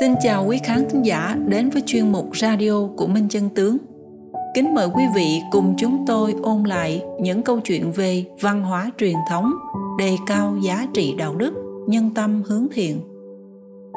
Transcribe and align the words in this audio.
Xin 0.00 0.14
chào 0.20 0.46
quý 0.46 0.58
khán 0.64 0.88
thính 0.90 1.02
giả 1.02 1.36
đến 1.46 1.70
với 1.70 1.82
chuyên 1.86 2.12
mục 2.12 2.36
radio 2.36 2.88
của 2.96 3.06
Minh 3.06 3.28
Chân 3.28 3.48
Tướng. 3.50 3.76
Kính 4.54 4.74
mời 4.74 4.88
quý 4.94 5.04
vị 5.14 5.40
cùng 5.50 5.74
chúng 5.78 6.04
tôi 6.06 6.34
ôn 6.42 6.64
lại 6.64 7.02
những 7.20 7.42
câu 7.42 7.60
chuyện 7.60 7.92
về 7.92 8.24
văn 8.40 8.62
hóa 8.62 8.90
truyền 8.98 9.16
thống, 9.28 9.52
đề 9.98 10.16
cao 10.26 10.56
giá 10.62 10.86
trị 10.94 11.14
đạo 11.18 11.34
đức, 11.34 11.52
nhân 11.88 12.10
tâm 12.14 12.42
hướng 12.46 12.66
thiện. 12.72 13.00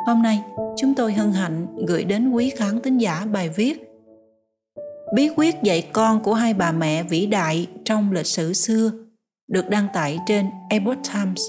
Hôm 0.07 0.21
nay, 0.21 0.43
chúng 0.77 0.93
tôi 0.95 1.13
hân 1.13 1.31
hạnh 1.31 1.67
gửi 1.87 2.03
đến 2.03 2.31
quý 2.31 2.49
khán 2.49 2.81
thính 2.81 2.97
giả 2.97 3.25
bài 3.31 3.49
viết 3.49 3.89
Bí 5.13 5.29
quyết 5.35 5.55
dạy 5.63 5.89
con 5.93 6.23
của 6.23 6.33
hai 6.33 6.53
bà 6.53 6.71
mẹ 6.71 7.03
vĩ 7.03 7.25
đại 7.25 7.67
trong 7.85 8.11
lịch 8.11 8.25
sử 8.25 8.53
xưa 8.53 8.91
được 9.47 9.69
đăng 9.69 9.87
tải 9.93 10.19
trên 10.27 10.45
Epoch 10.69 10.97
Times. 11.13 11.41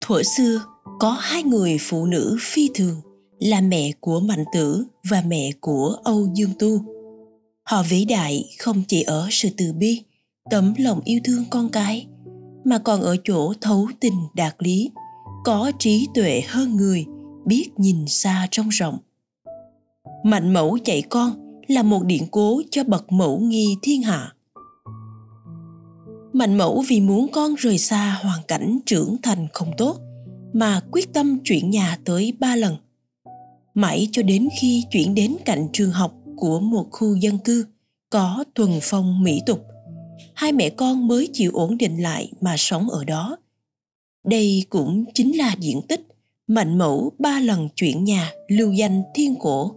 Thuở 0.00 0.22
xưa, 0.22 0.60
có 0.98 1.10
hai 1.10 1.42
người 1.42 1.76
phụ 1.80 2.06
nữ 2.06 2.36
phi 2.40 2.70
thường 2.74 3.00
là 3.38 3.60
mẹ 3.60 3.92
của 4.00 4.20
Mạnh 4.20 4.44
Tử 4.52 4.84
và 5.10 5.22
mẹ 5.26 5.52
của 5.60 5.96
Âu 6.04 6.28
Dương 6.34 6.50
Tu. 6.58 6.80
Họ 7.62 7.82
vĩ 7.88 8.04
đại 8.04 8.44
không 8.58 8.82
chỉ 8.88 9.02
ở 9.02 9.28
sự 9.30 9.48
từ 9.56 9.72
bi, 9.72 10.02
tấm 10.50 10.74
lòng 10.78 11.00
yêu 11.04 11.20
thương 11.24 11.44
con 11.50 11.68
cái, 11.68 12.06
mà 12.64 12.78
còn 12.78 13.02
ở 13.02 13.16
chỗ 13.24 13.52
thấu 13.60 13.88
tình 14.00 14.26
đạt 14.34 14.54
lý, 14.58 14.90
có 15.44 15.72
trí 15.78 16.08
tuệ 16.14 16.42
hơn 16.48 16.76
người, 16.76 17.06
biết 17.46 17.68
nhìn 17.76 18.06
xa 18.06 18.48
trông 18.50 18.68
rộng. 18.68 18.98
Mạnh 20.24 20.52
mẫu 20.52 20.78
dạy 20.84 21.02
con 21.02 21.60
là 21.68 21.82
một 21.82 22.04
điển 22.04 22.22
cố 22.30 22.62
cho 22.70 22.84
bậc 22.84 23.12
mẫu 23.12 23.38
nghi 23.38 23.76
thiên 23.82 24.02
hạ. 24.02 24.32
Mạnh 26.32 26.58
mẫu 26.58 26.84
vì 26.88 27.00
muốn 27.00 27.28
con 27.32 27.54
rời 27.54 27.78
xa 27.78 28.18
hoàn 28.22 28.40
cảnh 28.48 28.78
trưởng 28.86 29.16
thành 29.22 29.46
không 29.52 29.70
tốt 29.76 29.98
mà 30.52 30.80
quyết 30.90 31.12
tâm 31.12 31.38
chuyển 31.44 31.70
nhà 31.70 31.98
tới 32.04 32.32
ba 32.38 32.56
lần. 32.56 32.76
Mãi 33.74 34.08
cho 34.12 34.22
đến 34.22 34.48
khi 34.60 34.84
chuyển 34.90 35.14
đến 35.14 35.36
cạnh 35.44 35.68
trường 35.72 35.90
học 35.90 36.14
của 36.36 36.60
một 36.60 36.86
khu 36.90 37.14
dân 37.14 37.38
cư 37.38 37.66
có 38.10 38.44
thuần 38.54 38.70
phong 38.82 39.22
mỹ 39.22 39.40
tục, 39.46 39.64
hai 40.34 40.52
mẹ 40.52 40.70
con 40.70 41.08
mới 41.08 41.28
chịu 41.32 41.50
ổn 41.54 41.78
định 41.78 42.02
lại 42.02 42.32
mà 42.40 42.54
sống 42.58 42.90
ở 42.90 43.04
đó. 43.04 43.36
Đây 44.24 44.64
cũng 44.70 45.04
chính 45.14 45.38
là 45.38 45.54
diện 45.60 45.82
tích 45.88 46.06
mạnh 46.46 46.78
mẫu 46.78 47.12
ba 47.18 47.40
lần 47.40 47.68
chuyển 47.76 48.04
nhà 48.04 48.30
lưu 48.48 48.72
danh 48.72 49.02
thiên 49.14 49.34
cổ. 49.40 49.74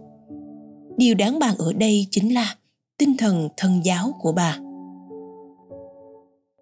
Điều 0.96 1.14
đáng 1.14 1.38
bàn 1.38 1.54
ở 1.58 1.72
đây 1.72 2.06
chính 2.10 2.34
là 2.34 2.56
tinh 2.98 3.16
thần 3.16 3.48
thần 3.56 3.80
giáo 3.84 4.12
của 4.20 4.32
bà. 4.32 4.58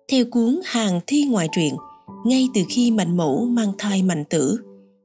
Theo 0.08 0.24
cuốn 0.30 0.60
Hàng 0.64 1.00
Thi 1.06 1.24
Ngoại 1.24 1.48
truyện, 1.52 1.74
ngay 2.24 2.48
từ 2.54 2.60
khi 2.68 2.90
mạnh 2.90 3.16
mẫu 3.16 3.44
mang 3.44 3.72
thai 3.78 4.02
mạnh 4.02 4.24
tử, 4.30 4.58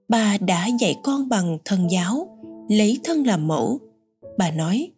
bà 0.10 0.38
đã 0.38 0.68
dạy 0.80 0.96
con 1.04 1.30
bằng 1.30 1.58
thân 1.66 1.88
giáo, 1.92 2.38
lấy 2.70 3.00
thân 3.04 3.26
làm 3.26 3.48
mẫu. 3.48 3.80
Bà 4.38 4.52
nói, 4.52 4.92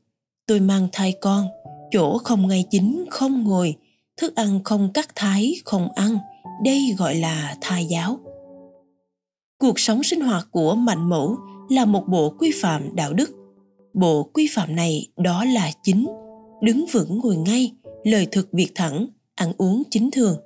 tôi 0.48 0.60
mang 0.60 0.88
thai 0.92 1.14
con, 1.22 1.48
chỗ 1.92 2.18
không 2.18 2.48
ngay 2.48 2.66
chính 2.70 3.06
không 3.10 3.44
ngồi, 3.44 3.76
thức 4.18 4.36
ăn 4.36 4.64
không 4.64 4.90
cắt 4.94 5.10
thái 5.16 5.56
không 5.66 5.88
ăn, 5.96 6.18
đây 6.64 6.96
gọi 6.98 7.16
là 7.16 7.58
thai 7.62 7.86
giáo. 7.86 8.20
Cuộc 9.60 9.80
sống 9.80 10.04
sinh 10.04 10.22
hoạt 10.22 10.48
của 10.52 10.76
mạnh 10.76 11.10
mẫu 11.10 11.38
là 11.70 11.86
một 11.86 12.04
bộ 12.08 12.30
quy 12.40 12.52
phạm 12.62 12.96
đạo 12.96 13.14
đức. 13.14 13.30
Bộ 13.94 14.24
quy 14.24 14.48
phạm 14.56 14.76
này 14.76 15.08
đó 15.18 15.46
là 15.46 15.72
chính, 15.84 16.08
đứng 16.62 16.86
vững 16.92 17.20
ngồi 17.20 17.36
ngay, 17.36 17.72
lời 18.04 18.28
thực 18.32 18.50
việc 18.52 18.72
thẳng, 18.76 19.08
ăn 19.36 19.54
uống 19.58 19.84
chính 19.92 20.12
thường. 20.12 20.38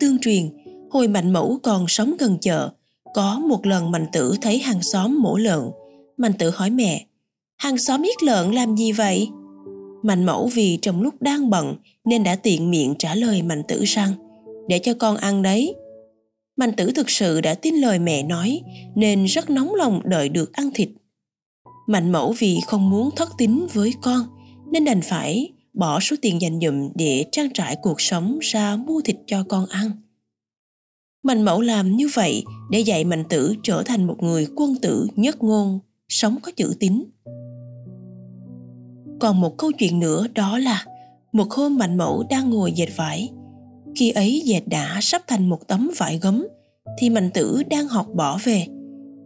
Tương 0.00 0.18
truyền, 0.18 0.48
hồi 0.90 1.08
Mạnh 1.08 1.32
Mẫu 1.32 1.58
còn 1.62 1.88
sống 1.88 2.14
gần 2.18 2.38
chợ, 2.40 2.70
có 3.14 3.38
một 3.38 3.66
lần 3.66 3.90
Mạnh 3.90 4.06
Tử 4.12 4.34
thấy 4.40 4.58
hàng 4.58 4.82
xóm 4.82 5.18
mổ 5.22 5.36
lợn. 5.36 5.70
Mạnh 6.16 6.32
Tử 6.38 6.50
hỏi 6.50 6.70
mẹ, 6.70 7.06
hàng 7.56 7.78
xóm 7.78 8.02
giết 8.02 8.22
lợn 8.22 8.52
làm 8.52 8.76
gì 8.76 8.92
vậy? 8.92 9.28
Mạnh 10.02 10.26
Mẫu 10.26 10.50
vì 10.54 10.78
trong 10.82 11.02
lúc 11.02 11.22
đang 11.22 11.50
bận 11.50 11.76
nên 12.04 12.24
đã 12.24 12.36
tiện 12.36 12.70
miệng 12.70 12.94
trả 12.98 13.14
lời 13.14 13.42
Mạnh 13.42 13.62
Tử 13.68 13.84
rằng, 13.84 14.12
để 14.68 14.78
cho 14.78 14.94
con 14.94 15.16
ăn 15.16 15.42
đấy. 15.42 15.74
Mạnh 16.56 16.72
Tử 16.76 16.90
thực 16.90 17.10
sự 17.10 17.40
đã 17.40 17.54
tin 17.54 17.74
lời 17.74 17.98
mẹ 17.98 18.22
nói 18.22 18.60
nên 18.94 19.24
rất 19.24 19.50
nóng 19.50 19.74
lòng 19.74 20.00
đợi 20.04 20.28
được 20.28 20.52
ăn 20.52 20.70
thịt. 20.74 20.88
Mạnh 21.86 22.12
Mẫu 22.12 22.34
vì 22.38 22.58
không 22.66 22.90
muốn 22.90 23.10
thất 23.16 23.28
tín 23.38 23.66
với 23.72 23.94
con 24.02 24.20
nên 24.72 24.84
đành 24.84 25.00
phải 25.02 25.52
bỏ 25.78 26.00
số 26.00 26.16
tiền 26.22 26.40
dành 26.40 26.60
dụm 26.60 26.90
để 26.94 27.24
trang 27.32 27.48
trải 27.54 27.76
cuộc 27.82 28.00
sống 28.00 28.38
ra 28.42 28.76
mua 28.76 29.00
thịt 29.00 29.16
cho 29.26 29.44
con 29.48 29.66
ăn. 29.66 29.90
Mạnh 31.22 31.42
mẫu 31.42 31.60
làm 31.60 31.96
như 31.96 32.08
vậy 32.14 32.44
để 32.70 32.80
dạy 32.80 33.04
mạnh 33.04 33.24
tử 33.28 33.54
trở 33.62 33.82
thành 33.86 34.06
một 34.06 34.16
người 34.22 34.46
quân 34.56 34.74
tử 34.82 35.06
nhất 35.16 35.42
ngôn, 35.42 35.78
sống 36.08 36.36
có 36.42 36.52
chữ 36.56 36.74
tín. 36.80 37.04
Còn 39.20 39.40
một 39.40 39.58
câu 39.58 39.72
chuyện 39.72 40.00
nữa 40.00 40.26
đó 40.34 40.58
là 40.58 40.84
một 41.32 41.50
hôm 41.50 41.78
mạnh 41.78 41.96
mẫu 41.96 42.26
đang 42.30 42.50
ngồi 42.50 42.72
dệt 42.72 42.88
vải. 42.96 43.30
Khi 43.96 44.10
ấy 44.10 44.42
dệt 44.44 44.62
đã 44.66 44.98
sắp 45.02 45.22
thành 45.26 45.48
một 45.48 45.68
tấm 45.68 45.90
vải 45.96 46.18
gấm 46.22 46.46
thì 46.98 47.10
mạnh 47.10 47.30
tử 47.34 47.62
đang 47.70 47.88
học 47.88 48.06
bỏ 48.14 48.38
về, 48.44 48.66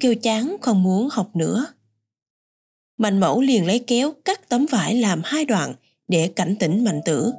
kêu 0.01 0.15
chán 0.15 0.57
không 0.61 0.83
muốn 0.83 1.09
học 1.13 1.37
nữa. 1.37 1.67
Mạnh 2.99 3.21
mẫu 3.21 3.41
liền 3.41 3.67
lấy 3.67 3.79
kéo 3.79 4.13
cắt 4.25 4.49
tấm 4.49 4.67
vải 4.71 4.95
làm 4.95 5.21
hai 5.25 5.45
đoạn 5.45 5.75
để 6.09 6.29
cảnh 6.37 6.57
tỉnh 6.61 6.85
mạnh 6.85 7.01
tử. 7.05 7.33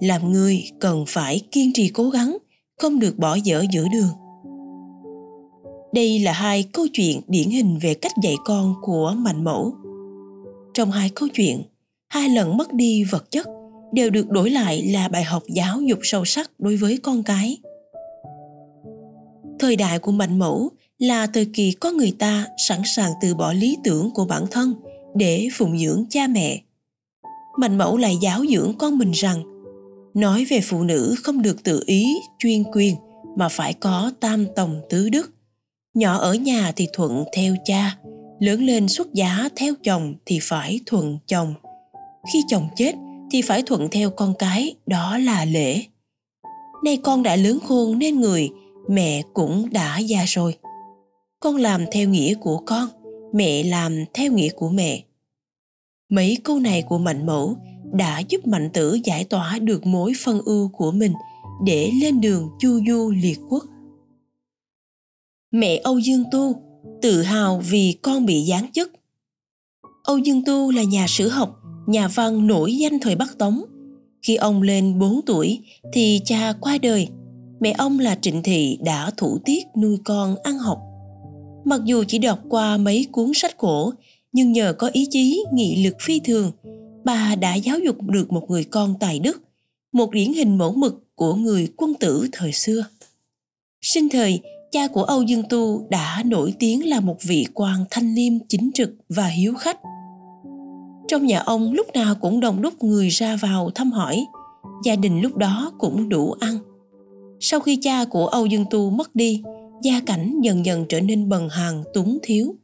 Làm 0.00 0.32
người 0.32 0.70
cần 0.80 1.04
phải 1.08 1.40
kiên 1.52 1.72
trì 1.72 1.88
cố 1.88 2.10
gắng, 2.10 2.36
không 2.78 2.98
được 2.98 3.18
bỏ 3.18 3.34
dở 3.34 3.64
giữa 3.72 3.86
đường. 3.92 4.08
Đây 5.94 6.18
là 6.18 6.32
hai 6.32 6.62
câu 6.62 6.86
chuyện 6.92 7.20
điển 7.28 7.50
hình 7.50 7.78
về 7.82 7.94
cách 7.94 8.12
dạy 8.22 8.34
con 8.44 8.74
của 8.82 9.14
mạnh 9.16 9.44
mẫu. 9.44 9.74
Trong 10.74 10.90
hai 10.90 11.10
câu 11.14 11.28
chuyện, 11.28 11.62
hai 12.08 12.28
lần 12.28 12.56
mất 12.56 12.72
đi 12.72 13.04
vật 13.04 13.30
chất 13.30 13.46
đều 13.92 14.10
được 14.10 14.30
đổi 14.30 14.50
lại 14.50 14.82
là 14.82 15.08
bài 15.08 15.24
học 15.24 15.42
giáo 15.48 15.80
dục 15.80 15.98
sâu 16.02 16.24
sắc 16.24 16.50
đối 16.58 16.76
với 16.76 16.98
con 17.02 17.22
cái. 17.22 17.58
Thời 19.58 19.76
đại 19.76 19.98
của 19.98 20.12
mạnh 20.12 20.38
mẫu 20.38 20.70
là 20.98 21.26
thời 21.26 21.46
kỳ 21.54 21.72
có 21.72 21.90
người 21.90 22.14
ta 22.18 22.46
sẵn 22.68 22.80
sàng 22.84 23.10
từ 23.22 23.34
bỏ 23.34 23.52
lý 23.52 23.76
tưởng 23.84 24.10
của 24.14 24.24
bản 24.24 24.44
thân 24.50 24.74
để 25.14 25.48
phụng 25.52 25.78
dưỡng 25.78 26.04
cha 26.10 26.26
mẹ 26.26 26.60
mạnh 27.58 27.78
mẫu 27.78 27.96
lại 27.96 28.16
giáo 28.20 28.44
dưỡng 28.46 28.74
con 28.78 28.98
mình 28.98 29.10
rằng, 29.10 29.42
nói 30.14 30.44
về 30.44 30.60
phụ 30.60 30.82
nữ 30.82 31.14
không 31.22 31.42
được 31.42 31.64
tự 31.64 31.82
ý, 31.86 32.16
chuyên 32.38 32.64
quyền, 32.72 32.94
mà 33.36 33.48
phải 33.48 33.72
có 33.72 34.12
tam 34.20 34.46
tòng 34.56 34.80
tứ 34.90 35.08
đức. 35.08 35.30
Nhỏ 35.94 36.18
ở 36.18 36.34
nhà 36.34 36.72
thì 36.76 36.88
thuận 36.92 37.24
theo 37.36 37.56
cha, 37.64 37.96
lớn 38.40 38.62
lên 38.62 38.88
xuất 38.88 39.14
giá 39.14 39.48
theo 39.56 39.74
chồng 39.84 40.14
thì 40.26 40.38
phải 40.42 40.80
thuận 40.86 41.18
chồng. 41.26 41.54
Khi 42.32 42.42
chồng 42.48 42.68
chết 42.76 42.94
thì 43.30 43.42
phải 43.42 43.62
thuận 43.62 43.88
theo 43.90 44.10
con 44.10 44.34
cái, 44.38 44.74
đó 44.86 45.18
là 45.18 45.44
lễ. 45.44 45.82
Nay 46.84 46.98
con 47.02 47.22
đã 47.22 47.36
lớn 47.36 47.58
khôn 47.68 47.98
nên 47.98 48.20
người, 48.20 48.50
mẹ 48.88 49.22
cũng 49.34 49.68
đã 49.72 49.98
già 49.98 50.24
rồi. 50.26 50.54
Con 51.40 51.56
làm 51.56 51.84
theo 51.92 52.08
nghĩa 52.08 52.34
của 52.34 52.62
con, 52.66 52.88
mẹ 53.34 53.62
làm 53.62 54.04
theo 54.14 54.32
nghĩa 54.32 54.50
của 54.50 54.68
mẹ. 54.68 55.02
Mấy 56.08 56.38
câu 56.44 56.58
này 56.58 56.82
của 56.82 56.98
Mạnh 56.98 57.26
Mẫu 57.26 57.56
đã 57.92 58.18
giúp 58.28 58.46
Mạnh 58.46 58.70
Tử 58.72 58.98
giải 59.04 59.24
tỏa 59.24 59.58
được 59.58 59.86
mối 59.86 60.12
phân 60.24 60.40
ưu 60.44 60.68
của 60.68 60.92
mình 60.92 61.12
để 61.64 61.90
lên 62.00 62.20
đường 62.20 62.48
chu 62.58 62.80
du 62.88 63.10
liệt 63.10 63.38
quốc. 63.48 63.64
Mẹ 65.50 65.80
Âu 65.84 65.98
Dương 65.98 66.24
Tu 66.32 66.54
tự 67.02 67.22
hào 67.22 67.60
vì 67.68 67.98
con 68.02 68.26
bị 68.26 68.44
giáng 68.44 68.72
chức. 68.72 68.92
Âu 70.04 70.18
Dương 70.18 70.44
Tu 70.44 70.70
là 70.70 70.82
nhà 70.82 71.06
sử 71.08 71.28
học, 71.28 71.56
nhà 71.86 72.08
văn 72.08 72.46
nổi 72.46 72.76
danh 72.76 72.98
thời 73.00 73.16
Bắc 73.16 73.38
Tống. 73.38 73.62
Khi 74.22 74.36
ông 74.36 74.62
lên 74.62 74.98
4 74.98 75.20
tuổi 75.26 75.60
thì 75.92 76.20
cha 76.24 76.52
qua 76.60 76.78
đời. 76.78 77.08
Mẹ 77.60 77.74
ông 77.78 77.98
là 77.98 78.18
Trịnh 78.20 78.42
Thị 78.42 78.78
đã 78.84 79.10
thủ 79.16 79.38
tiết 79.44 79.66
nuôi 79.82 79.98
con 80.04 80.36
ăn 80.42 80.58
học. 80.58 80.78
Mặc 81.64 81.80
dù 81.84 82.04
chỉ 82.08 82.18
đọc 82.18 82.38
qua 82.48 82.76
mấy 82.76 83.06
cuốn 83.12 83.30
sách 83.34 83.58
cổ 83.58 83.92
nhưng 84.32 84.52
nhờ 84.52 84.72
có 84.78 84.90
ý 84.92 85.06
chí, 85.10 85.44
nghị 85.52 85.84
lực 85.84 85.96
phi 86.00 86.20
thường, 86.20 86.52
bà 87.04 87.34
đã 87.34 87.54
giáo 87.54 87.78
dục 87.78 88.02
được 88.02 88.32
một 88.32 88.50
người 88.50 88.64
con 88.64 88.94
tài 89.00 89.18
đức, 89.18 89.42
một 89.92 90.10
điển 90.10 90.32
hình 90.32 90.58
mẫu 90.58 90.72
mực 90.72 91.04
của 91.14 91.34
người 91.34 91.68
quân 91.76 91.94
tử 91.94 92.28
thời 92.32 92.52
xưa. 92.52 92.84
Sinh 93.82 94.08
thời, 94.08 94.40
cha 94.70 94.88
của 94.88 95.02
âu 95.02 95.22
dương 95.22 95.42
tu 95.50 95.86
đã 95.90 96.22
nổi 96.26 96.54
tiếng 96.58 96.88
là 96.88 97.00
một 97.00 97.16
vị 97.22 97.46
quan 97.54 97.84
thanh 97.90 98.14
liêm 98.14 98.32
chính 98.48 98.70
trực 98.74 98.90
và 99.08 99.26
hiếu 99.26 99.54
khách. 99.54 99.78
Trong 101.08 101.26
nhà 101.26 101.38
ông 101.38 101.72
lúc 101.72 101.86
nào 101.94 102.14
cũng 102.14 102.40
đông 102.40 102.62
đúc 102.62 102.84
người 102.84 103.08
ra 103.08 103.36
vào 103.36 103.70
thăm 103.70 103.92
hỏi, 103.92 104.26
gia 104.84 104.96
đình 104.96 105.20
lúc 105.20 105.36
đó 105.36 105.72
cũng 105.78 106.08
đủ 106.08 106.32
ăn. 106.32 106.58
Sau 107.40 107.60
khi 107.60 107.76
cha 107.76 108.04
của 108.04 108.26
âu 108.26 108.46
dương 108.46 108.64
tu 108.70 108.90
mất 108.90 109.14
đi, 109.14 109.42
gia 109.82 110.00
cảnh 110.00 110.40
dần 110.42 110.66
dần 110.66 110.84
trở 110.88 111.00
nên 111.00 111.28
bần 111.28 111.48
hàn 111.48 111.82
túng 111.94 112.18
thiếu. 112.22 112.54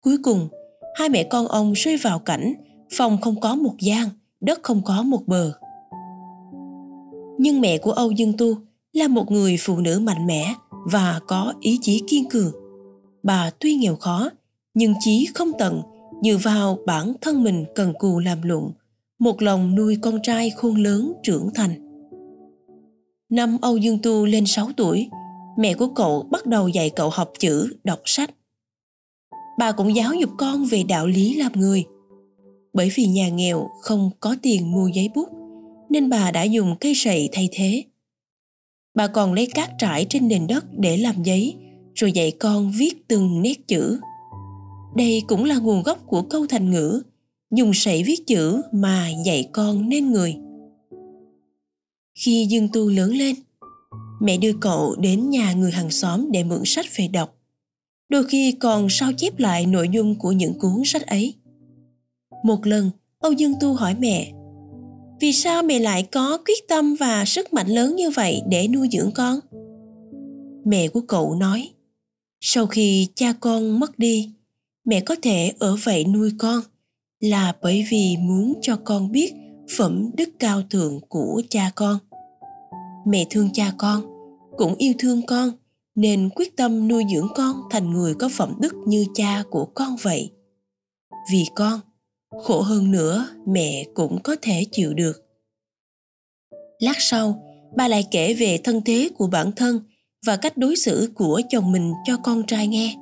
Cuối 0.00 0.16
cùng 0.22 0.48
hai 0.94 1.08
mẹ 1.08 1.24
con 1.24 1.46
ông 1.46 1.72
rơi 1.72 1.96
vào 1.96 2.18
cảnh 2.18 2.54
phòng 2.96 3.20
không 3.20 3.40
có 3.40 3.54
một 3.54 3.74
gian, 3.80 4.08
đất 4.40 4.60
không 4.62 4.82
có 4.84 5.02
một 5.02 5.20
bờ. 5.26 5.52
Nhưng 7.38 7.60
mẹ 7.60 7.78
của 7.78 7.92
Âu 7.92 8.10
Dương 8.10 8.36
Tu 8.38 8.54
là 8.92 9.08
một 9.08 9.30
người 9.30 9.56
phụ 9.60 9.78
nữ 9.78 10.00
mạnh 10.00 10.26
mẽ 10.26 10.54
và 10.92 11.20
có 11.26 11.54
ý 11.60 11.78
chí 11.82 12.02
kiên 12.06 12.28
cường. 12.28 12.52
bà 13.22 13.50
tuy 13.60 13.74
nghèo 13.74 13.96
khó 13.96 14.30
nhưng 14.74 14.94
chí 15.00 15.28
không 15.34 15.52
tận 15.58 15.82
dựa 16.22 16.36
vào 16.42 16.78
bản 16.86 17.12
thân 17.20 17.42
mình 17.42 17.64
cần 17.74 17.92
cù 17.98 18.18
làm 18.18 18.42
lụng 18.42 18.72
một 19.18 19.42
lòng 19.42 19.74
nuôi 19.74 19.98
con 20.02 20.22
trai 20.22 20.50
khôn 20.50 20.76
lớn 20.76 21.12
trưởng 21.22 21.48
thành 21.54 21.84
năm 23.30 23.58
Âu 23.62 23.76
Dương 23.76 23.98
Tu 24.02 24.26
lên 24.26 24.46
6 24.46 24.68
tuổi 24.76 25.08
mẹ 25.58 25.74
của 25.74 25.88
cậu 25.88 26.28
bắt 26.30 26.46
đầu 26.46 26.68
dạy 26.68 26.90
cậu 26.90 27.10
học 27.10 27.32
chữ 27.38 27.68
đọc 27.84 28.00
sách 28.04 28.30
bà 29.58 29.72
cũng 29.72 29.96
giáo 29.96 30.14
dục 30.14 30.30
con 30.38 30.64
về 30.64 30.82
đạo 30.82 31.06
lý 31.06 31.34
làm 31.34 31.52
người. 31.52 31.84
Bởi 32.72 32.90
vì 32.94 33.06
nhà 33.06 33.28
nghèo 33.28 33.68
không 33.80 34.10
có 34.20 34.36
tiền 34.42 34.72
mua 34.72 34.88
giấy 34.88 35.10
bút, 35.14 35.28
nên 35.90 36.08
bà 36.08 36.30
đã 36.30 36.42
dùng 36.42 36.76
cây 36.80 36.92
sậy 36.94 37.28
thay 37.32 37.48
thế. 37.52 37.84
Bà 38.94 39.06
còn 39.06 39.32
lấy 39.32 39.46
cát 39.46 39.70
trải 39.78 40.06
trên 40.08 40.28
nền 40.28 40.46
đất 40.46 40.64
để 40.78 40.96
làm 40.96 41.22
giấy, 41.22 41.54
rồi 41.94 42.12
dạy 42.12 42.30
con 42.30 42.72
viết 42.78 43.08
từng 43.08 43.42
nét 43.42 43.68
chữ. 43.68 44.00
Đây 44.96 45.22
cũng 45.28 45.44
là 45.44 45.58
nguồn 45.58 45.82
gốc 45.82 45.98
của 46.06 46.22
câu 46.22 46.46
thành 46.46 46.70
ngữ, 46.70 47.02
dùng 47.50 47.74
sậy 47.74 48.02
viết 48.02 48.26
chữ 48.26 48.62
mà 48.72 49.08
dạy 49.26 49.48
con 49.52 49.88
nên 49.88 50.12
người. 50.12 50.36
Khi 52.18 52.46
dương 52.50 52.68
tu 52.72 52.88
lớn 52.88 53.10
lên, 53.10 53.36
mẹ 54.20 54.36
đưa 54.36 54.52
cậu 54.60 54.96
đến 54.98 55.30
nhà 55.30 55.52
người 55.52 55.72
hàng 55.72 55.90
xóm 55.90 56.32
để 56.32 56.44
mượn 56.44 56.62
sách 56.64 56.86
về 56.96 57.08
đọc 57.08 57.34
đôi 58.08 58.24
khi 58.24 58.52
còn 58.52 58.86
sao 58.90 59.12
chép 59.16 59.38
lại 59.38 59.66
nội 59.66 59.88
dung 59.88 60.18
của 60.18 60.32
những 60.32 60.58
cuốn 60.58 60.82
sách 60.84 61.06
ấy. 61.06 61.34
Một 62.44 62.66
lần, 62.66 62.90
âu 63.18 63.32
dương 63.32 63.54
tu 63.60 63.74
hỏi 63.74 63.94
mẹ, 63.98 64.32
vì 65.20 65.32
sao 65.32 65.62
mẹ 65.62 65.78
lại 65.78 66.02
có 66.02 66.38
quyết 66.46 66.68
tâm 66.68 66.94
và 66.94 67.24
sức 67.24 67.52
mạnh 67.52 67.66
lớn 67.66 67.96
như 67.96 68.10
vậy 68.10 68.42
để 68.48 68.68
nuôi 68.68 68.88
dưỡng 68.92 69.10
con? 69.14 69.40
Mẹ 70.64 70.88
của 70.88 71.00
cậu 71.00 71.34
nói, 71.34 71.70
sau 72.40 72.66
khi 72.66 73.08
cha 73.14 73.32
con 73.40 73.80
mất 73.80 73.98
đi, 73.98 74.30
mẹ 74.84 75.00
có 75.00 75.16
thể 75.22 75.52
ở 75.58 75.76
vậy 75.84 76.04
nuôi 76.04 76.30
con 76.38 76.60
là 77.20 77.56
bởi 77.62 77.86
vì 77.90 78.16
muốn 78.20 78.54
cho 78.62 78.76
con 78.84 79.12
biết 79.12 79.34
phẩm 79.76 80.10
đức 80.16 80.28
cao 80.38 80.62
thượng 80.70 81.00
của 81.08 81.42
cha 81.50 81.70
con. 81.74 81.98
Mẹ 83.06 83.26
thương 83.30 83.48
cha 83.52 83.72
con, 83.78 84.02
cũng 84.56 84.74
yêu 84.74 84.92
thương 84.98 85.26
con 85.26 85.50
nên 85.94 86.30
quyết 86.34 86.56
tâm 86.56 86.88
nuôi 86.88 87.04
dưỡng 87.14 87.28
con 87.34 87.56
thành 87.70 87.90
người 87.90 88.14
có 88.14 88.28
phẩm 88.32 88.54
đức 88.60 88.74
như 88.86 89.06
cha 89.14 89.42
của 89.50 89.64
con 89.74 89.96
vậy. 90.02 90.30
Vì 91.32 91.44
con, 91.54 91.80
khổ 92.42 92.60
hơn 92.60 92.90
nữa 92.90 93.28
mẹ 93.46 93.84
cũng 93.94 94.22
có 94.22 94.36
thể 94.42 94.64
chịu 94.72 94.94
được. 94.94 95.24
Lát 96.78 96.96
sau, 96.98 97.42
bà 97.76 97.88
lại 97.88 98.04
kể 98.10 98.34
về 98.34 98.58
thân 98.64 98.80
thế 98.84 99.10
của 99.18 99.26
bản 99.26 99.52
thân 99.56 99.80
và 100.26 100.36
cách 100.36 100.56
đối 100.56 100.76
xử 100.76 101.12
của 101.14 101.40
chồng 101.48 101.72
mình 101.72 101.92
cho 102.04 102.16
con 102.16 102.46
trai 102.46 102.66
nghe. 102.66 102.96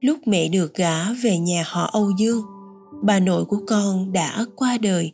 Lúc 0.00 0.18
mẹ 0.26 0.48
được 0.48 0.74
gả 0.74 1.12
về 1.12 1.38
nhà 1.38 1.64
họ 1.66 1.90
âu 1.92 2.10
dương, 2.18 2.42
bà 3.02 3.20
nội 3.20 3.44
của 3.44 3.60
con 3.66 4.12
đã 4.12 4.44
qua 4.56 4.78
đời. 4.78 5.12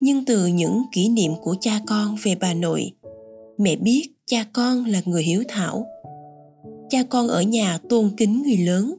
Nhưng 0.00 0.24
từ 0.24 0.46
những 0.46 0.82
kỷ 0.92 1.08
niệm 1.08 1.32
của 1.42 1.56
cha 1.60 1.80
con 1.86 2.16
về 2.22 2.34
bà 2.34 2.54
nội, 2.54 2.92
mẹ 3.58 3.76
biết 3.76 4.15
cha 4.30 4.44
con 4.52 4.84
là 4.84 5.00
người 5.04 5.22
hiếu 5.22 5.44
thảo. 5.48 5.86
Cha 6.90 7.02
con 7.02 7.28
ở 7.28 7.42
nhà 7.42 7.78
tôn 7.88 8.10
kính 8.16 8.42
người 8.42 8.56
lớn, 8.56 8.94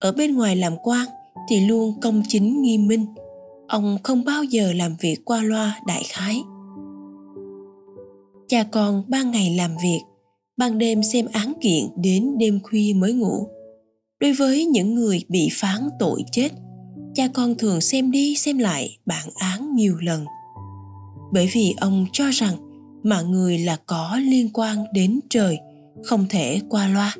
ở 0.00 0.12
bên 0.12 0.36
ngoài 0.36 0.56
làm 0.56 0.76
quan 0.82 1.06
thì 1.48 1.60
luôn 1.60 2.00
công 2.00 2.22
chính 2.28 2.62
nghiêm 2.62 2.86
minh. 2.86 3.06
Ông 3.68 3.98
không 4.02 4.24
bao 4.24 4.44
giờ 4.44 4.72
làm 4.72 4.96
việc 5.00 5.16
qua 5.24 5.42
loa 5.42 5.80
đại 5.86 6.02
khái. 6.08 6.42
Cha 8.48 8.62
con 8.62 9.04
ban 9.08 9.30
ngày 9.30 9.54
làm 9.56 9.70
việc, 9.82 10.00
ban 10.56 10.78
đêm 10.78 11.02
xem 11.02 11.26
án 11.32 11.52
kiện 11.60 11.84
đến 11.96 12.38
đêm 12.38 12.60
khuya 12.62 12.92
mới 12.96 13.12
ngủ. 13.12 13.46
Đối 14.20 14.32
với 14.32 14.64
những 14.64 14.94
người 14.94 15.24
bị 15.28 15.48
phán 15.52 15.88
tội 15.98 16.24
chết, 16.32 16.48
cha 17.14 17.28
con 17.34 17.54
thường 17.54 17.80
xem 17.80 18.10
đi 18.10 18.36
xem 18.36 18.58
lại 18.58 18.98
bản 19.06 19.28
án 19.34 19.74
nhiều 19.74 19.96
lần. 20.00 20.24
Bởi 21.32 21.48
vì 21.52 21.74
ông 21.80 22.06
cho 22.12 22.30
rằng 22.30 22.67
mà 23.02 23.20
người 23.22 23.58
là 23.58 23.76
có 23.86 24.20
liên 24.22 24.50
quan 24.54 24.84
đến 24.92 25.20
trời, 25.30 25.58
không 26.04 26.26
thể 26.28 26.60
qua 26.68 26.88
loa. 26.88 27.16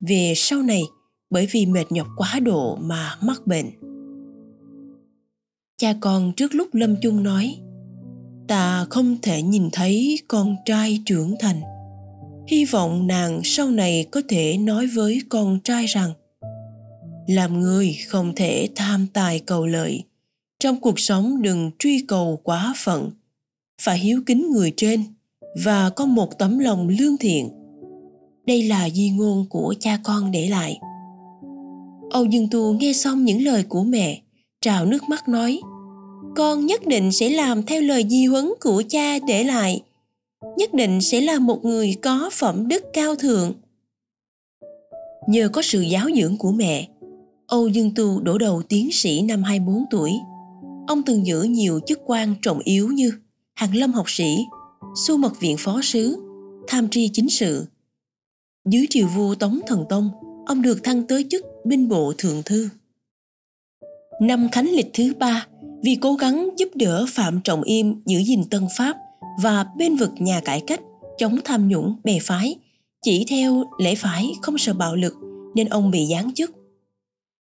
Về 0.00 0.32
sau 0.36 0.62
này, 0.62 0.82
bởi 1.30 1.48
vì 1.50 1.66
mệt 1.66 1.92
nhọc 1.92 2.06
quá 2.16 2.40
độ 2.42 2.76
mà 2.76 3.16
mắc 3.22 3.46
bệnh. 3.46 3.70
Cha 5.78 5.94
con 6.00 6.32
trước 6.36 6.54
lúc 6.54 6.68
lâm 6.74 6.96
chung 7.02 7.22
nói, 7.22 7.56
ta 8.48 8.86
không 8.90 9.16
thể 9.22 9.42
nhìn 9.42 9.68
thấy 9.72 10.18
con 10.28 10.56
trai 10.64 11.02
trưởng 11.06 11.34
thành. 11.40 11.60
Hy 12.48 12.64
vọng 12.64 13.06
nàng 13.06 13.40
sau 13.44 13.70
này 13.70 14.06
có 14.10 14.22
thể 14.28 14.58
nói 14.58 14.86
với 14.86 15.20
con 15.28 15.60
trai 15.60 15.86
rằng, 15.86 16.12
làm 17.26 17.60
người 17.60 17.96
không 18.08 18.34
thể 18.34 18.68
tham 18.76 19.06
tài 19.12 19.40
cầu 19.40 19.66
lợi, 19.66 20.04
trong 20.60 20.80
cuộc 20.80 21.00
sống 21.00 21.42
đừng 21.42 21.70
truy 21.78 22.04
cầu 22.08 22.40
quá 22.42 22.74
phận 22.76 23.10
phải 23.80 23.98
hiếu 23.98 24.20
kính 24.26 24.50
người 24.50 24.72
trên 24.76 25.04
và 25.64 25.90
có 25.90 26.06
một 26.06 26.38
tấm 26.38 26.58
lòng 26.58 26.88
lương 26.88 27.16
thiện. 27.16 27.48
Đây 28.46 28.62
là 28.62 28.90
di 28.90 29.10
ngôn 29.10 29.46
của 29.50 29.74
cha 29.80 29.98
con 30.04 30.30
để 30.30 30.48
lại. 30.48 30.78
Âu 32.10 32.24
dương 32.24 32.48
tu 32.50 32.72
nghe 32.72 32.92
xong 32.92 33.24
những 33.24 33.42
lời 33.42 33.64
của 33.68 33.84
mẹ, 33.84 34.22
trào 34.60 34.86
nước 34.86 35.02
mắt 35.08 35.28
nói, 35.28 35.60
con 36.36 36.66
nhất 36.66 36.86
định 36.86 37.12
sẽ 37.12 37.30
làm 37.30 37.62
theo 37.62 37.82
lời 37.82 38.06
di 38.08 38.26
huấn 38.26 38.52
của 38.60 38.82
cha 38.88 39.18
để 39.18 39.44
lại. 39.44 39.82
Nhất 40.56 40.74
định 40.74 41.00
sẽ 41.00 41.20
là 41.20 41.38
một 41.38 41.64
người 41.64 41.94
có 42.02 42.30
phẩm 42.32 42.68
đức 42.68 42.84
cao 42.92 43.14
thượng. 43.16 43.52
Nhờ 45.28 45.48
có 45.48 45.62
sự 45.62 45.80
giáo 45.80 46.06
dưỡng 46.16 46.36
của 46.36 46.52
mẹ, 46.52 46.88
âu 47.46 47.68
dương 47.68 47.90
tu 47.94 48.20
đổ 48.20 48.38
đầu 48.38 48.62
tiến 48.62 48.92
sĩ 48.92 49.22
năm 49.22 49.42
24 49.42 49.84
tuổi. 49.90 50.12
Ông 50.86 51.02
từng 51.02 51.26
giữ 51.26 51.42
nhiều 51.42 51.80
chức 51.86 52.00
quan 52.06 52.34
trọng 52.42 52.58
yếu 52.64 52.88
như 52.88 53.12
hàng 53.54 53.76
lâm 53.76 53.92
học 53.92 54.10
sĩ 54.10 54.36
su 55.06 55.16
mật 55.16 55.40
viện 55.40 55.56
phó 55.58 55.80
sứ 55.82 56.16
tham 56.68 56.88
tri 56.88 57.08
chính 57.08 57.30
sự 57.30 57.66
dưới 58.70 58.86
triều 58.90 59.06
vua 59.06 59.34
tống 59.34 59.60
thần 59.66 59.84
tông 59.88 60.10
ông 60.46 60.62
được 60.62 60.84
thăng 60.84 61.06
tới 61.06 61.26
chức 61.30 61.44
binh 61.64 61.88
bộ 61.88 62.12
thượng 62.18 62.42
thư 62.42 62.68
năm 64.20 64.48
khánh 64.52 64.70
lịch 64.70 64.90
thứ 64.92 65.12
ba 65.18 65.46
vì 65.84 65.96
cố 66.00 66.14
gắng 66.14 66.48
giúp 66.56 66.68
đỡ 66.74 67.06
Phạm 67.08 67.40
Trọng 67.44 67.62
Im 67.62 68.02
giữ 68.06 68.18
gìn 68.18 68.44
Tân 68.50 68.66
Pháp 68.76 68.96
và 69.42 69.66
bên 69.76 69.96
vực 69.96 70.10
nhà 70.18 70.40
cải 70.40 70.60
cách, 70.66 70.80
chống 71.18 71.38
tham 71.44 71.68
nhũng 71.68 71.96
bè 72.04 72.18
phái, 72.22 72.56
chỉ 73.02 73.24
theo 73.28 73.64
lễ 73.78 73.94
phái 73.94 74.32
không 74.42 74.58
sợ 74.58 74.74
bạo 74.74 74.96
lực 74.96 75.14
nên 75.54 75.68
ông 75.68 75.90
bị 75.90 76.06
giáng 76.10 76.34
chức. 76.34 76.50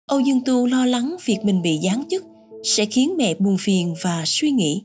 Âu 0.07 0.19
Dương 0.19 0.41
Tu 0.45 0.67
lo 0.67 0.85
lắng 0.85 1.15
việc 1.25 1.37
mình 1.43 1.61
bị 1.61 1.79
giáng 1.83 2.03
chức 2.09 2.25
sẽ 2.63 2.85
khiến 2.85 3.13
mẹ 3.17 3.35
buồn 3.39 3.57
phiền 3.59 3.95
và 4.01 4.23
suy 4.25 4.51
nghĩ. 4.51 4.83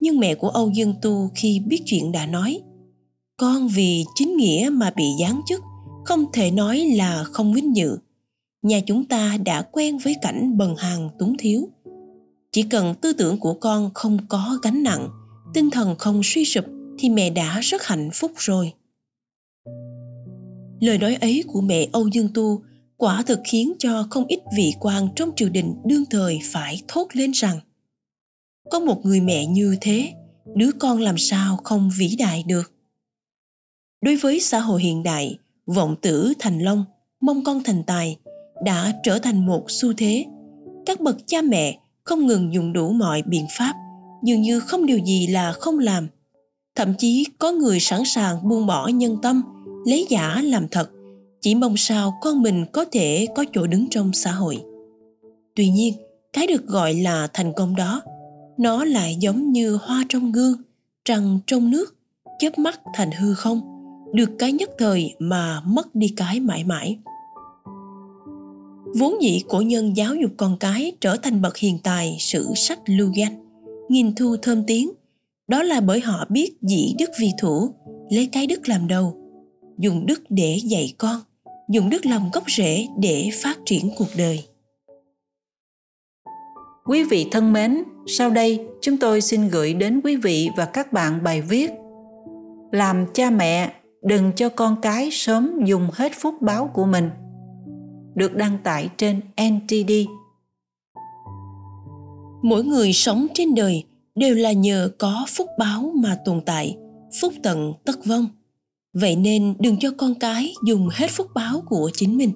Nhưng 0.00 0.18
mẹ 0.18 0.34
của 0.34 0.48
Âu 0.48 0.70
Dương 0.70 0.94
Tu 1.02 1.30
khi 1.34 1.60
biết 1.66 1.82
chuyện 1.86 2.12
đã 2.12 2.26
nói, 2.26 2.60
Con 3.36 3.68
vì 3.68 4.04
chính 4.14 4.36
nghĩa 4.36 4.70
mà 4.72 4.90
bị 4.96 5.04
giáng 5.20 5.40
chức, 5.48 5.60
không 6.04 6.24
thể 6.32 6.50
nói 6.50 6.78
là 6.78 7.24
không 7.24 7.52
vinh 7.52 7.76
dự. 7.76 7.98
Nhà 8.62 8.80
chúng 8.86 9.04
ta 9.04 9.36
đã 9.44 9.62
quen 9.62 9.98
với 9.98 10.16
cảnh 10.22 10.56
bần 10.58 10.76
hàng 10.76 11.10
túng 11.18 11.36
thiếu 11.38 11.68
chỉ 12.52 12.62
cần 12.62 12.94
tư 13.00 13.12
tưởng 13.12 13.38
của 13.38 13.54
con 13.54 13.90
không 13.94 14.18
có 14.28 14.58
gánh 14.62 14.82
nặng, 14.82 15.08
tinh 15.54 15.70
thần 15.70 15.94
không 15.98 16.20
suy 16.24 16.44
sụp 16.44 16.64
thì 16.98 17.08
mẹ 17.08 17.30
đã 17.30 17.60
rất 17.60 17.82
hạnh 17.86 18.10
phúc 18.14 18.32
rồi 18.36 18.72
lời 20.80 20.98
nói 20.98 21.14
ấy 21.14 21.44
của 21.46 21.60
mẹ 21.60 21.88
âu 21.92 22.08
dương 22.08 22.28
tu 22.34 22.62
quả 22.96 23.22
thực 23.26 23.38
khiến 23.44 23.72
cho 23.78 24.06
không 24.10 24.26
ít 24.26 24.38
vị 24.56 24.72
quan 24.80 25.08
trong 25.16 25.30
triều 25.36 25.48
đình 25.48 25.74
đương 25.84 26.04
thời 26.10 26.38
phải 26.44 26.82
thốt 26.88 27.06
lên 27.12 27.30
rằng 27.30 27.60
có 28.70 28.80
một 28.80 29.06
người 29.06 29.20
mẹ 29.20 29.46
như 29.46 29.76
thế, 29.80 30.12
đứa 30.54 30.70
con 30.78 31.00
làm 31.00 31.18
sao 31.18 31.56
không 31.56 31.90
vĩ 31.98 32.16
đại 32.18 32.44
được? 32.46 32.72
Đối 34.00 34.16
với 34.16 34.40
xã 34.40 34.58
hội 34.58 34.82
hiện 34.82 35.02
đại, 35.02 35.38
vọng 35.66 35.96
tử 36.02 36.32
thành 36.38 36.58
long, 36.58 36.84
mong 37.20 37.44
con 37.44 37.62
thành 37.62 37.82
tài 37.82 38.16
đã 38.64 38.92
trở 39.02 39.18
thành 39.18 39.46
một 39.46 39.64
xu 39.68 39.92
thế. 39.92 40.26
Các 40.86 41.00
bậc 41.00 41.16
cha 41.26 41.42
mẹ 41.42 41.78
không 42.04 42.26
ngừng 42.26 42.54
dùng 42.54 42.72
đủ 42.72 42.92
mọi 42.92 43.22
biện 43.22 43.46
pháp, 43.58 43.74
dường 44.24 44.42
như 44.42 44.60
không 44.60 44.86
điều 44.86 44.98
gì 44.98 45.26
là 45.26 45.52
không 45.52 45.78
làm. 45.78 46.08
Thậm 46.74 46.94
chí 46.98 47.26
có 47.38 47.52
người 47.52 47.80
sẵn 47.80 48.02
sàng 48.04 48.48
buông 48.48 48.66
bỏ 48.66 48.88
nhân 48.88 49.16
tâm, 49.22 49.42
lấy 49.86 50.06
giả 50.10 50.42
làm 50.44 50.68
thật, 50.68 50.90
chỉ 51.40 51.54
mong 51.54 51.76
sao 51.76 52.18
con 52.20 52.42
mình 52.42 52.64
có 52.72 52.84
thể 52.92 53.26
có 53.36 53.44
chỗ 53.52 53.66
đứng 53.66 53.86
trong 53.90 54.12
xã 54.12 54.30
hội. 54.30 54.62
Tuy 55.56 55.68
nhiên, 55.68 55.94
cái 56.32 56.46
được 56.46 56.66
gọi 56.66 56.94
là 56.94 57.28
thành 57.32 57.52
công 57.52 57.76
đó 57.76 58.02
nó 58.58 58.84
lại 58.84 59.16
giống 59.20 59.52
như 59.52 59.78
hoa 59.82 60.04
trong 60.08 60.32
gương, 60.32 60.62
trăng 61.04 61.38
trong 61.46 61.70
nước, 61.70 61.96
chớp 62.38 62.58
mắt 62.58 62.80
thành 62.94 63.10
hư 63.10 63.34
không, 63.34 63.60
được 64.12 64.30
cái 64.38 64.52
nhất 64.52 64.70
thời 64.78 65.14
mà 65.18 65.60
mất 65.60 65.94
đi 65.94 66.08
cái 66.16 66.40
mãi 66.40 66.64
mãi. 66.64 66.98
Vốn 68.98 69.22
dĩ 69.22 69.42
cổ 69.48 69.60
nhân 69.60 69.96
giáo 69.96 70.14
dục 70.14 70.30
con 70.36 70.56
cái 70.60 70.92
trở 71.00 71.16
thành 71.16 71.42
bậc 71.42 71.56
hiền 71.56 71.78
tài, 71.82 72.16
sử 72.20 72.46
sách 72.56 72.78
lưu 72.86 73.12
danh, 73.12 73.44
nghìn 73.88 74.14
thu 74.14 74.36
thơm 74.42 74.64
tiếng. 74.66 74.90
Đó 75.48 75.62
là 75.62 75.80
bởi 75.80 76.00
họ 76.00 76.26
biết 76.28 76.52
dĩ 76.62 76.94
đức 76.98 77.10
vi 77.20 77.30
thủ, 77.40 77.74
lấy 78.10 78.26
cái 78.26 78.46
đức 78.46 78.68
làm 78.68 78.88
đầu, 78.88 79.16
dùng 79.78 80.06
đức 80.06 80.22
để 80.28 80.60
dạy 80.64 80.94
con, 80.98 81.20
dùng 81.70 81.90
đức 81.90 82.06
lòng 82.06 82.30
gốc 82.32 82.44
rễ 82.56 82.86
để 82.98 83.30
phát 83.42 83.58
triển 83.66 83.90
cuộc 83.96 84.08
đời 84.16 84.44
quý 86.88 87.04
vị 87.04 87.26
thân 87.30 87.52
mến 87.52 87.82
sau 88.06 88.30
đây 88.30 88.66
chúng 88.80 88.96
tôi 88.96 89.20
xin 89.20 89.48
gửi 89.48 89.74
đến 89.74 90.00
quý 90.04 90.16
vị 90.16 90.50
và 90.56 90.64
các 90.64 90.92
bạn 90.92 91.22
bài 91.22 91.42
viết 91.42 91.70
làm 92.72 93.06
cha 93.14 93.30
mẹ 93.30 93.72
đừng 94.02 94.32
cho 94.36 94.48
con 94.48 94.76
cái 94.82 95.08
sớm 95.12 95.64
dùng 95.64 95.88
hết 95.92 96.12
phúc 96.20 96.34
báo 96.40 96.70
của 96.74 96.84
mình 96.84 97.10
được 98.14 98.36
đăng 98.36 98.58
tải 98.64 98.88
trên 98.96 99.20
NTD. 99.50 99.92
Mỗi 102.42 102.64
người 102.64 102.92
sống 102.92 103.26
trên 103.34 103.54
đời 103.54 103.84
đều 104.14 104.34
là 104.34 104.52
nhờ 104.52 104.90
có 104.98 105.26
phúc 105.28 105.48
báo 105.58 105.92
mà 105.94 106.18
tồn 106.24 106.40
tại, 106.46 106.76
phúc 107.20 107.32
tận 107.42 107.72
tất 107.84 108.06
vong. 108.06 108.26
Vậy 108.92 109.16
nên 109.16 109.54
đừng 109.58 109.78
cho 109.78 109.90
con 109.96 110.14
cái 110.14 110.54
dùng 110.66 110.88
hết 110.92 111.10
phúc 111.10 111.26
báo 111.34 111.62
của 111.66 111.90
chính 111.94 112.16
mình. 112.16 112.32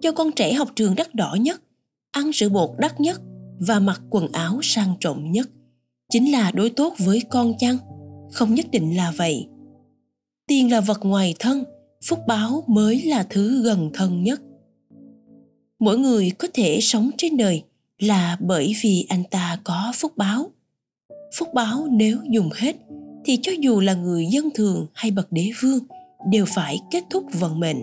Cho 0.00 0.12
con 0.12 0.32
trẻ 0.32 0.52
học 0.52 0.68
trường 0.76 0.94
đắt 0.94 1.14
đỏ 1.14 1.36
nhất, 1.40 1.62
ăn 2.10 2.32
sữa 2.32 2.48
bột 2.48 2.70
đắt 2.78 3.00
nhất 3.00 3.20
và 3.66 3.80
mặc 3.80 4.02
quần 4.10 4.32
áo 4.32 4.60
sang 4.62 4.94
trọng 5.00 5.30
nhất. 5.30 5.50
Chính 6.12 6.32
là 6.32 6.50
đối 6.50 6.70
tốt 6.70 6.94
với 6.98 7.22
con 7.30 7.54
chăng? 7.58 7.76
Không 8.32 8.54
nhất 8.54 8.66
định 8.70 8.96
là 8.96 9.12
vậy. 9.16 9.48
Tiền 10.46 10.70
là 10.70 10.80
vật 10.80 11.00
ngoài 11.02 11.34
thân, 11.38 11.64
phúc 12.08 12.18
báo 12.28 12.64
mới 12.66 13.02
là 13.02 13.26
thứ 13.30 13.62
gần 13.62 13.90
thân 13.94 14.22
nhất 14.22 14.40
mỗi 15.82 15.98
người 15.98 16.30
có 16.38 16.48
thể 16.54 16.78
sống 16.80 17.10
trên 17.18 17.36
đời 17.36 17.62
là 17.98 18.36
bởi 18.40 18.74
vì 18.82 19.06
anh 19.08 19.24
ta 19.30 19.58
có 19.64 19.92
phúc 19.96 20.12
báo 20.16 20.50
phúc 21.38 21.48
báo 21.54 21.86
nếu 21.90 22.18
dùng 22.30 22.50
hết 22.54 22.76
thì 23.24 23.38
cho 23.42 23.52
dù 23.60 23.80
là 23.80 23.94
người 23.94 24.26
dân 24.26 24.48
thường 24.54 24.86
hay 24.94 25.10
bậc 25.10 25.32
đế 25.32 25.50
vương 25.60 25.78
đều 26.30 26.44
phải 26.48 26.80
kết 26.90 27.04
thúc 27.10 27.24
vận 27.32 27.60
mệnh 27.60 27.76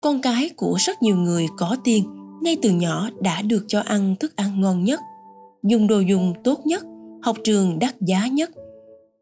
con 0.00 0.20
cái 0.20 0.50
của 0.56 0.76
rất 0.80 1.02
nhiều 1.02 1.16
người 1.16 1.46
có 1.56 1.76
tiền 1.84 2.04
ngay 2.42 2.56
từ 2.62 2.70
nhỏ 2.70 3.10
đã 3.20 3.42
được 3.42 3.64
cho 3.68 3.80
ăn 3.80 4.16
thức 4.20 4.36
ăn 4.36 4.60
ngon 4.60 4.84
nhất, 4.84 5.00
dùng 5.62 5.86
đồ 5.86 6.00
dùng 6.00 6.34
tốt 6.44 6.66
nhất, 6.66 6.84
học 7.22 7.36
trường 7.44 7.78
đắt 7.78 8.00
giá 8.00 8.26
nhất. 8.26 8.50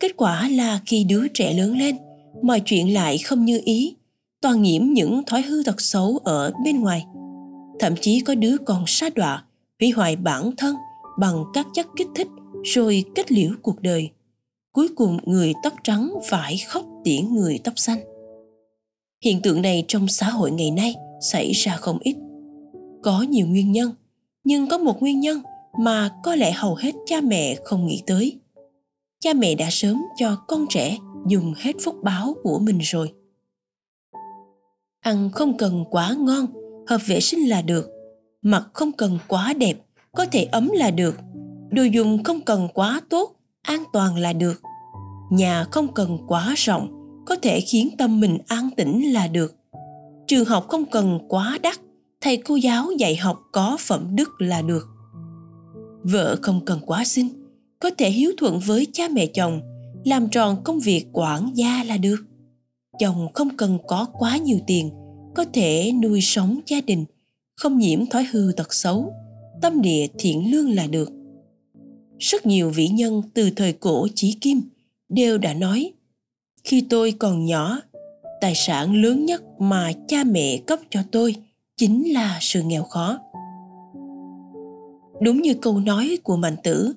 Kết 0.00 0.16
quả 0.16 0.48
là 0.48 0.80
khi 0.86 1.04
đứa 1.04 1.28
trẻ 1.28 1.54
lớn 1.54 1.78
lên, 1.78 1.96
mọi 2.42 2.60
chuyện 2.60 2.94
lại 2.94 3.18
không 3.18 3.44
như 3.44 3.60
ý, 3.64 3.96
toàn 4.40 4.62
nhiễm 4.62 4.82
những 4.84 5.22
thói 5.26 5.42
hư 5.42 5.62
tật 5.66 5.80
xấu 5.80 6.18
ở 6.24 6.52
bên 6.64 6.80
ngoài. 6.80 7.06
Thậm 7.80 7.94
chí 8.00 8.20
có 8.20 8.34
đứa 8.34 8.56
còn 8.66 8.84
sa 8.86 9.08
đọa, 9.14 9.44
hủy 9.80 9.90
hoại 9.90 10.16
bản 10.16 10.50
thân 10.56 10.76
bằng 11.18 11.44
các 11.54 11.66
chất 11.74 11.86
kích 11.96 12.08
thích 12.14 12.28
rồi 12.64 13.04
kết 13.14 13.32
liễu 13.32 13.50
cuộc 13.62 13.82
đời. 13.82 14.10
Cuối 14.72 14.88
cùng 14.96 15.18
người 15.24 15.54
tóc 15.62 15.72
trắng 15.84 16.14
phải 16.28 16.58
khóc 16.68 16.84
tiễn 17.04 17.34
người 17.34 17.58
tóc 17.64 17.74
xanh. 17.76 17.98
Hiện 19.24 19.42
tượng 19.42 19.62
này 19.62 19.84
trong 19.88 20.08
xã 20.08 20.30
hội 20.30 20.50
ngày 20.50 20.70
nay 20.70 20.94
xảy 21.32 21.52
ra 21.52 21.76
không 21.76 21.98
ít 22.00 22.16
có 23.06 23.22
nhiều 23.22 23.46
nguyên 23.46 23.72
nhân, 23.72 23.92
nhưng 24.44 24.68
có 24.68 24.78
một 24.78 25.00
nguyên 25.02 25.20
nhân 25.20 25.42
mà 25.78 26.10
có 26.22 26.34
lẽ 26.34 26.52
hầu 26.52 26.74
hết 26.74 26.94
cha 27.06 27.20
mẹ 27.20 27.56
không 27.64 27.86
nghĩ 27.86 28.02
tới. 28.06 28.40
Cha 29.20 29.32
mẹ 29.34 29.54
đã 29.54 29.66
sớm 29.70 30.02
cho 30.16 30.36
con 30.48 30.66
trẻ 30.70 30.98
dùng 31.28 31.54
hết 31.56 31.72
phúc 31.84 31.96
báo 32.02 32.34
của 32.42 32.58
mình 32.58 32.78
rồi. 32.78 33.12
Ăn 35.00 35.30
không 35.32 35.56
cần 35.56 35.84
quá 35.90 36.14
ngon, 36.18 36.46
hợp 36.86 37.00
vệ 37.06 37.20
sinh 37.20 37.48
là 37.48 37.62
được. 37.62 37.90
Mặc 38.42 38.68
không 38.72 38.92
cần 38.92 39.18
quá 39.28 39.52
đẹp, 39.52 39.76
có 40.12 40.26
thể 40.32 40.44
ấm 40.44 40.70
là 40.74 40.90
được. 40.90 41.18
Đồ 41.70 41.82
dùng 41.82 42.24
không 42.24 42.40
cần 42.40 42.68
quá 42.74 43.00
tốt, 43.08 43.36
an 43.62 43.84
toàn 43.92 44.16
là 44.16 44.32
được. 44.32 44.62
Nhà 45.30 45.64
không 45.70 45.94
cần 45.94 46.18
quá 46.28 46.54
rộng, 46.56 46.88
có 47.26 47.36
thể 47.42 47.60
khiến 47.60 47.90
tâm 47.98 48.20
mình 48.20 48.38
an 48.46 48.70
tĩnh 48.76 49.12
là 49.12 49.26
được. 49.26 49.56
Trường 50.26 50.44
học 50.44 50.68
không 50.68 50.84
cần 50.84 51.18
quá 51.28 51.58
đắt 51.62 51.80
thầy 52.26 52.36
cô 52.36 52.56
giáo 52.56 52.90
dạy 52.98 53.16
học 53.16 53.42
có 53.52 53.76
phẩm 53.80 54.08
đức 54.16 54.28
là 54.38 54.62
được. 54.62 54.88
Vợ 56.02 56.36
không 56.42 56.64
cần 56.64 56.80
quá 56.86 57.04
xinh, 57.04 57.28
có 57.80 57.90
thể 57.98 58.10
hiếu 58.10 58.32
thuận 58.36 58.60
với 58.66 58.86
cha 58.92 59.08
mẹ 59.08 59.26
chồng, 59.26 59.60
làm 60.04 60.28
tròn 60.28 60.56
công 60.64 60.80
việc 60.80 61.06
quản 61.12 61.50
gia 61.54 61.84
là 61.84 61.96
được. 61.96 62.16
Chồng 62.98 63.28
không 63.34 63.56
cần 63.56 63.78
có 63.86 64.06
quá 64.12 64.36
nhiều 64.36 64.58
tiền, 64.66 64.90
có 65.34 65.44
thể 65.52 65.92
nuôi 66.02 66.20
sống 66.20 66.60
gia 66.66 66.80
đình, 66.80 67.04
không 67.56 67.78
nhiễm 67.78 68.06
thói 68.06 68.24
hư 68.24 68.52
tật 68.56 68.74
xấu, 68.74 69.12
tâm 69.62 69.82
địa 69.82 70.06
thiện 70.18 70.50
lương 70.50 70.70
là 70.70 70.86
được. 70.86 71.12
Rất 72.18 72.46
nhiều 72.46 72.70
vĩ 72.70 72.88
nhân 72.88 73.22
từ 73.34 73.50
thời 73.50 73.72
cổ 73.72 74.08
chí 74.14 74.38
kim 74.40 74.62
đều 75.08 75.38
đã 75.38 75.54
nói, 75.54 75.92
khi 76.64 76.80
tôi 76.80 77.12
còn 77.18 77.44
nhỏ, 77.44 77.80
tài 78.40 78.54
sản 78.54 79.02
lớn 79.02 79.26
nhất 79.26 79.42
mà 79.58 79.92
cha 80.08 80.24
mẹ 80.24 80.58
cấp 80.66 80.80
cho 80.90 81.00
tôi 81.12 81.36
chính 81.76 82.12
là 82.12 82.38
sự 82.40 82.62
nghèo 82.62 82.82
khó. 82.82 83.18
Đúng 85.20 85.42
như 85.42 85.54
câu 85.54 85.80
nói 85.80 86.18
của 86.22 86.36
mạnh 86.36 86.56
tử, 86.62 86.92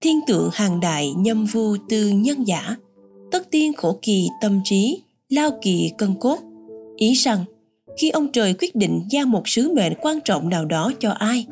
thiên 0.00 0.20
tượng 0.26 0.50
hàng 0.52 0.80
đại 0.80 1.12
nhâm 1.16 1.44
vu 1.44 1.76
tư 1.88 2.08
nhân 2.08 2.46
giả, 2.46 2.76
tất 3.30 3.50
tiên 3.50 3.72
khổ 3.72 3.98
kỳ 4.02 4.28
tâm 4.40 4.60
trí, 4.64 5.02
lao 5.28 5.50
kỳ 5.62 5.92
cân 5.98 6.14
cốt. 6.20 6.38
Ý 6.96 7.12
rằng, 7.12 7.44
khi 7.96 8.10
ông 8.10 8.32
trời 8.32 8.54
quyết 8.58 8.74
định 8.74 9.02
giao 9.10 9.26
một 9.26 9.48
sứ 9.48 9.74
mệnh 9.74 9.92
quan 10.00 10.20
trọng 10.24 10.48
nào 10.48 10.64
đó 10.64 10.92
cho 11.00 11.10
ai, 11.10 11.46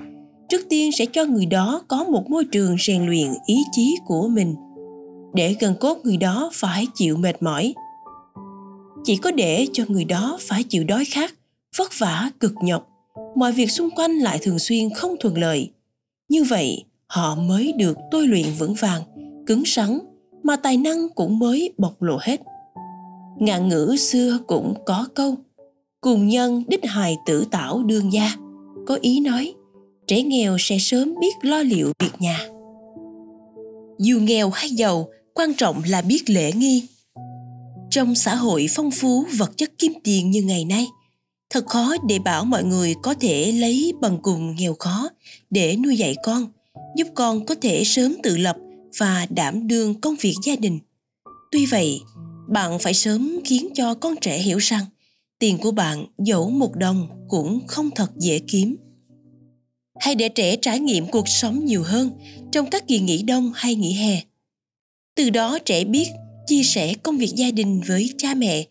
trước 0.49 0.67
tiên 0.69 0.93
sẽ 0.93 1.07
cho 1.07 1.25
người 1.25 1.47
đó 1.47 1.83
có 1.89 2.05
một 2.05 2.31
môi 2.31 2.45
trường 2.45 2.77
rèn 2.87 3.07
luyện 3.07 3.29
ý 3.47 3.57
chí 3.73 3.97
của 4.07 4.29
mình. 4.29 4.55
Để 5.35 5.57
gần 5.61 5.75
cốt 5.81 5.99
người 6.03 6.17
đó 6.17 6.51
phải 6.55 6.87
chịu 6.95 7.17
mệt 7.17 7.43
mỏi, 7.43 7.75
chỉ 9.05 9.17
có 9.17 9.31
để 9.31 9.67
cho 9.73 9.85
người 9.89 10.05
đó 10.05 10.39
phải 10.41 10.63
chịu 10.63 10.85
đói 10.85 11.05
khát 11.05 11.35
vất 11.77 11.99
vả, 11.99 12.31
cực 12.41 12.55
nhọc. 12.63 12.89
Mọi 13.37 13.53
việc 13.53 13.71
xung 13.71 13.91
quanh 13.91 14.19
lại 14.19 14.39
thường 14.43 14.59
xuyên 14.59 14.95
không 14.95 15.15
thuận 15.21 15.39
lợi. 15.39 15.71
Như 16.29 16.45
vậy, 16.45 16.85
họ 17.07 17.35
mới 17.35 17.73
được 17.73 17.99
tôi 18.11 18.27
luyện 18.27 18.47
vững 18.59 18.75
vàng, 18.75 19.03
cứng 19.47 19.63
rắn, 19.67 19.99
mà 20.43 20.57
tài 20.57 20.77
năng 20.77 21.09
cũng 21.15 21.39
mới 21.39 21.73
bộc 21.79 22.03
lộ 22.03 22.19
hết. 22.21 22.41
Ngạn 23.39 23.69
ngữ 23.69 23.97
xưa 23.99 24.39
cũng 24.47 24.75
có 24.87 25.09
câu, 25.15 25.35
cùng 26.01 26.29
nhân 26.29 26.65
đích 26.69 26.85
hài 26.85 27.17
tử 27.27 27.45
tảo 27.51 27.83
đương 27.83 28.13
gia. 28.13 28.37
Có 28.87 28.99
ý 29.01 29.21
nói, 29.21 29.55
trẻ 30.07 30.23
nghèo 30.23 30.57
sẽ 30.59 30.79
sớm 30.79 31.15
biết 31.21 31.35
lo 31.43 31.59
liệu 31.59 31.93
việc 31.99 32.13
nhà. 32.19 32.49
Dù 33.99 34.21
nghèo 34.21 34.51
hay 34.51 34.71
giàu, 34.71 35.09
quan 35.35 35.55
trọng 35.55 35.83
là 35.87 36.03
biết 36.03 36.23
lễ 36.27 36.53
nghi. 36.53 36.87
Trong 37.91 38.15
xã 38.15 38.35
hội 38.35 38.67
phong 38.71 38.91
phú 38.91 39.25
vật 39.39 39.57
chất 39.57 39.79
kim 39.79 39.93
tiền 40.05 40.31
như 40.31 40.43
ngày 40.43 40.65
nay 40.65 40.87
thật 41.51 41.67
khó 41.67 41.95
để 42.09 42.19
bảo 42.19 42.45
mọi 42.45 42.65
người 42.65 42.95
có 43.03 43.15
thể 43.15 43.53
lấy 43.53 43.93
bằng 44.01 44.19
cùng 44.23 44.55
nghèo 44.59 44.75
khó 44.75 45.09
để 45.51 45.77
nuôi 45.77 45.97
dạy 45.97 46.15
con, 46.25 46.47
giúp 46.97 47.09
con 47.15 47.47
có 47.47 47.55
thể 47.55 47.85
sớm 47.85 48.17
tự 48.23 48.37
lập 48.37 48.57
và 48.99 49.27
đảm 49.31 49.69
đương 49.69 50.01
công 50.01 50.15
việc 50.21 50.35
gia 50.45 50.57
đình. 50.57 50.79
Tuy 51.53 51.67
vậy, 51.67 52.01
bạn 52.49 52.79
phải 52.79 52.95
sớm 52.95 53.41
khiến 53.45 53.69
cho 53.75 53.95
con 53.95 54.15
trẻ 54.21 54.39
hiểu 54.39 54.59
rằng 54.59 54.85
tiền 55.39 55.59
của 55.59 55.71
bạn 55.71 56.07
dẫu 56.19 56.51
một 56.51 56.77
đồng 56.77 57.09
cũng 57.29 57.67
không 57.67 57.91
thật 57.91 58.11
dễ 58.17 58.39
kiếm. 58.39 58.77
Hay 60.01 60.15
để 60.15 60.29
trẻ 60.29 60.57
trải 60.57 60.81
nghiệm 60.81 61.07
cuộc 61.07 61.29
sống 61.29 61.65
nhiều 61.65 61.83
hơn 61.83 62.11
trong 62.53 62.71
các 62.71 62.89
kỳ 62.89 63.01
nghỉ 63.01 63.23
đông 63.23 63.53
hay 63.55 63.75
nghỉ 63.75 63.93
hè. 63.93 64.23
Từ 65.15 65.31
đó 65.31 65.59
trẻ 65.59 65.85
biết 65.85 66.09
chia 66.47 66.63
sẻ 66.63 66.95
công 66.95 67.19
việc 67.19 67.33
gia 67.35 67.51
đình 67.51 67.81
với 67.87 68.11
cha 68.19 68.35
mẹ, 68.35 68.67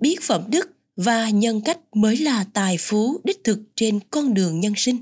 biết 0.00 0.22
phẩm 0.22 0.42
đức 0.48 0.70
và 0.96 1.30
nhân 1.30 1.60
cách 1.60 1.78
mới 1.94 2.16
là 2.16 2.44
tài 2.52 2.76
phú 2.80 3.20
đích 3.24 3.44
thực 3.44 3.58
trên 3.76 4.00
con 4.10 4.34
đường 4.34 4.60
nhân 4.60 4.72
sinh. 4.76 4.96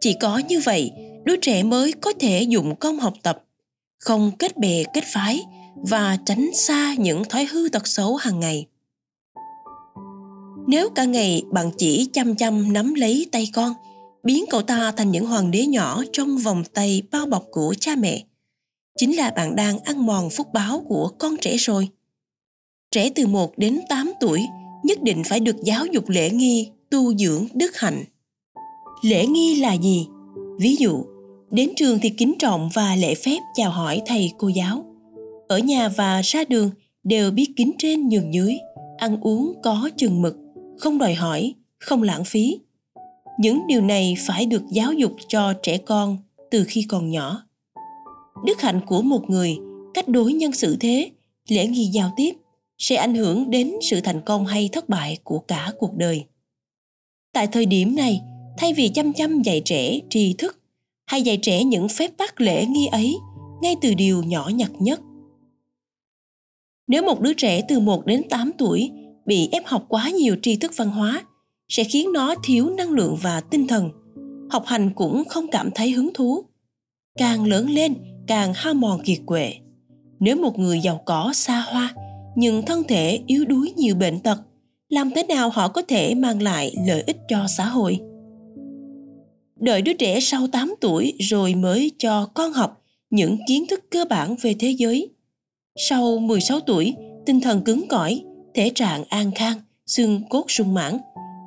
Chỉ 0.00 0.16
có 0.20 0.38
như 0.48 0.60
vậy, 0.60 0.92
đứa 1.24 1.36
trẻ 1.36 1.62
mới 1.62 1.92
có 1.92 2.12
thể 2.20 2.42
dụng 2.42 2.76
công 2.76 3.00
học 3.00 3.14
tập, 3.22 3.44
không 3.98 4.30
kết 4.38 4.58
bè 4.58 4.84
kết 4.94 5.04
phái 5.06 5.40
và 5.74 6.18
tránh 6.26 6.50
xa 6.54 6.94
những 6.94 7.22
thói 7.24 7.44
hư 7.44 7.68
tật 7.68 7.86
xấu 7.86 8.16
hàng 8.16 8.40
ngày. 8.40 8.66
Nếu 10.66 10.90
cả 10.90 11.04
ngày 11.04 11.42
bạn 11.52 11.70
chỉ 11.78 12.08
chăm 12.12 12.36
chăm 12.36 12.72
nắm 12.72 12.94
lấy 12.94 13.26
tay 13.32 13.50
con, 13.54 13.74
biến 14.22 14.44
cậu 14.50 14.62
ta 14.62 14.92
thành 14.96 15.10
những 15.10 15.26
hoàng 15.26 15.50
đế 15.50 15.66
nhỏ 15.66 16.02
trong 16.12 16.38
vòng 16.38 16.64
tay 16.74 17.02
bao 17.10 17.26
bọc 17.26 17.44
của 17.50 17.74
cha 17.80 17.96
mẹ, 17.96 18.24
chính 18.98 19.16
là 19.16 19.30
bạn 19.30 19.56
đang 19.56 19.78
ăn 19.78 20.06
mòn 20.06 20.30
phúc 20.30 20.46
báo 20.52 20.84
của 20.88 21.08
con 21.18 21.36
trẻ 21.40 21.56
rồi. 21.56 21.88
Trẻ 22.90 23.10
từ 23.14 23.26
1 23.26 23.58
đến 23.58 23.80
8 23.88 24.12
tuổi 24.20 24.46
nhất 24.88 25.02
định 25.02 25.22
phải 25.24 25.40
được 25.40 25.56
giáo 25.62 25.86
dục 25.86 26.08
lễ 26.08 26.30
nghi, 26.30 26.70
tu 26.90 27.14
dưỡng, 27.14 27.46
đức 27.54 27.76
hạnh. 27.76 28.04
Lễ 29.02 29.26
nghi 29.26 29.54
là 29.54 29.72
gì? 29.72 30.06
Ví 30.58 30.76
dụ, 30.76 31.04
đến 31.50 31.70
trường 31.76 31.98
thì 32.02 32.10
kính 32.10 32.34
trọng 32.38 32.68
và 32.74 32.96
lễ 32.96 33.14
phép 33.14 33.38
chào 33.54 33.70
hỏi 33.70 34.02
thầy 34.06 34.32
cô 34.38 34.48
giáo. 34.48 34.84
Ở 35.48 35.58
nhà 35.58 35.88
và 35.88 36.20
ra 36.24 36.44
đường 36.48 36.70
đều 37.04 37.30
biết 37.30 37.50
kính 37.56 37.72
trên 37.78 38.08
nhường 38.08 38.34
dưới, 38.34 38.58
ăn 38.98 39.20
uống 39.20 39.54
có 39.62 39.90
chừng 39.96 40.22
mực, 40.22 40.36
không 40.78 40.98
đòi 40.98 41.14
hỏi, 41.14 41.54
không 41.78 42.02
lãng 42.02 42.24
phí. 42.24 42.58
Những 43.38 43.66
điều 43.66 43.80
này 43.80 44.16
phải 44.26 44.46
được 44.46 44.62
giáo 44.70 44.92
dục 44.92 45.12
cho 45.28 45.52
trẻ 45.62 45.78
con 45.78 46.16
từ 46.50 46.64
khi 46.68 46.84
còn 46.88 47.10
nhỏ. 47.10 47.42
Đức 48.44 48.60
hạnh 48.60 48.80
của 48.86 49.02
một 49.02 49.30
người, 49.30 49.56
cách 49.94 50.08
đối 50.08 50.32
nhân 50.32 50.52
xử 50.52 50.76
thế, 50.80 51.10
lễ 51.48 51.66
nghi 51.66 51.84
giao 51.84 52.12
tiếp 52.16 52.32
sẽ 52.78 52.96
ảnh 52.96 53.14
hưởng 53.14 53.50
đến 53.50 53.72
sự 53.82 54.00
thành 54.00 54.20
công 54.20 54.46
hay 54.46 54.68
thất 54.72 54.88
bại 54.88 55.18
của 55.24 55.38
cả 55.38 55.72
cuộc 55.78 55.94
đời. 55.96 56.24
Tại 57.32 57.46
thời 57.46 57.66
điểm 57.66 57.96
này, 57.96 58.20
thay 58.58 58.72
vì 58.72 58.88
chăm 58.88 59.12
chăm 59.12 59.42
dạy 59.42 59.62
trẻ 59.64 59.98
tri 60.10 60.34
thức, 60.38 60.60
hay 61.06 61.22
dạy 61.22 61.38
trẻ 61.42 61.64
những 61.64 61.88
phép 61.88 62.10
tắc 62.16 62.40
lễ 62.40 62.66
nghi 62.66 62.86
ấy, 62.86 63.16
ngay 63.62 63.76
từ 63.80 63.94
điều 63.94 64.22
nhỏ 64.22 64.50
nhặt 64.54 64.70
nhất. 64.78 65.00
Nếu 66.86 67.02
một 67.02 67.20
đứa 67.20 67.32
trẻ 67.32 67.62
từ 67.68 67.80
1 67.80 68.06
đến 68.06 68.22
8 68.30 68.50
tuổi 68.58 68.90
bị 69.26 69.48
ép 69.52 69.66
học 69.66 69.84
quá 69.88 70.10
nhiều 70.10 70.36
tri 70.42 70.56
thức 70.56 70.72
văn 70.76 70.90
hóa, 70.90 71.22
sẽ 71.68 71.84
khiến 71.84 72.12
nó 72.12 72.34
thiếu 72.44 72.70
năng 72.70 72.90
lượng 72.90 73.16
và 73.22 73.40
tinh 73.40 73.66
thần. 73.66 73.90
Học 74.50 74.64
hành 74.66 74.90
cũng 74.94 75.24
không 75.28 75.46
cảm 75.50 75.70
thấy 75.74 75.90
hứng 75.90 76.10
thú. 76.14 76.44
Càng 77.18 77.44
lớn 77.44 77.70
lên, 77.70 77.94
càng 78.26 78.52
hao 78.54 78.74
mòn 78.74 79.02
kiệt 79.04 79.18
quệ. 79.26 79.54
Nếu 80.20 80.36
một 80.36 80.58
người 80.58 80.80
giàu 80.80 81.02
có 81.04 81.32
xa 81.34 81.60
hoa 81.60 81.94
nhưng 82.38 82.62
thân 82.66 82.82
thể 82.88 83.20
yếu 83.26 83.44
đuối 83.44 83.72
nhiều 83.76 83.94
bệnh 83.94 84.20
tật 84.20 84.38
làm 84.88 85.10
thế 85.10 85.22
nào 85.22 85.50
họ 85.50 85.68
có 85.68 85.82
thể 85.82 86.14
mang 86.14 86.42
lại 86.42 86.74
lợi 86.86 87.02
ích 87.06 87.16
cho 87.28 87.46
xã 87.56 87.66
hội 87.66 88.00
đợi 89.60 89.82
đứa 89.82 89.92
trẻ 89.92 90.20
sau 90.20 90.46
8 90.46 90.74
tuổi 90.80 91.14
rồi 91.18 91.54
mới 91.54 91.92
cho 91.98 92.26
con 92.34 92.52
học 92.52 92.82
những 93.10 93.38
kiến 93.48 93.66
thức 93.66 93.80
cơ 93.90 94.04
bản 94.10 94.36
về 94.42 94.54
thế 94.58 94.70
giới. 94.70 95.10
Sau 95.76 96.18
16 96.18 96.60
tuổi, 96.60 96.94
tinh 97.26 97.40
thần 97.40 97.62
cứng 97.62 97.88
cỏi, 97.88 98.24
thể 98.54 98.70
trạng 98.74 99.04
an 99.08 99.30
khang, 99.34 99.60
xương 99.86 100.22
cốt 100.30 100.44
sung 100.48 100.74
mãn. 100.74 100.98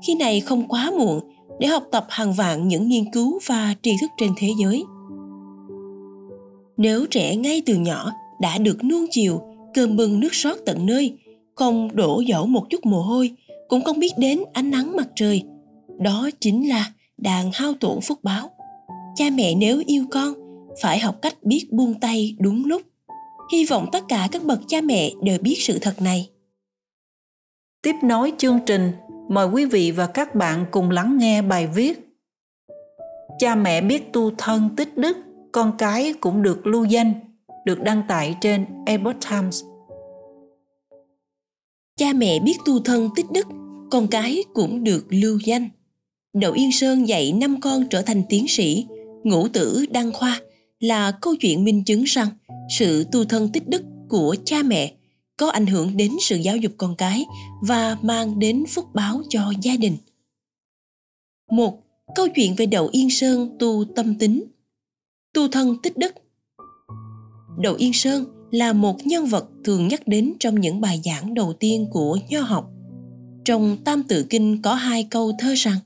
Khi 0.07 0.15
này 0.15 0.39
không 0.39 0.67
quá 0.67 0.91
muộn 0.97 1.19
để 1.59 1.67
học 1.67 1.83
tập 1.91 2.05
hàng 2.09 2.33
vạn 2.33 2.67
những 2.67 2.89
nghiên 2.89 3.11
cứu 3.11 3.39
và 3.45 3.75
tri 3.81 3.91
thức 4.01 4.11
trên 4.17 4.31
thế 4.37 4.47
giới. 4.61 4.83
Nếu 6.77 7.05
trẻ 7.11 7.35
ngay 7.35 7.61
từ 7.65 7.75
nhỏ 7.75 8.11
đã 8.41 8.57
được 8.57 8.83
nuông 8.83 9.05
chiều, 9.11 9.41
cơm 9.73 9.95
bưng 9.95 10.19
nước 10.19 10.35
sót 10.35 10.57
tận 10.65 10.85
nơi, 10.85 11.17
không 11.55 11.95
đổ 11.95 12.19
dẫu 12.19 12.47
một 12.47 12.65
chút 12.69 12.85
mồ 12.85 13.01
hôi, 13.01 13.31
cũng 13.67 13.83
không 13.83 13.99
biết 13.99 14.11
đến 14.17 14.43
ánh 14.53 14.71
nắng 14.71 14.95
mặt 14.95 15.07
trời, 15.15 15.43
đó 15.99 16.29
chính 16.39 16.69
là 16.69 16.91
đang 17.17 17.51
hao 17.53 17.73
tổn 17.79 18.01
phúc 18.01 18.19
báo. 18.23 18.49
Cha 19.15 19.25
mẹ 19.33 19.55
nếu 19.55 19.83
yêu 19.85 20.05
con, 20.11 20.33
phải 20.81 20.99
học 20.99 21.21
cách 21.21 21.43
biết 21.43 21.67
buông 21.71 21.99
tay 21.99 22.35
đúng 22.39 22.65
lúc. 22.65 22.81
Hy 23.51 23.65
vọng 23.65 23.87
tất 23.91 24.03
cả 24.07 24.27
các 24.31 24.43
bậc 24.43 24.59
cha 24.67 24.81
mẹ 24.81 25.11
đều 25.23 25.37
biết 25.41 25.55
sự 25.59 25.79
thật 25.79 26.01
này. 26.01 26.29
Tiếp 27.81 27.95
nối 28.03 28.33
chương 28.37 28.59
trình, 28.65 28.91
mời 29.29 29.47
quý 29.47 29.65
vị 29.65 29.91
và 29.91 30.07
các 30.07 30.35
bạn 30.35 30.65
cùng 30.71 30.89
lắng 30.89 31.17
nghe 31.17 31.41
bài 31.41 31.67
viết 31.67 32.11
Cha 33.41 33.55
mẹ 33.55 33.81
biết 33.81 34.13
tu 34.13 34.31
thân 34.37 34.69
tích 34.77 34.97
đức, 34.97 35.17
con 35.51 35.71
cái 35.77 36.13
cũng 36.19 36.41
được 36.41 36.67
lưu 36.67 36.85
danh, 36.85 37.13
được 37.65 37.81
đăng 37.81 38.03
tải 38.07 38.35
trên 38.41 38.65
Epoch 38.85 39.15
Times. 39.29 39.63
Cha 41.97 42.13
mẹ 42.13 42.39
biết 42.39 42.57
tu 42.65 42.79
thân 42.79 43.09
tích 43.15 43.25
đức, 43.33 43.47
con 43.91 44.07
cái 44.07 44.43
cũng 44.53 44.83
được 44.83 45.05
lưu 45.09 45.39
danh. 45.45 45.69
Đậu 46.33 46.53
Yên 46.53 46.71
Sơn 46.71 47.07
dạy 47.07 47.31
năm 47.31 47.61
con 47.61 47.87
trở 47.89 48.01
thành 48.01 48.23
tiến 48.29 48.47
sĩ, 48.47 48.87
ngũ 49.23 49.47
tử 49.47 49.85
đăng 49.91 50.13
khoa 50.13 50.41
là 50.79 51.11
câu 51.11 51.35
chuyện 51.35 51.63
minh 51.63 51.83
chứng 51.83 52.03
rằng 52.03 52.27
sự 52.77 53.05
tu 53.11 53.25
thân 53.25 53.49
tích 53.53 53.67
đức 53.67 53.83
của 54.09 54.35
cha 54.45 54.63
mẹ 54.63 54.93
có 55.37 55.49
ảnh 55.49 55.65
hưởng 55.65 55.97
đến 55.97 56.11
sự 56.19 56.35
giáo 56.35 56.57
dục 56.57 56.71
con 56.77 56.95
cái 56.95 57.25
và 57.61 57.97
mang 58.01 58.39
đến 58.39 58.63
phúc 58.69 58.85
báo 58.93 59.21
cho 59.29 59.53
gia 59.61 59.75
đình. 59.77 59.97
Một 61.51 61.83
câu 62.15 62.27
chuyện 62.27 62.55
về 62.55 62.65
Đậu 62.65 62.89
Yên 62.91 63.09
Sơn 63.09 63.55
tu 63.59 63.85
tâm 63.95 64.17
tính. 64.19 64.43
Tu 65.33 65.47
thân 65.47 65.77
tích 65.83 65.97
đức. 65.97 66.13
Đậu 67.57 67.75
Yên 67.75 67.93
Sơn 67.93 68.25
là 68.51 68.73
một 68.73 69.05
nhân 69.05 69.25
vật 69.25 69.49
thường 69.63 69.87
nhắc 69.87 70.07
đến 70.07 70.33
trong 70.39 70.61
những 70.61 70.81
bài 70.81 71.01
giảng 71.03 71.33
đầu 71.33 71.53
tiên 71.53 71.87
của 71.91 72.17
nho 72.29 72.41
học. 72.41 72.69
Trong 73.45 73.77
Tam 73.83 74.03
Tự 74.03 74.25
Kinh 74.29 74.61
có 74.61 74.73
hai 74.73 75.03
câu 75.03 75.31
thơ 75.39 75.53
rằng 75.57 75.77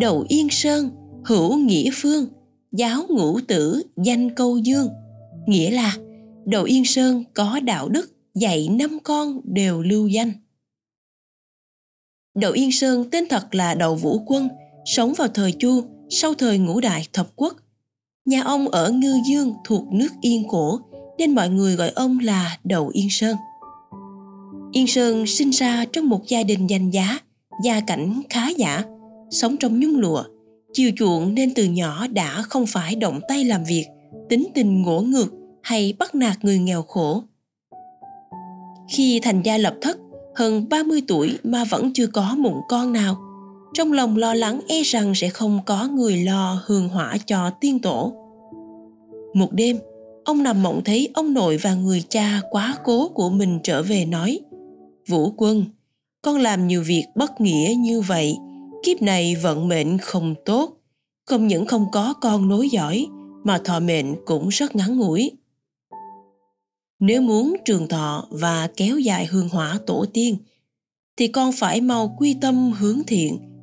Đậu 0.00 0.24
Yên 0.28 0.48
Sơn, 0.50 0.90
hữu 1.24 1.56
nghĩa 1.56 1.90
phương, 1.94 2.26
giáo 2.72 3.06
ngũ 3.08 3.40
tử 3.40 3.82
danh 4.04 4.34
câu 4.34 4.58
dương. 4.58 4.88
Nghĩa 5.46 5.70
là 5.70 5.96
Đậu 6.44 6.64
Yên 6.64 6.84
Sơn 6.84 7.24
có 7.34 7.60
đạo 7.60 7.88
đức, 7.88 8.10
dạy 8.34 8.68
năm 8.68 8.98
con 9.04 9.40
đều 9.44 9.82
lưu 9.82 10.08
danh. 10.08 10.32
Đậu 12.34 12.52
Yên 12.52 12.72
Sơn 12.72 13.10
tên 13.10 13.24
thật 13.28 13.54
là 13.54 13.74
Đậu 13.74 13.94
Vũ 13.94 14.22
Quân, 14.26 14.48
sống 14.84 15.12
vào 15.16 15.28
thời 15.28 15.52
Chu 15.52 15.84
sau 16.10 16.34
thời 16.34 16.58
ngũ 16.58 16.80
đại 16.80 17.06
thập 17.12 17.26
quốc. 17.36 17.56
Nhà 18.24 18.42
ông 18.42 18.68
ở 18.68 18.90
Ngư 18.90 19.20
Dương 19.26 19.54
thuộc 19.64 19.92
nước 19.92 20.08
Yên 20.20 20.48
Cổ 20.48 20.80
nên 21.18 21.34
mọi 21.34 21.48
người 21.48 21.76
gọi 21.76 21.88
ông 21.88 22.18
là 22.18 22.58
Đậu 22.64 22.88
Yên 22.88 23.10
Sơn. 23.10 23.36
Yên 24.72 24.86
Sơn 24.86 25.26
sinh 25.26 25.50
ra 25.50 25.84
trong 25.92 26.08
một 26.08 26.20
gia 26.28 26.42
đình 26.42 26.66
danh 26.66 26.90
giá, 26.90 27.18
gia 27.64 27.80
cảnh 27.80 28.22
khá 28.30 28.48
giả, 28.48 28.82
sống 29.30 29.56
trong 29.56 29.80
nhung 29.80 29.96
lụa, 29.96 30.24
chiều 30.72 30.90
chuộng 30.96 31.34
nên 31.34 31.54
từ 31.54 31.64
nhỏ 31.64 32.06
đã 32.06 32.42
không 32.42 32.66
phải 32.66 32.94
động 32.94 33.20
tay 33.28 33.44
làm 33.44 33.64
việc, 33.64 33.86
tính 34.28 34.46
tình 34.54 34.82
ngỗ 34.82 35.00
ngược 35.00 35.32
hay 35.62 35.94
bắt 35.98 36.14
nạt 36.14 36.44
người 36.44 36.58
nghèo 36.58 36.82
khổ. 36.82 37.22
Khi 38.88 39.20
thành 39.22 39.42
gia 39.42 39.58
lập 39.58 39.74
thất, 39.82 39.98
hơn 40.34 40.68
30 40.68 41.02
tuổi 41.08 41.38
mà 41.42 41.64
vẫn 41.64 41.90
chưa 41.94 42.06
có 42.06 42.34
mụn 42.38 42.54
con 42.68 42.92
nào, 42.92 43.16
trong 43.74 43.92
lòng 43.92 44.16
lo 44.16 44.34
lắng 44.34 44.60
e 44.68 44.82
rằng 44.82 45.14
sẽ 45.14 45.28
không 45.28 45.60
có 45.66 45.88
người 45.88 46.16
lo 46.16 46.62
hương 46.66 46.88
hỏa 46.88 47.16
cho 47.26 47.50
tiên 47.60 47.78
tổ. 47.78 48.12
Một 49.34 49.52
đêm, 49.52 49.78
ông 50.24 50.42
nằm 50.42 50.62
mộng 50.62 50.82
thấy 50.84 51.08
ông 51.14 51.34
nội 51.34 51.56
và 51.56 51.74
người 51.74 52.02
cha 52.08 52.40
quá 52.50 52.76
cố 52.84 53.08
của 53.08 53.30
mình 53.30 53.58
trở 53.62 53.82
về 53.82 54.04
nói 54.04 54.40
Vũ 55.08 55.34
quân, 55.36 55.64
con 56.22 56.38
làm 56.38 56.66
nhiều 56.66 56.82
việc 56.86 57.04
bất 57.14 57.40
nghĩa 57.40 57.74
như 57.78 58.00
vậy 58.00 58.36
kiếp 58.84 59.02
này 59.02 59.36
vận 59.36 59.68
mệnh 59.68 59.98
không 59.98 60.34
tốt 60.44 60.76
không 61.26 61.46
những 61.46 61.66
không 61.66 61.86
có 61.92 62.14
con 62.20 62.48
nối 62.48 62.68
dõi 62.68 63.06
mà 63.44 63.58
thọ 63.64 63.80
mệnh 63.80 64.14
cũng 64.26 64.48
rất 64.48 64.76
ngắn 64.76 64.96
ngủi 64.98 65.30
nếu 67.00 67.20
muốn 67.20 67.56
trường 67.64 67.88
thọ 67.88 68.26
và 68.30 68.68
kéo 68.76 68.98
dài 68.98 69.26
hương 69.26 69.48
hỏa 69.48 69.78
tổ 69.86 70.04
tiên 70.12 70.36
thì 71.16 71.28
con 71.28 71.52
phải 71.52 71.80
mau 71.80 72.16
quy 72.18 72.36
tâm 72.40 72.72
hướng 72.72 73.00
thiện 73.06 73.53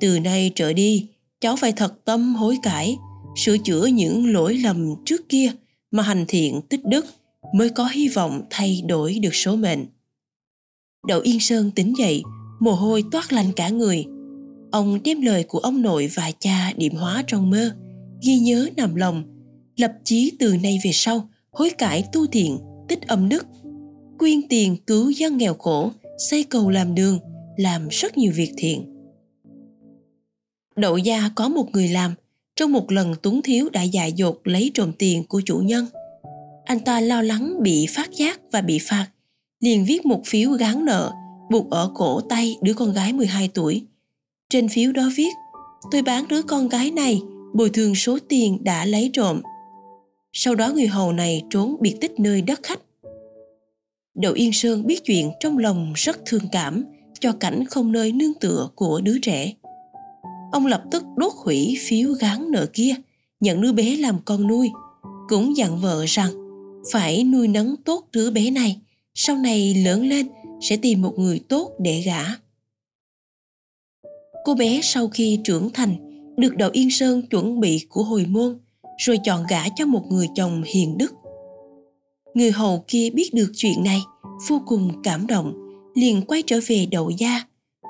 từ 0.00 0.20
nay 0.20 0.52
trở 0.54 0.72
đi, 0.72 1.06
cháu 1.40 1.56
phải 1.56 1.72
thật 1.72 2.04
tâm 2.04 2.34
hối 2.34 2.58
cải, 2.62 2.96
sửa 3.36 3.58
chữa 3.58 3.86
những 3.86 4.32
lỗi 4.32 4.58
lầm 4.64 4.94
trước 5.04 5.28
kia 5.28 5.52
mà 5.90 6.02
hành 6.02 6.24
thiện 6.28 6.60
tích 6.68 6.84
đức 6.84 7.06
mới 7.54 7.70
có 7.70 7.86
hy 7.86 8.08
vọng 8.08 8.42
thay 8.50 8.82
đổi 8.86 9.18
được 9.22 9.34
số 9.34 9.56
mệnh. 9.56 9.86
Đậu 11.08 11.20
yên 11.20 11.40
sơn 11.40 11.70
tỉnh 11.74 11.94
dậy, 11.98 12.22
mồ 12.60 12.72
hôi 12.72 13.04
toát 13.12 13.32
lành 13.32 13.52
cả 13.52 13.68
người. 13.68 14.04
Ông 14.72 15.02
đem 15.04 15.20
lời 15.20 15.44
của 15.44 15.58
ông 15.58 15.82
nội 15.82 16.10
và 16.14 16.30
cha 16.38 16.72
điểm 16.76 16.94
hóa 16.94 17.24
trong 17.26 17.50
mơ, 17.50 17.76
ghi 18.22 18.38
nhớ 18.38 18.68
nằm 18.76 18.94
lòng, 18.94 19.24
lập 19.76 19.92
chí 20.04 20.32
từ 20.38 20.56
nay 20.56 20.80
về 20.84 20.90
sau 20.94 21.28
hối 21.50 21.70
cải 21.70 22.04
tu 22.12 22.26
thiện, 22.26 22.58
tích 22.88 23.02
âm 23.02 23.28
đức, 23.28 23.46
quyên 24.18 24.48
tiền 24.48 24.76
cứu 24.86 25.10
dân 25.10 25.36
nghèo 25.36 25.54
khổ, 25.54 25.90
xây 26.30 26.42
cầu 26.44 26.70
làm 26.70 26.94
đường, 26.94 27.18
làm 27.56 27.88
rất 27.88 28.18
nhiều 28.18 28.32
việc 28.34 28.52
thiện 28.56 28.95
đậu 30.76 30.98
gia 30.98 31.30
có 31.34 31.48
một 31.48 31.66
người 31.72 31.88
làm 31.88 32.14
trong 32.56 32.72
một 32.72 32.92
lần 32.92 33.14
túng 33.14 33.42
thiếu 33.42 33.68
đã 33.72 33.82
dại 33.82 34.12
dột 34.12 34.40
lấy 34.44 34.70
trộm 34.74 34.92
tiền 34.98 35.24
của 35.24 35.42
chủ 35.44 35.58
nhân 35.58 35.86
anh 36.64 36.80
ta 36.80 37.00
lo 37.00 37.22
lắng 37.22 37.62
bị 37.62 37.86
phát 37.86 38.10
giác 38.12 38.40
và 38.52 38.60
bị 38.60 38.78
phạt 38.78 39.06
liền 39.60 39.84
viết 39.84 40.06
một 40.06 40.22
phiếu 40.26 40.50
gán 40.50 40.84
nợ 40.84 41.12
buộc 41.50 41.70
ở 41.70 41.90
cổ 41.94 42.20
tay 42.20 42.56
đứa 42.62 42.74
con 42.74 42.92
gái 42.92 43.12
12 43.12 43.50
tuổi 43.54 43.86
trên 44.50 44.68
phiếu 44.68 44.92
đó 44.92 45.10
viết, 45.16 45.32
tôi 45.90 46.02
bán 46.02 46.28
đứa 46.28 46.42
con 46.42 46.68
gái 46.68 46.90
này, 46.90 47.20
bồi 47.54 47.70
thường 47.70 47.94
số 47.94 48.18
tiền 48.28 48.64
đã 48.64 48.84
lấy 48.84 49.10
trộm. 49.12 49.42
Sau 50.32 50.54
đó 50.54 50.72
người 50.72 50.86
hầu 50.86 51.12
này 51.12 51.42
trốn 51.50 51.76
biệt 51.80 51.96
tích 52.00 52.20
nơi 52.20 52.42
đất 52.42 52.60
khách. 52.62 52.80
Đậu 54.14 54.32
Yên 54.32 54.52
Sơn 54.52 54.86
biết 54.86 55.04
chuyện 55.04 55.30
trong 55.40 55.58
lòng 55.58 55.92
rất 55.96 56.18
thương 56.26 56.48
cảm 56.52 56.84
cho 57.20 57.32
cảnh 57.32 57.64
không 57.64 57.92
nơi 57.92 58.12
nương 58.12 58.34
tựa 58.40 58.68
của 58.74 59.00
đứa 59.00 59.18
trẻ. 59.22 59.52
Ông 60.56 60.66
lập 60.66 60.82
tức 60.90 61.04
đốt 61.16 61.32
hủy 61.44 61.78
phiếu 61.80 62.12
gán 62.12 62.50
nợ 62.50 62.66
kia, 62.72 62.94
nhận 63.40 63.60
đứa 63.60 63.72
bé 63.72 63.96
làm 63.96 64.18
con 64.24 64.46
nuôi, 64.46 64.70
cũng 65.28 65.56
dặn 65.56 65.80
vợ 65.80 66.04
rằng 66.08 66.30
phải 66.92 67.24
nuôi 67.24 67.48
nấng 67.48 67.76
tốt 67.84 68.08
đứa 68.12 68.30
bé 68.30 68.50
này, 68.50 68.80
sau 69.14 69.36
này 69.36 69.74
lớn 69.74 70.08
lên 70.08 70.28
sẽ 70.60 70.76
tìm 70.76 71.02
một 71.02 71.18
người 71.18 71.40
tốt 71.48 71.70
để 71.78 72.02
gả. 72.06 72.24
Cô 74.44 74.54
bé 74.54 74.80
sau 74.82 75.08
khi 75.08 75.40
trưởng 75.44 75.70
thành 75.74 75.96
được 76.36 76.56
đầu 76.56 76.70
Yên 76.72 76.90
Sơn 76.90 77.22
chuẩn 77.26 77.60
bị 77.60 77.86
của 77.88 78.02
hồi 78.02 78.26
môn 78.28 78.58
rồi 78.98 79.18
chọn 79.24 79.44
gả 79.48 79.68
cho 79.76 79.86
một 79.86 80.02
người 80.10 80.26
chồng 80.34 80.62
hiền 80.66 80.98
đức. 80.98 81.14
Người 82.34 82.50
hầu 82.50 82.84
kia 82.88 83.10
biết 83.10 83.34
được 83.34 83.52
chuyện 83.56 83.84
này 83.84 84.00
vô 84.48 84.62
cùng 84.66 85.02
cảm 85.02 85.26
động 85.26 85.54
liền 85.94 86.22
quay 86.22 86.42
trở 86.42 86.60
về 86.66 86.86
đậu 86.90 87.10
gia 87.10 87.42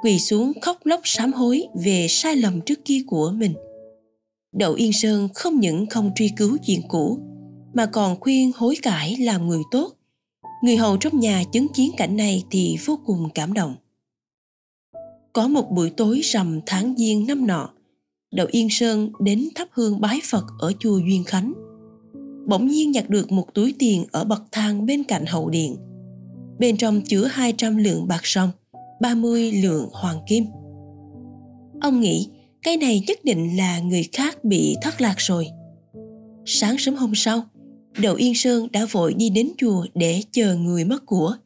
quỳ 0.02 0.18
xuống 0.18 0.52
khóc 0.62 0.78
lóc 0.84 1.00
sám 1.04 1.32
hối 1.32 1.66
về 1.84 2.06
sai 2.08 2.36
lầm 2.36 2.60
trước 2.60 2.84
kia 2.84 3.02
của 3.06 3.32
mình. 3.36 3.54
Đậu 4.52 4.74
Yên 4.74 4.92
Sơn 4.92 5.28
không 5.34 5.60
những 5.60 5.86
không 5.86 6.10
truy 6.14 6.30
cứu 6.36 6.56
chuyện 6.66 6.80
cũ 6.88 7.18
mà 7.74 7.86
còn 7.86 8.20
khuyên 8.20 8.52
hối 8.56 8.76
cải 8.82 9.16
làm 9.16 9.46
người 9.46 9.62
tốt. 9.70 9.92
Người 10.62 10.76
hầu 10.76 10.96
trong 10.96 11.20
nhà 11.20 11.42
chứng 11.52 11.68
kiến 11.68 11.90
cảnh 11.96 12.16
này 12.16 12.44
thì 12.50 12.76
vô 12.84 12.98
cùng 13.06 13.28
cảm 13.34 13.52
động. 13.52 13.74
Có 15.32 15.48
một 15.48 15.70
buổi 15.70 15.90
tối 15.90 16.20
rằm 16.24 16.60
tháng 16.66 16.94
giêng 16.96 17.26
năm 17.26 17.46
nọ 17.46 17.70
đậu 18.36 18.46
yên 18.50 18.68
sơn 18.70 19.10
đến 19.20 19.48
thắp 19.54 19.68
hương 19.72 20.00
bái 20.00 20.20
phật 20.24 20.44
ở 20.58 20.72
chùa 20.78 20.98
duyên 20.98 21.24
khánh. 21.24 21.52
Bỗng 22.46 22.66
nhiên 22.66 22.92
nhặt 22.92 23.10
được 23.10 23.32
một 23.32 23.54
túi 23.54 23.74
tiền 23.78 24.04
ở 24.12 24.24
bậc 24.24 24.42
thang 24.52 24.86
bên 24.86 25.04
cạnh 25.04 25.26
hậu 25.26 25.50
điện. 25.50 25.76
Bên 26.58 26.76
trong 26.76 27.00
chứa 27.00 27.24
200 27.24 27.76
lượng 27.76 28.08
bạc 28.08 28.20
sông, 28.22 28.50
30 29.00 29.52
lượng 29.52 29.88
hoàng 29.92 30.18
kim. 30.28 30.44
Ông 31.80 32.00
nghĩ 32.00 32.28
cái 32.62 32.76
này 32.76 33.02
nhất 33.06 33.18
định 33.24 33.56
là 33.56 33.78
người 33.78 34.08
khác 34.12 34.44
bị 34.44 34.76
thất 34.82 35.00
lạc 35.00 35.14
rồi. 35.18 35.48
Sáng 36.44 36.78
sớm 36.78 36.94
hôm 36.94 37.12
sau, 37.14 37.42
Đậu 37.98 38.14
Yên 38.14 38.34
Sơn 38.34 38.68
đã 38.72 38.86
vội 38.90 39.14
đi 39.14 39.28
đến 39.28 39.50
chùa 39.58 39.86
để 39.94 40.22
chờ 40.32 40.56
người 40.56 40.84
mất 40.84 41.06
của. 41.06 41.36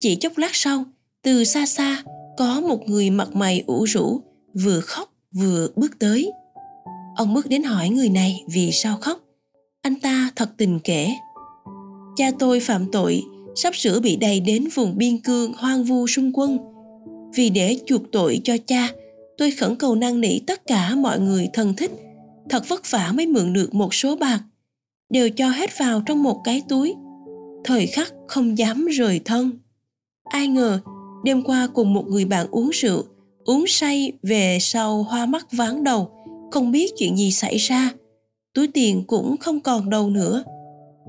Chỉ 0.00 0.16
chốc 0.16 0.38
lát 0.38 0.50
sau, 0.52 0.84
từ 1.22 1.44
xa 1.44 1.66
xa 1.66 2.02
có 2.36 2.60
một 2.60 2.88
người 2.88 3.10
mặt 3.10 3.34
mày 3.34 3.64
ủ 3.66 3.84
rũ, 3.84 4.20
vừa 4.54 4.80
khóc 4.80 5.12
vừa 5.34 5.68
bước 5.76 5.98
tới. 5.98 6.32
Ông 7.16 7.34
bước 7.34 7.46
đến 7.46 7.62
hỏi 7.62 7.88
người 7.88 8.08
này 8.08 8.44
vì 8.52 8.72
sao 8.72 8.96
khóc. 9.00 9.18
Anh 9.82 10.00
ta 10.00 10.30
thật 10.36 10.50
tình 10.56 10.80
kể. 10.84 11.10
Cha 12.16 12.30
tôi 12.38 12.60
phạm 12.60 12.90
tội 12.92 13.22
sắp 13.62 13.76
sửa 13.76 14.00
bị 14.00 14.16
đầy 14.16 14.40
đến 14.40 14.68
vùng 14.74 14.98
biên 14.98 15.18
cương 15.18 15.52
hoang 15.52 15.84
vu 15.84 16.06
xung 16.06 16.32
quân. 16.34 16.58
Vì 17.34 17.50
để 17.50 17.78
chuộc 17.86 18.02
tội 18.12 18.40
cho 18.44 18.56
cha, 18.66 18.88
tôi 19.38 19.50
khẩn 19.50 19.76
cầu 19.76 19.94
năn 19.94 20.20
nỉ 20.20 20.38
tất 20.38 20.66
cả 20.66 20.94
mọi 20.94 21.20
người 21.20 21.48
thân 21.52 21.74
thích, 21.76 21.90
thật 22.48 22.68
vất 22.68 22.90
vả 22.90 23.12
mới 23.14 23.26
mượn 23.26 23.52
được 23.52 23.74
một 23.74 23.94
số 23.94 24.16
bạc, 24.16 24.40
đều 25.10 25.30
cho 25.30 25.48
hết 25.48 25.78
vào 25.78 26.02
trong 26.06 26.22
một 26.22 26.40
cái 26.44 26.62
túi. 26.68 26.94
Thời 27.64 27.86
khắc 27.86 28.14
không 28.28 28.58
dám 28.58 28.86
rời 28.86 29.20
thân. 29.24 29.50
Ai 30.24 30.48
ngờ, 30.48 30.80
đêm 31.24 31.42
qua 31.42 31.68
cùng 31.74 31.94
một 31.94 32.04
người 32.08 32.24
bạn 32.24 32.46
uống 32.50 32.70
rượu, 32.70 33.04
uống 33.44 33.64
say 33.66 34.12
về 34.22 34.58
sau 34.60 35.02
hoa 35.02 35.26
mắt 35.26 35.46
ván 35.52 35.84
đầu, 35.84 36.10
không 36.50 36.72
biết 36.72 36.92
chuyện 36.98 37.16
gì 37.16 37.30
xảy 37.30 37.56
ra. 37.56 37.92
Túi 38.54 38.68
tiền 38.68 39.04
cũng 39.06 39.36
không 39.36 39.60
còn 39.60 39.90
đâu 39.90 40.10
nữa. 40.10 40.44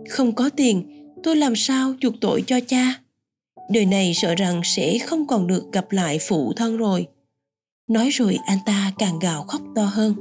Không 0.09 0.31
có 0.31 0.49
tiền, 0.49 0.98
tôi 1.23 1.35
làm 1.35 1.55
sao 1.55 1.93
chuộc 1.99 2.13
tội 2.21 2.43
cho 2.47 2.59
cha? 2.67 3.01
Đời 3.69 3.85
này 3.85 4.13
sợ 4.13 4.35
rằng 4.35 4.61
sẽ 4.63 4.99
không 4.99 5.27
còn 5.27 5.47
được 5.47 5.71
gặp 5.71 5.91
lại 5.91 6.19
phụ 6.27 6.53
thân 6.53 6.77
rồi. 6.77 7.07
Nói 7.87 8.09
rồi 8.09 8.37
anh 8.45 8.59
ta 8.65 8.91
càng 8.97 9.19
gào 9.19 9.43
khóc 9.43 9.61
to 9.75 9.85
hơn. 9.85 10.15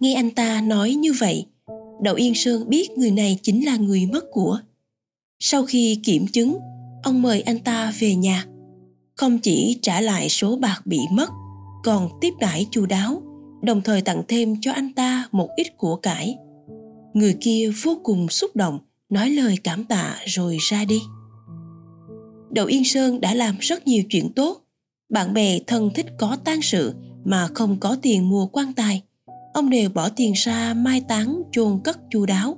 Nghe 0.00 0.14
anh 0.14 0.30
ta 0.30 0.60
nói 0.60 0.94
như 0.94 1.12
vậy, 1.12 1.46
đậu 2.02 2.14
yên 2.14 2.34
sơn 2.34 2.68
biết 2.68 2.90
người 2.90 3.10
này 3.10 3.38
chính 3.42 3.66
là 3.66 3.76
người 3.76 4.06
mất 4.06 4.24
của. 4.30 4.60
Sau 5.38 5.64
khi 5.64 6.00
kiểm 6.04 6.26
chứng, 6.26 6.58
ông 7.02 7.22
mời 7.22 7.40
anh 7.40 7.58
ta 7.58 7.92
về 7.98 8.14
nhà. 8.14 8.44
Không 9.16 9.38
chỉ 9.38 9.78
trả 9.82 10.00
lại 10.00 10.28
số 10.28 10.56
bạc 10.56 10.82
bị 10.84 11.00
mất, 11.12 11.30
còn 11.84 12.08
tiếp 12.20 12.30
đãi 12.40 12.66
chu 12.70 12.86
đáo, 12.86 13.22
đồng 13.62 13.82
thời 13.82 14.02
tặng 14.02 14.22
thêm 14.28 14.56
cho 14.60 14.72
anh 14.72 14.92
ta 14.92 15.28
một 15.32 15.48
ít 15.56 15.76
của 15.76 15.96
cải. 15.96 16.36
Người 17.14 17.36
kia 17.40 17.70
vô 17.82 18.00
cùng 18.02 18.28
xúc 18.28 18.56
động 18.56 18.78
nói 19.10 19.30
lời 19.30 19.56
cảm 19.64 19.84
tạ 19.84 20.16
rồi 20.26 20.56
ra 20.60 20.84
đi. 20.84 21.00
Đậu 22.50 22.66
yên 22.66 22.84
sơn 22.84 23.20
đã 23.20 23.34
làm 23.34 23.56
rất 23.60 23.86
nhiều 23.86 24.02
chuyện 24.10 24.32
tốt. 24.32 24.60
Bạn 25.08 25.34
bè 25.34 25.58
thân 25.66 25.90
thích 25.94 26.06
có 26.18 26.36
tang 26.44 26.62
sự 26.62 26.94
mà 27.24 27.48
không 27.54 27.76
có 27.80 27.96
tiền 28.02 28.28
mua 28.28 28.46
quan 28.46 28.72
tài. 28.72 29.02
Ông 29.54 29.70
đều 29.70 29.90
bỏ 29.90 30.08
tiền 30.08 30.32
ra 30.36 30.74
mai 30.74 31.00
táng 31.08 31.42
chôn 31.52 31.80
cất 31.84 31.98
chu 32.10 32.26
đáo. 32.26 32.56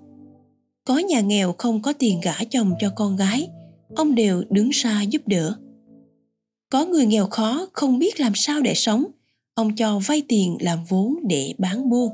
Có 0.84 0.98
nhà 0.98 1.20
nghèo 1.20 1.54
không 1.58 1.82
có 1.82 1.92
tiền 1.92 2.20
gả 2.22 2.34
chồng 2.50 2.74
cho 2.80 2.92
con 2.96 3.16
gái, 3.16 3.48
ông 3.96 4.14
đều 4.14 4.42
đứng 4.50 4.70
ra 4.70 5.02
giúp 5.02 5.22
đỡ. 5.28 5.54
Có 6.70 6.84
người 6.84 7.06
nghèo 7.06 7.26
khó 7.26 7.66
không 7.72 7.98
biết 7.98 8.20
làm 8.20 8.32
sao 8.34 8.60
để 8.60 8.74
sống, 8.74 9.04
ông 9.54 9.76
cho 9.76 9.98
vay 9.98 10.22
tiền 10.28 10.56
làm 10.60 10.78
vốn 10.88 11.16
để 11.28 11.54
bán 11.58 11.90
buôn. 11.90 12.12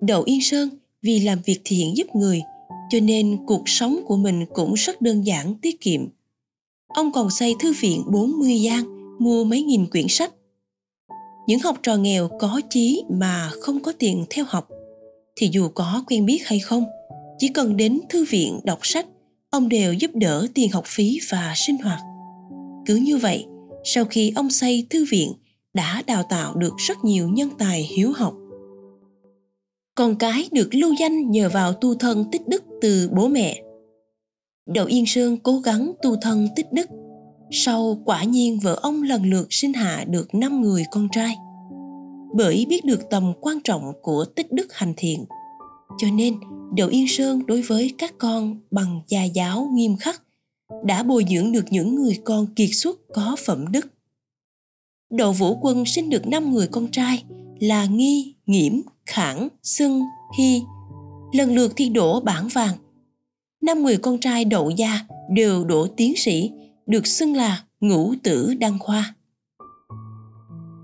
Đậu 0.00 0.22
yên 0.22 0.42
sơn 0.42 0.68
vì 1.02 1.20
làm 1.20 1.38
việc 1.44 1.60
thiện 1.64 1.96
giúp 1.96 2.06
người 2.14 2.42
cho 2.90 3.00
nên 3.00 3.38
cuộc 3.46 3.62
sống 3.66 4.00
của 4.06 4.16
mình 4.16 4.44
cũng 4.52 4.74
rất 4.74 5.02
đơn 5.02 5.26
giản 5.26 5.54
tiết 5.62 5.80
kiệm. 5.80 6.08
Ông 6.88 7.12
còn 7.12 7.30
xây 7.30 7.54
thư 7.60 7.74
viện 7.80 8.02
40 8.12 8.62
gian, 8.62 8.84
mua 9.18 9.44
mấy 9.44 9.62
nghìn 9.62 9.86
quyển 9.86 10.08
sách. 10.08 10.32
Những 11.46 11.60
học 11.60 11.76
trò 11.82 11.96
nghèo 11.96 12.28
có 12.38 12.60
chí 12.70 13.02
mà 13.10 13.50
không 13.60 13.80
có 13.80 13.92
tiền 13.98 14.24
theo 14.30 14.44
học, 14.48 14.68
thì 15.36 15.48
dù 15.52 15.68
có 15.68 16.04
quen 16.06 16.26
biết 16.26 16.46
hay 16.46 16.58
không, 16.58 16.84
chỉ 17.38 17.48
cần 17.48 17.76
đến 17.76 18.00
thư 18.08 18.24
viện 18.24 18.60
đọc 18.64 18.78
sách, 18.82 19.06
ông 19.50 19.68
đều 19.68 19.92
giúp 19.92 20.10
đỡ 20.14 20.46
tiền 20.54 20.70
học 20.70 20.84
phí 20.86 21.18
và 21.30 21.52
sinh 21.56 21.76
hoạt. 21.76 22.00
Cứ 22.86 22.96
như 22.96 23.16
vậy, 23.16 23.46
sau 23.84 24.04
khi 24.04 24.32
ông 24.36 24.50
xây 24.50 24.86
thư 24.90 25.06
viện, 25.10 25.32
đã 25.74 26.02
đào 26.06 26.22
tạo 26.22 26.54
được 26.54 26.72
rất 26.78 27.04
nhiều 27.04 27.28
nhân 27.28 27.50
tài 27.58 27.82
hiếu 27.82 28.12
học 28.12 28.34
con 29.94 30.16
cái 30.16 30.48
được 30.52 30.74
lưu 30.74 30.94
danh 30.98 31.30
nhờ 31.30 31.48
vào 31.48 31.72
tu 31.72 31.94
thân 31.94 32.24
tích 32.32 32.48
đức 32.48 32.64
từ 32.80 33.10
bố 33.12 33.28
mẹ. 33.28 33.62
Đậu 34.66 34.86
Yên 34.86 35.04
Sơn 35.06 35.38
cố 35.42 35.58
gắng 35.58 35.92
tu 36.02 36.16
thân 36.16 36.48
tích 36.56 36.72
đức. 36.72 36.88
Sau 37.50 38.02
quả 38.04 38.24
nhiên 38.24 38.58
vợ 38.62 38.78
ông 38.82 39.02
lần 39.02 39.30
lượt 39.30 39.46
sinh 39.50 39.72
hạ 39.72 40.04
được 40.08 40.34
5 40.34 40.60
người 40.60 40.84
con 40.90 41.08
trai. 41.12 41.36
Bởi 42.34 42.66
biết 42.68 42.84
được 42.84 43.10
tầm 43.10 43.32
quan 43.40 43.60
trọng 43.64 43.92
của 44.02 44.24
tích 44.24 44.52
đức 44.52 44.72
hành 44.72 44.94
thiện, 44.96 45.24
cho 45.98 46.08
nên 46.14 46.34
Đậu 46.76 46.88
Yên 46.88 47.08
Sơn 47.08 47.46
đối 47.46 47.62
với 47.62 47.94
các 47.98 48.14
con 48.18 48.60
bằng 48.70 49.00
gia 49.08 49.24
giáo 49.24 49.68
nghiêm 49.72 49.96
khắc 49.96 50.22
đã 50.84 51.02
bồi 51.02 51.24
dưỡng 51.30 51.52
được 51.52 51.64
những 51.70 51.94
người 51.94 52.18
con 52.24 52.46
kiệt 52.56 52.70
xuất 52.72 53.00
có 53.14 53.36
phẩm 53.46 53.72
đức. 53.72 53.86
Đậu 55.10 55.32
Vũ 55.32 55.58
Quân 55.60 55.84
sinh 55.86 56.10
được 56.10 56.26
5 56.26 56.54
người 56.54 56.66
con 56.66 56.90
trai 56.90 57.24
là 57.60 57.86
Nghi, 57.86 58.34
Nghiễm, 58.46 58.72
Khảng, 59.12 59.48
Xưng, 59.62 60.02
Hy 60.38 60.62
lần 61.32 61.54
lượt 61.54 61.72
thi 61.76 61.88
đỗ 61.88 62.20
bảng 62.20 62.48
vàng. 62.48 62.74
Năm 63.62 63.82
người 63.82 63.96
con 63.96 64.18
trai 64.18 64.44
đậu 64.44 64.70
gia 64.70 65.00
đều 65.30 65.64
đỗ 65.64 65.86
tiến 65.86 66.16
sĩ, 66.16 66.50
được 66.86 67.06
xưng 67.06 67.36
là 67.36 67.64
ngũ 67.80 68.14
tử 68.22 68.54
đăng 68.54 68.78
khoa. 68.78 69.14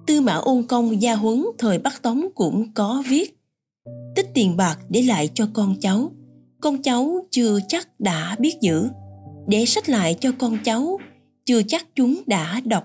Tư 0.07 0.21
mã 0.21 0.35
ôn 0.35 0.63
công 0.63 1.03
gia 1.03 1.15
huấn 1.15 1.47
thời 1.59 1.79
Bắc 1.79 2.03
Tống 2.03 2.29
cũng 2.35 2.73
có 2.75 3.03
viết 3.09 3.39
tích 4.17 4.29
tiền 4.35 4.57
bạc 4.57 4.79
để 4.89 5.03
lại 5.03 5.31
cho 5.35 5.49
con 5.53 5.77
cháu. 5.81 6.11
Con 6.61 6.83
cháu 6.83 7.27
chưa 7.31 7.59
chắc 7.69 8.01
đã 8.01 8.37
biết 8.39 8.57
giữ. 8.61 8.89
Để 9.47 9.65
sách 9.65 9.89
lại 9.89 10.17
cho 10.21 10.33
con 10.39 10.59
cháu, 10.65 10.99
chưa 11.45 11.63
chắc 11.69 11.87
chúng 11.95 12.23
đã 12.27 12.61
đọc. 12.65 12.85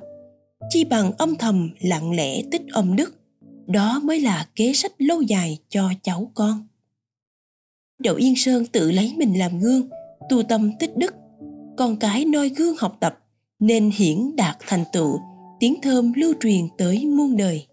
Chi 0.70 0.84
bằng 0.84 1.12
âm 1.18 1.36
thầm 1.36 1.70
lặng 1.80 2.12
lẽ 2.12 2.42
tích 2.52 2.62
âm 2.72 2.96
đức 2.96 3.23
đó 3.68 4.02
mới 4.04 4.20
là 4.20 4.48
kế 4.56 4.74
sách 4.74 4.92
lâu 4.98 5.22
dài 5.22 5.58
cho 5.70 5.90
cháu 6.04 6.32
con. 6.36 6.68
Đậu 8.00 8.16
yên 8.16 8.34
sơn 8.36 8.66
tự 8.66 8.92
lấy 8.92 9.14
mình 9.18 9.40
làm 9.40 9.60
gương, 9.60 9.90
tu 10.30 10.44
tâm 10.44 10.72
tích 10.80 10.98
đức. 10.98 11.16
Con 11.78 11.98
cái 11.98 12.26
noi 12.26 12.50
gương 12.50 12.76
học 12.78 12.98
tập, 13.00 13.20
nên 13.60 13.92
hiển 13.96 14.36
đạt 14.36 14.58
thành 14.68 14.84
tựu, 14.94 15.20
tiếng 15.60 15.82
thơm 15.82 16.14
lưu 16.16 16.34
truyền 16.42 16.68
tới 16.78 17.06
muôn 17.06 17.38
đời. 17.38 17.68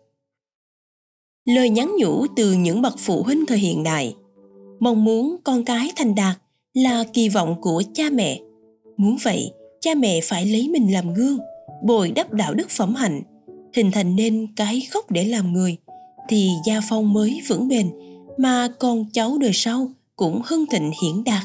Lời 1.44 1.70
nhắn 1.70 1.92
nhủ 1.98 2.26
từ 2.36 2.52
những 2.52 2.82
bậc 2.82 2.94
phụ 2.98 3.22
huynh 3.22 3.46
thời 3.46 3.58
hiện 3.58 3.82
đại, 3.82 4.14
mong 4.80 5.04
muốn 5.04 5.36
con 5.44 5.64
cái 5.64 5.92
thành 5.96 6.14
đạt 6.14 6.38
là 6.74 7.04
kỳ 7.12 7.28
vọng 7.28 7.56
của 7.60 7.82
cha 7.94 8.04
mẹ. 8.12 8.40
Muốn 8.96 9.16
vậy, 9.22 9.52
cha 9.80 9.94
mẹ 9.94 10.20
phải 10.24 10.46
lấy 10.46 10.68
mình 10.68 10.92
làm 10.92 11.14
gương, 11.14 11.38
bồi 11.84 12.10
đắp 12.10 12.32
đạo 12.32 12.54
đức 12.54 12.70
phẩm 12.70 12.94
hạnh 12.94 13.22
hình 13.72 13.90
thành 13.90 14.16
nên 14.16 14.46
cái 14.56 14.88
gốc 14.92 15.10
để 15.10 15.24
làm 15.24 15.52
người, 15.52 15.76
thì 16.28 16.50
gia 16.66 16.80
phong 16.88 17.12
mới 17.12 17.40
vững 17.48 17.68
bền, 17.68 17.90
mà 18.38 18.68
con 18.78 19.04
cháu 19.12 19.38
đời 19.38 19.50
sau 19.54 19.90
cũng 20.16 20.42
hưng 20.44 20.66
thịnh 20.66 20.92
hiển 21.02 21.24
đạt. 21.24 21.42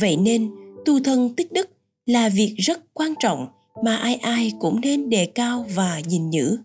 Vậy 0.00 0.16
nên, 0.16 0.50
tu 0.84 1.00
thân 1.00 1.34
tích 1.34 1.52
đức 1.52 1.70
là 2.06 2.28
việc 2.28 2.54
rất 2.58 2.94
quan 2.94 3.14
trọng 3.20 3.46
mà 3.84 3.96
ai 3.96 4.14
ai 4.14 4.52
cũng 4.60 4.80
nên 4.80 5.10
đề 5.10 5.26
cao 5.26 5.64
và 5.74 6.00
gìn 6.06 6.30
giữ. 6.30 6.58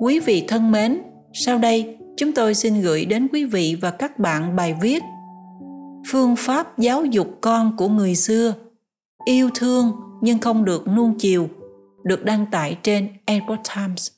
Quý 0.00 0.20
vị 0.20 0.44
thân 0.48 0.70
mến, 0.70 0.98
sau 1.32 1.58
đây 1.58 1.96
chúng 2.16 2.32
tôi 2.32 2.54
xin 2.54 2.80
gửi 2.80 3.04
đến 3.04 3.28
quý 3.32 3.44
vị 3.44 3.76
và 3.80 3.90
các 3.90 4.18
bạn 4.18 4.56
bài 4.56 4.74
viết 4.82 5.02
phương 6.06 6.36
pháp 6.38 6.78
giáo 6.78 7.04
dục 7.04 7.38
con 7.40 7.76
của 7.76 7.88
người 7.88 8.14
xưa, 8.14 8.54
yêu 9.24 9.50
thương 9.54 9.92
nhưng 10.20 10.38
không 10.38 10.64
được 10.64 10.88
nuông 10.88 11.14
chiều 11.18 11.48
được 12.04 12.24
đăng 12.24 12.46
tải 12.50 12.76
trên 12.82 13.08
Epoch 13.24 13.60
Times. 13.74 14.10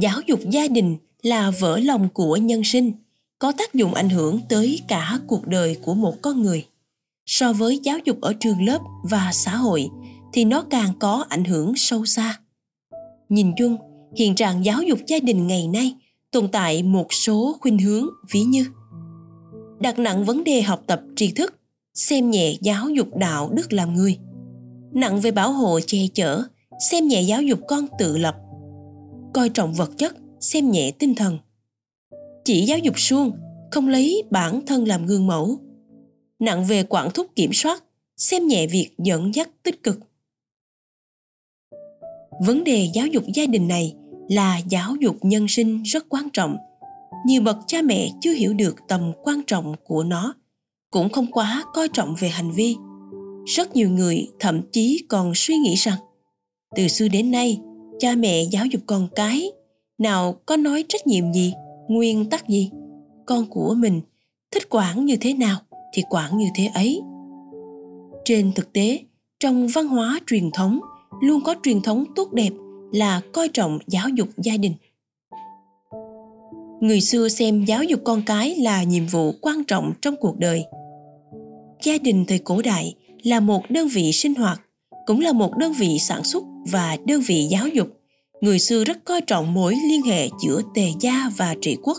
Giáo 0.00 0.20
dục 0.26 0.40
gia 0.50 0.68
đình 0.68 0.96
là 1.22 1.50
vỡ 1.60 1.78
lòng 1.78 2.08
của 2.08 2.36
nhân 2.36 2.64
sinh, 2.64 2.92
có 3.38 3.52
tác 3.58 3.74
dụng 3.74 3.94
ảnh 3.94 4.08
hưởng 4.08 4.40
tới 4.48 4.80
cả 4.88 5.18
cuộc 5.26 5.46
đời 5.46 5.76
của 5.82 5.94
một 5.94 6.14
con 6.22 6.42
người. 6.42 6.66
So 7.26 7.52
với 7.52 7.80
giáo 7.82 7.98
dục 8.04 8.20
ở 8.20 8.34
trường 8.40 8.64
lớp 8.64 8.78
và 9.10 9.30
xã 9.32 9.56
hội 9.56 9.88
thì 10.32 10.44
nó 10.44 10.64
càng 10.70 10.92
có 10.98 11.24
ảnh 11.28 11.44
hưởng 11.44 11.72
sâu 11.76 12.04
xa. 12.04 12.38
Nhìn 13.28 13.52
chung, 13.56 13.76
hiện 14.16 14.34
trạng 14.34 14.64
giáo 14.64 14.82
dục 14.82 14.98
gia 15.06 15.18
đình 15.18 15.46
ngày 15.46 15.68
nay 15.68 15.94
tồn 16.30 16.48
tại 16.48 16.82
một 16.82 17.12
số 17.12 17.56
khuynh 17.60 17.78
hướng 17.78 18.06
ví 18.30 18.42
như 18.42 18.66
đặt 19.80 19.98
nặng 19.98 20.24
vấn 20.24 20.44
đề 20.44 20.62
học 20.62 20.82
tập 20.86 21.00
tri 21.16 21.32
thức 21.32 21.54
xem 21.94 22.30
nhẹ 22.30 22.56
giáo 22.60 22.88
dục 22.88 23.16
đạo 23.16 23.50
đức 23.52 23.72
làm 23.72 23.94
người 23.94 24.18
nặng 24.94 25.20
về 25.20 25.30
bảo 25.30 25.52
hộ 25.52 25.80
che 25.86 25.98
chở, 26.14 26.42
xem 26.90 27.08
nhẹ 27.08 27.22
giáo 27.22 27.42
dục 27.42 27.60
con 27.68 27.86
tự 27.98 28.16
lập. 28.16 28.36
Coi 29.32 29.48
trọng 29.48 29.74
vật 29.74 29.90
chất, 29.98 30.16
xem 30.40 30.70
nhẹ 30.70 30.90
tinh 30.90 31.14
thần. 31.14 31.38
Chỉ 32.44 32.64
giáo 32.64 32.78
dục 32.78 32.98
suông, 32.98 33.32
không 33.70 33.88
lấy 33.88 34.22
bản 34.30 34.66
thân 34.66 34.88
làm 34.88 35.06
gương 35.06 35.26
mẫu. 35.26 35.58
Nặng 36.38 36.64
về 36.64 36.82
quản 36.88 37.10
thúc 37.10 37.26
kiểm 37.36 37.50
soát, 37.52 37.84
xem 38.16 38.46
nhẹ 38.46 38.66
việc 38.66 38.90
dẫn 38.98 39.34
dắt 39.34 39.48
tích 39.62 39.82
cực. 39.82 40.00
Vấn 42.40 42.64
đề 42.64 42.88
giáo 42.94 43.06
dục 43.06 43.24
gia 43.34 43.46
đình 43.46 43.68
này 43.68 43.94
là 44.28 44.58
giáo 44.58 44.96
dục 45.00 45.16
nhân 45.22 45.46
sinh 45.48 45.82
rất 45.82 46.06
quan 46.08 46.30
trọng. 46.30 46.56
Nhiều 47.26 47.42
bậc 47.42 47.56
cha 47.66 47.82
mẹ 47.82 48.10
chưa 48.20 48.32
hiểu 48.32 48.54
được 48.54 48.76
tầm 48.88 49.12
quan 49.22 49.42
trọng 49.46 49.74
của 49.84 50.04
nó, 50.04 50.34
cũng 50.90 51.08
không 51.08 51.32
quá 51.32 51.64
coi 51.74 51.88
trọng 51.88 52.14
về 52.20 52.28
hành 52.28 52.52
vi 52.52 52.76
rất 53.44 53.76
nhiều 53.76 53.90
người 53.90 54.28
thậm 54.40 54.62
chí 54.72 55.04
còn 55.08 55.32
suy 55.34 55.56
nghĩ 55.56 55.74
rằng, 55.74 55.98
từ 56.76 56.88
xưa 56.88 57.08
đến 57.08 57.30
nay, 57.30 57.60
cha 57.98 58.14
mẹ 58.14 58.42
giáo 58.42 58.66
dục 58.66 58.82
con 58.86 59.08
cái 59.14 59.50
nào 59.98 60.34
có 60.46 60.56
nói 60.56 60.84
trách 60.88 61.06
nhiệm 61.06 61.32
gì, 61.32 61.52
nguyên 61.88 62.30
tắc 62.30 62.48
gì? 62.48 62.70
Con 63.26 63.46
của 63.46 63.74
mình 63.74 64.00
thích 64.50 64.66
quản 64.70 65.04
như 65.04 65.16
thế 65.20 65.34
nào 65.34 65.60
thì 65.94 66.02
quản 66.10 66.36
như 66.36 66.46
thế 66.54 66.66
ấy. 66.66 67.00
Trên 68.24 68.52
thực 68.52 68.72
tế, 68.72 68.98
trong 69.40 69.66
văn 69.74 69.88
hóa 69.88 70.20
truyền 70.26 70.50
thống, 70.50 70.80
luôn 71.20 71.40
có 71.44 71.54
truyền 71.62 71.80
thống 71.80 72.04
tốt 72.16 72.32
đẹp 72.32 72.50
là 72.92 73.20
coi 73.32 73.48
trọng 73.48 73.78
giáo 73.86 74.08
dục 74.08 74.28
gia 74.36 74.56
đình. 74.56 74.74
Người 76.80 77.00
xưa 77.00 77.28
xem 77.28 77.64
giáo 77.64 77.84
dục 77.84 78.00
con 78.04 78.22
cái 78.26 78.54
là 78.56 78.82
nhiệm 78.82 79.06
vụ 79.06 79.32
quan 79.40 79.64
trọng 79.64 79.92
trong 80.02 80.16
cuộc 80.16 80.38
đời. 80.38 80.64
Gia 81.82 81.98
đình 81.98 82.24
thời 82.28 82.38
cổ 82.38 82.62
đại 82.62 82.94
là 83.24 83.40
một 83.40 83.70
đơn 83.70 83.88
vị 83.88 84.12
sinh 84.12 84.34
hoạt, 84.34 84.60
cũng 85.06 85.20
là 85.20 85.32
một 85.32 85.56
đơn 85.56 85.72
vị 85.72 85.98
sản 86.00 86.24
xuất 86.24 86.44
và 86.70 86.96
đơn 87.06 87.20
vị 87.26 87.46
giáo 87.50 87.68
dục. 87.68 87.88
Người 88.40 88.58
xưa 88.58 88.84
rất 88.84 89.04
coi 89.04 89.20
trọng 89.20 89.54
mối 89.54 89.74
liên 89.88 90.02
hệ 90.02 90.28
giữa 90.44 90.62
tề 90.74 90.88
gia 91.00 91.30
và 91.36 91.54
trị 91.60 91.76
quốc. 91.82 91.98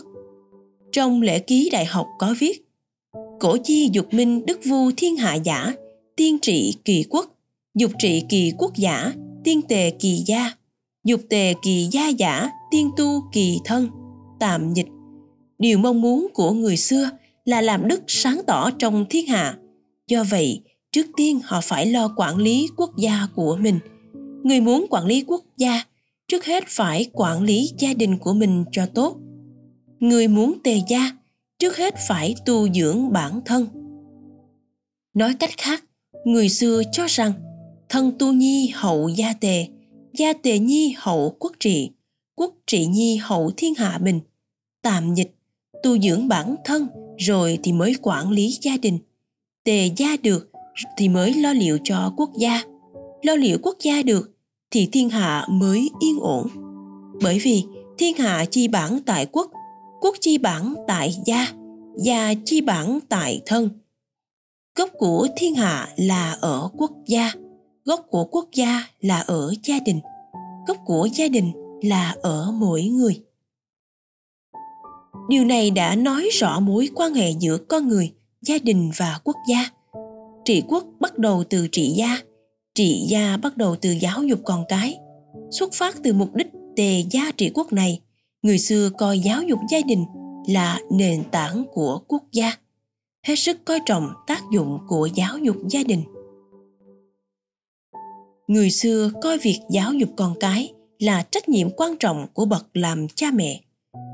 Trong 0.92 1.22
lễ 1.22 1.38
ký 1.38 1.68
đại 1.72 1.84
học 1.84 2.06
có 2.18 2.34
viết, 2.38 2.66
cổ 3.40 3.56
chi 3.64 3.90
dục 3.92 4.14
minh 4.14 4.46
đức 4.46 4.60
vu 4.64 4.90
thiên 4.96 5.16
hạ 5.16 5.34
giả, 5.34 5.72
tiên 6.16 6.38
trị 6.42 6.74
kỳ 6.84 7.04
quốc. 7.10 7.32
Dục 7.74 7.92
trị 7.98 8.22
kỳ 8.28 8.52
quốc 8.58 8.76
giả, 8.76 9.12
tiên 9.44 9.62
tề 9.62 9.90
kỳ 9.90 10.22
gia. 10.26 10.52
Dục 11.04 11.20
tề 11.28 11.54
kỳ 11.62 11.88
gia 11.92 12.08
giả, 12.08 12.50
tiên 12.70 12.90
tu 12.96 13.22
kỳ 13.32 13.58
thân. 13.64 13.88
Tạm 14.40 14.74
dịch. 14.74 14.86
Điều 15.58 15.78
mong 15.78 16.00
muốn 16.00 16.26
của 16.34 16.52
người 16.52 16.76
xưa 16.76 17.10
là 17.44 17.60
làm 17.60 17.88
đức 17.88 18.02
sáng 18.06 18.40
tỏ 18.46 18.70
trong 18.70 19.06
thiên 19.10 19.26
hạ. 19.26 19.56
Do 20.08 20.24
vậy 20.24 20.60
trước 20.96 21.06
tiên, 21.16 21.40
họ 21.44 21.60
phải 21.60 21.86
lo 21.86 22.12
quản 22.16 22.36
lý 22.36 22.68
quốc 22.76 22.96
gia 22.96 23.28
của 23.34 23.56
mình. 23.60 23.78
Người 24.44 24.60
muốn 24.60 24.86
quản 24.90 25.06
lý 25.06 25.24
quốc 25.26 25.44
gia, 25.56 25.82
trước 26.28 26.44
hết 26.44 26.64
phải 26.68 27.10
quản 27.12 27.42
lý 27.42 27.70
gia 27.78 27.94
đình 27.94 28.18
của 28.18 28.32
mình 28.32 28.64
cho 28.72 28.86
tốt. 28.86 29.16
Người 30.00 30.28
muốn 30.28 30.58
tề 30.64 30.80
gia, 30.88 31.10
trước 31.58 31.76
hết 31.76 31.94
phải 32.08 32.34
tu 32.46 32.72
dưỡng 32.72 33.12
bản 33.12 33.40
thân. 33.44 33.66
Nói 35.14 35.34
cách 35.34 35.50
khác, 35.56 35.84
người 36.24 36.48
xưa 36.48 36.82
cho 36.92 37.06
rằng, 37.08 37.32
thân 37.88 38.12
tu 38.18 38.32
nhi 38.32 38.72
hậu 38.74 39.08
gia 39.08 39.32
tề 39.32 39.66
gia 40.18 40.32
tề 40.32 40.58
nhi 40.58 40.94
hậu 40.98 41.36
quốc 41.38 41.52
trị 41.60 41.90
quốc 42.34 42.54
trị 42.66 42.86
nhi 42.86 43.16
hậu 43.16 43.50
thiên 43.56 43.74
hạ 43.74 43.98
bình 43.98 44.20
tạm 44.82 45.14
dịch, 45.14 45.34
tu 45.82 45.98
dưỡng 45.98 46.28
bản 46.28 46.54
thân 46.64 46.86
rồi 47.18 47.58
thì 47.62 47.72
mới 47.72 47.94
quản 48.02 48.30
lý 48.30 48.58
gia 48.62 48.76
đình. 48.76 48.98
Tề 49.64 49.90
gia 49.96 50.16
được 50.22 50.50
thì 50.96 51.08
mới 51.08 51.34
lo 51.34 51.52
liệu 51.52 51.78
cho 51.84 52.12
quốc 52.16 52.30
gia. 52.38 52.62
Lo 53.22 53.34
liệu 53.34 53.58
quốc 53.62 53.76
gia 53.80 54.02
được, 54.02 54.30
thì 54.70 54.88
thiên 54.92 55.10
hạ 55.10 55.46
mới 55.48 55.90
yên 56.00 56.18
ổn. 56.20 56.46
Bởi 57.22 57.38
vì 57.42 57.64
thiên 57.98 58.16
hạ 58.16 58.44
chi 58.50 58.68
bản 58.68 59.00
tại 59.06 59.26
quốc 59.26 59.50
quốc 60.00 60.16
chi 60.20 60.38
bản 60.38 60.74
tại 60.86 61.14
gia 61.26 61.52
gia 61.96 62.34
chi 62.44 62.60
bản 62.60 62.98
tại 63.08 63.40
thân. 63.46 63.68
Gốc 64.78 64.90
của 64.98 65.28
thiên 65.36 65.54
hạ 65.54 65.88
là 65.96 66.32
ở 66.32 66.68
quốc 66.76 66.90
gia, 67.06 67.32
gốc 67.84 68.06
của 68.10 68.24
quốc 68.24 68.48
gia 68.54 68.84
là 69.00 69.20
ở 69.20 69.54
gia 69.64 69.78
đình, 69.78 70.00
gốc 70.66 70.76
của 70.84 71.08
gia 71.12 71.28
đình 71.28 71.52
là 71.82 72.16
ở 72.22 72.50
mỗi 72.52 72.84
người. 72.84 73.22
Điều 75.28 75.44
này 75.44 75.70
đã 75.70 75.96
nói 75.96 76.28
rõ 76.32 76.60
mối 76.60 76.88
quan 76.94 77.14
hệ 77.14 77.30
giữa 77.30 77.58
con 77.68 77.88
người, 77.88 78.12
gia 78.42 78.58
đình 78.58 78.90
và 78.96 79.20
quốc 79.24 79.36
gia 79.48 79.68
trị 80.46 80.62
quốc 80.68 80.84
bắt 81.00 81.18
đầu 81.18 81.44
từ 81.50 81.68
trị 81.72 81.88
gia 81.96 82.18
trị 82.76 83.06
gia 83.08 83.36
bắt 83.36 83.56
đầu 83.56 83.76
từ 83.76 83.90
giáo 83.90 84.22
dục 84.22 84.40
con 84.44 84.64
cái. 84.68 84.98
Xuất 85.50 85.74
phát 85.74 85.96
từ 86.02 86.12
mục 86.12 86.34
đích 86.34 86.46
tề 86.76 87.04
gia 87.10 87.32
trị 87.36 87.50
quốc 87.54 87.72
này, 87.72 88.00
người 88.42 88.58
xưa 88.58 88.90
coi 88.98 89.18
giáo 89.18 89.42
dục 89.42 89.58
gia 89.70 89.78
đình 89.86 90.04
là 90.48 90.80
nền 90.90 91.24
tảng 91.30 91.64
của 91.72 92.00
quốc 92.08 92.22
gia. 92.32 92.52
Hết 93.26 93.36
sức 93.36 93.64
coi 93.64 93.80
trọng 93.86 94.08
tác 94.26 94.42
dụng 94.52 94.78
của 94.88 95.08
giáo 95.14 95.38
dục 95.38 95.56
gia 95.68 95.82
đình. 95.82 96.02
Người 98.48 98.70
xưa 98.70 99.10
coi 99.22 99.38
việc 99.38 99.60
giáo 99.70 99.92
dục 99.92 100.10
con 100.16 100.34
cái 100.40 100.72
là 100.98 101.22
trách 101.30 101.48
nhiệm 101.48 101.70
quan 101.76 101.96
trọng 101.96 102.26
của 102.34 102.44
bậc 102.44 102.66
làm 102.72 103.06
cha 103.08 103.30
mẹ. 103.34 103.60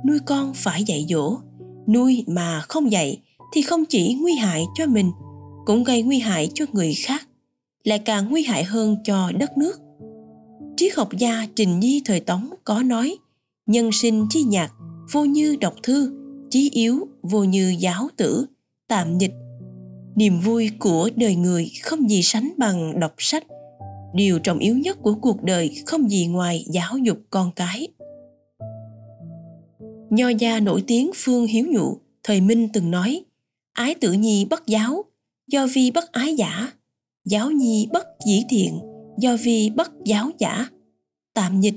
Nuôi 0.07 0.19
con 0.27 0.53
phải 0.55 0.85
dạy 0.85 1.07
dỗ, 1.09 1.37
nuôi 1.89 2.25
mà 2.27 2.61
không 2.69 2.93
dạy 2.93 3.21
thì 3.55 3.63
không 3.63 3.85
chỉ 3.85 4.17
nguy 4.21 4.35
hại 4.35 4.65
cho 4.75 4.87
mình 4.87 5.11
cũng 5.67 5.85
gây 5.85 6.03
nguy 6.03 6.19
hại 6.19 6.51
cho 6.55 6.65
người 6.73 6.95
khác, 6.95 7.29
lại 7.85 7.99
càng 7.99 8.31
nguy 8.31 8.43
hại 8.43 8.65
hơn 8.65 8.97
cho 9.05 9.33
đất 9.33 9.59
nước. 9.59 9.81
Triết 10.77 10.95
học 10.95 11.09
gia 11.19 11.47
trình 11.55 11.81
nhi 11.81 12.03
thời 12.05 12.21
tống 12.21 12.51
có 12.65 12.83
nói, 12.83 13.17
nhân 13.67 13.93
sinh 13.93 14.27
chi 14.31 14.43
nhạc, 14.43 14.73
vô 15.13 15.25
như 15.25 15.57
đọc 15.61 15.75
thư 15.83 16.13
chí 16.51 16.71
yếu, 16.73 17.09
vô 17.23 17.45
như 17.45 17.77
giáo 17.79 18.09
tử, 18.17 18.47
tạm 18.89 19.19
dịch 19.19 19.33
niềm 20.17 20.41
vui 20.41 20.71
của 20.79 21.11
đời 21.17 21.37
người 21.37 21.71
không 21.83 22.11
gì 22.11 22.23
sánh 22.23 22.53
bằng 22.57 23.01
đọc 23.01 23.15
sách. 23.19 23.45
Điều 24.15 24.39
trọng 24.39 24.59
yếu 24.59 24.79
nhất 24.79 24.99
của 25.03 25.15
cuộc 25.15 25.43
đời 25.43 25.75
không 25.87 26.11
gì 26.11 26.27
ngoài 26.27 26.65
giáo 26.69 26.99
dục 26.99 27.19
con 27.31 27.51
cái. 27.57 27.89
Nho 30.11 30.29
gia 30.29 30.61
nổi 30.61 30.85
tiếng 30.87 31.11
phương 31.15 31.47
hiếu 31.47 31.67
nhụ 31.71 31.99
thời 32.23 32.41
minh 32.41 32.69
từng 32.73 32.91
nói, 32.91 33.25
ái 33.73 33.95
tử 33.95 34.13
nhi 34.13 34.45
bất 34.45 34.67
giáo 34.67 35.05
do 35.53 35.67
vi 35.67 35.91
bất 35.91 36.13
ái 36.13 36.35
giả, 36.35 36.73
giáo 37.25 37.51
nhi 37.51 37.89
bất 37.93 38.07
dĩ 38.27 38.43
thiện, 38.49 38.79
do 39.19 39.37
vi 39.43 39.71
bất 39.71 39.93
giáo 40.05 40.31
giả. 40.39 40.67
Tạm 41.35 41.61
dịch, 41.61 41.75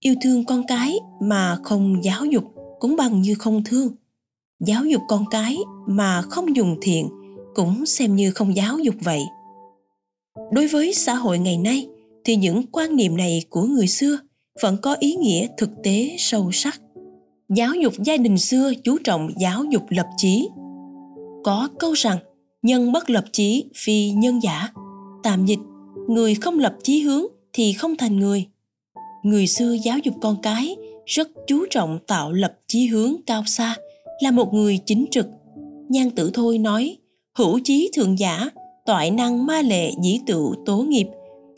yêu 0.00 0.14
thương 0.22 0.44
con 0.44 0.62
cái 0.66 0.98
mà 1.20 1.58
không 1.62 2.04
giáo 2.04 2.24
dục 2.24 2.44
cũng 2.80 2.96
bằng 2.96 3.22
như 3.22 3.34
không 3.34 3.64
thương. 3.64 3.92
Giáo 4.60 4.84
dục 4.84 5.02
con 5.08 5.24
cái 5.30 5.56
mà 5.86 6.22
không 6.22 6.56
dùng 6.56 6.76
thiện 6.82 7.08
cũng 7.54 7.86
xem 7.86 8.16
như 8.16 8.30
không 8.30 8.56
giáo 8.56 8.78
dục 8.78 8.94
vậy. 9.00 9.22
Đối 10.52 10.68
với 10.68 10.94
xã 10.94 11.14
hội 11.14 11.38
ngày 11.38 11.56
nay, 11.58 11.88
thì 12.24 12.36
những 12.36 12.62
quan 12.72 12.96
niệm 12.96 13.16
này 13.16 13.44
của 13.50 13.62
người 13.62 13.86
xưa 13.86 14.18
vẫn 14.62 14.76
có 14.82 14.96
ý 15.00 15.14
nghĩa 15.14 15.46
thực 15.58 15.70
tế 15.82 16.16
sâu 16.18 16.52
sắc. 16.52 16.80
Giáo 17.48 17.74
dục 17.74 17.92
gia 18.04 18.16
đình 18.16 18.38
xưa 18.38 18.72
chú 18.84 18.98
trọng 19.04 19.30
giáo 19.40 19.64
dục 19.64 19.82
lập 19.88 20.06
chí. 20.16 20.48
Có 21.44 21.68
câu 21.78 21.92
rằng 21.92 22.18
nhân 22.68 22.92
bất 22.92 23.10
lập 23.10 23.24
chí, 23.32 23.64
phi 23.74 24.10
nhân 24.10 24.42
giả. 24.42 24.68
Tạm 25.22 25.46
dịch, 25.46 25.58
người 26.08 26.34
không 26.34 26.58
lập 26.58 26.76
chí 26.82 27.00
hướng 27.00 27.24
thì 27.52 27.72
không 27.72 27.96
thành 27.96 28.16
người. 28.16 28.46
Người 29.22 29.46
xưa 29.46 29.76
giáo 29.84 29.98
dục 29.98 30.14
con 30.20 30.36
cái, 30.42 30.76
rất 31.06 31.28
chú 31.46 31.66
trọng 31.70 31.98
tạo 32.06 32.32
lập 32.32 32.58
chí 32.66 32.86
hướng 32.86 33.16
cao 33.26 33.42
xa, 33.46 33.76
là 34.22 34.30
một 34.30 34.54
người 34.54 34.78
chính 34.86 35.06
trực. 35.10 35.26
Nhan 35.88 36.10
tử 36.10 36.30
thôi 36.34 36.58
nói, 36.58 36.96
hữu 37.38 37.60
chí 37.64 37.90
thượng 37.96 38.18
giả, 38.18 38.50
toại 38.86 39.10
năng 39.10 39.46
ma 39.46 39.62
lệ 39.62 39.92
dĩ 40.02 40.20
tự 40.26 40.50
tố 40.66 40.78
nghiệp, 40.78 41.06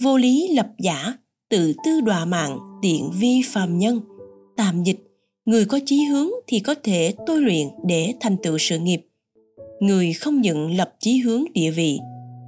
vô 0.02 0.16
lý 0.16 0.48
lập 0.48 0.68
giả, 0.78 1.14
tự 1.48 1.72
tư 1.84 2.00
đọa 2.00 2.24
mạng, 2.24 2.58
tiện 2.82 3.10
vi 3.18 3.42
phàm 3.44 3.78
nhân. 3.78 4.00
Tạm 4.56 4.82
dịch, 4.82 4.98
người 5.44 5.64
có 5.64 5.80
chí 5.86 6.04
hướng 6.04 6.30
thì 6.46 6.60
có 6.60 6.74
thể 6.82 7.14
tôi 7.26 7.40
luyện 7.40 7.68
để 7.86 8.14
thành 8.20 8.36
tựu 8.42 8.58
sự 8.58 8.78
nghiệp 8.78 9.09
người 9.80 10.12
không 10.12 10.40
nhận 10.40 10.76
lập 10.76 10.92
chí 10.98 11.18
hướng 11.18 11.44
địa 11.54 11.70
vị. 11.70 11.98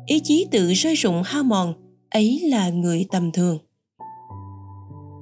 Ý 0.06 0.20
chí 0.20 0.46
tự 0.50 0.72
rơi 0.72 0.94
rụng 0.94 1.22
hao 1.24 1.42
mòn, 1.42 1.74
ấy 2.10 2.40
là 2.44 2.70
người 2.70 3.06
tầm 3.10 3.32
thường. 3.32 3.58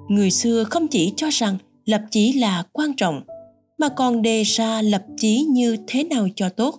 Người 0.09 0.31
xưa 0.31 0.65
không 0.65 0.89
chỉ 0.89 1.13
cho 1.17 1.29
rằng 1.33 1.57
lập 1.85 2.03
chí 2.11 2.33
là 2.33 2.65
quan 2.73 2.97
trọng, 2.97 3.23
mà 3.79 3.89
còn 3.89 4.23
đề 4.23 4.43
ra 4.43 4.83
lập 4.83 5.03
chí 5.17 5.47
như 5.51 5.77
thế 5.87 6.05
nào 6.05 6.29
cho 6.37 6.49
tốt. 6.49 6.75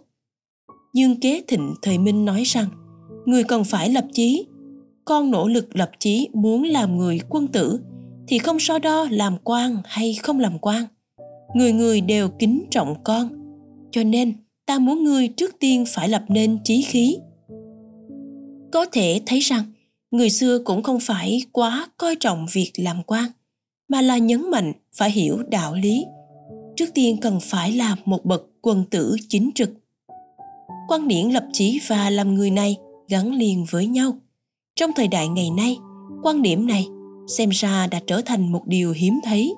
Dương 0.93 1.19
kế 1.19 1.41
thịnh 1.47 1.73
thời 1.81 1.97
minh 1.97 2.25
nói 2.25 2.43
rằng, 2.43 2.67
người 3.25 3.43
cần 3.43 3.63
phải 3.63 3.89
lập 3.89 4.05
chí. 4.13 4.45
Con 5.05 5.31
nỗ 5.31 5.47
lực 5.47 5.75
lập 5.75 5.91
chí 5.99 6.29
muốn 6.33 6.63
làm 6.63 6.97
người 6.97 7.19
quân 7.29 7.47
tử, 7.47 7.79
thì 8.27 8.37
không 8.37 8.59
so 8.59 8.79
đo 8.79 9.07
làm 9.11 9.37
quan 9.43 9.77
hay 9.85 10.13
không 10.13 10.39
làm 10.39 10.59
quan. 10.59 10.83
Người 11.55 11.73
người 11.73 12.01
đều 12.01 12.29
kính 12.29 12.65
trọng 12.71 12.95
con. 13.03 13.29
Cho 13.91 14.03
nên 14.03 14.33
ta 14.71 14.79
muốn 14.79 15.03
ngươi 15.03 15.27
trước 15.27 15.59
tiên 15.59 15.85
phải 15.87 16.09
lập 16.09 16.23
nên 16.27 16.63
trí 16.63 16.81
khí. 16.81 17.17
Có 18.71 18.85
thể 18.91 19.21
thấy 19.25 19.39
rằng, 19.39 19.63
người 20.11 20.29
xưa 20.29 20.59
cũng 20.59 20.83
không 20.83 20.99
phải 20.99 21.43
quá 21.51 21.87
coi 21.97 22.15
trọng 22.15 22.45
việc 22.53 22.71
làm 22.75 23.03
quan, 23.03 23.31
mà 23.89 24.01
là 24.01 24.17
nhấn 24.17 24.51
mạnh 24.51 24.73
phải 24.93 25.11
hiểu 25.11 25.37
đạo 25.49 25.75
lý. 25.75 26.05
Trước 26.75 26.85
tiên 26.93 27.17
cần 27.21 27.39
phải 27.39 27.71
là 27.71 27.95
một 28.05 28.25
bậc 28.25 28.43
quân 28.61 28.83
tử 28.91 29.15
chính 29.29 29.49
trực. 29.55 29.69
Quan 30.87 31.07
điểm 31.07 31.29
lập 31.29 31.45
chí 31.53 31.79
và 31.87 32.09
làm 32.09 32.33
người 32.33 32.51
này 32.51 32.77
gắn 33.09 33.33
liền 33.33 33.65
với 33.71 33.87
nhau. 33.87 34.17
Trong 34.75 34.91
thời 34.95 35.07
đại 35.07 35.27
ngày 35.27 35.49
nay, 35.57 35.77
quan 36.23 36.41
điểm 36.41 36.67
này 36.67 36.87
xem 37.27 37.49
ra 37.49 37.87
đã 37.87 37.99
trở 38.07 38.21
thành 38.21 38.51
một 38.51 38.67
điều 38.67 38.91
hiếm 38.91 39.19
thấy. 39.23 39.53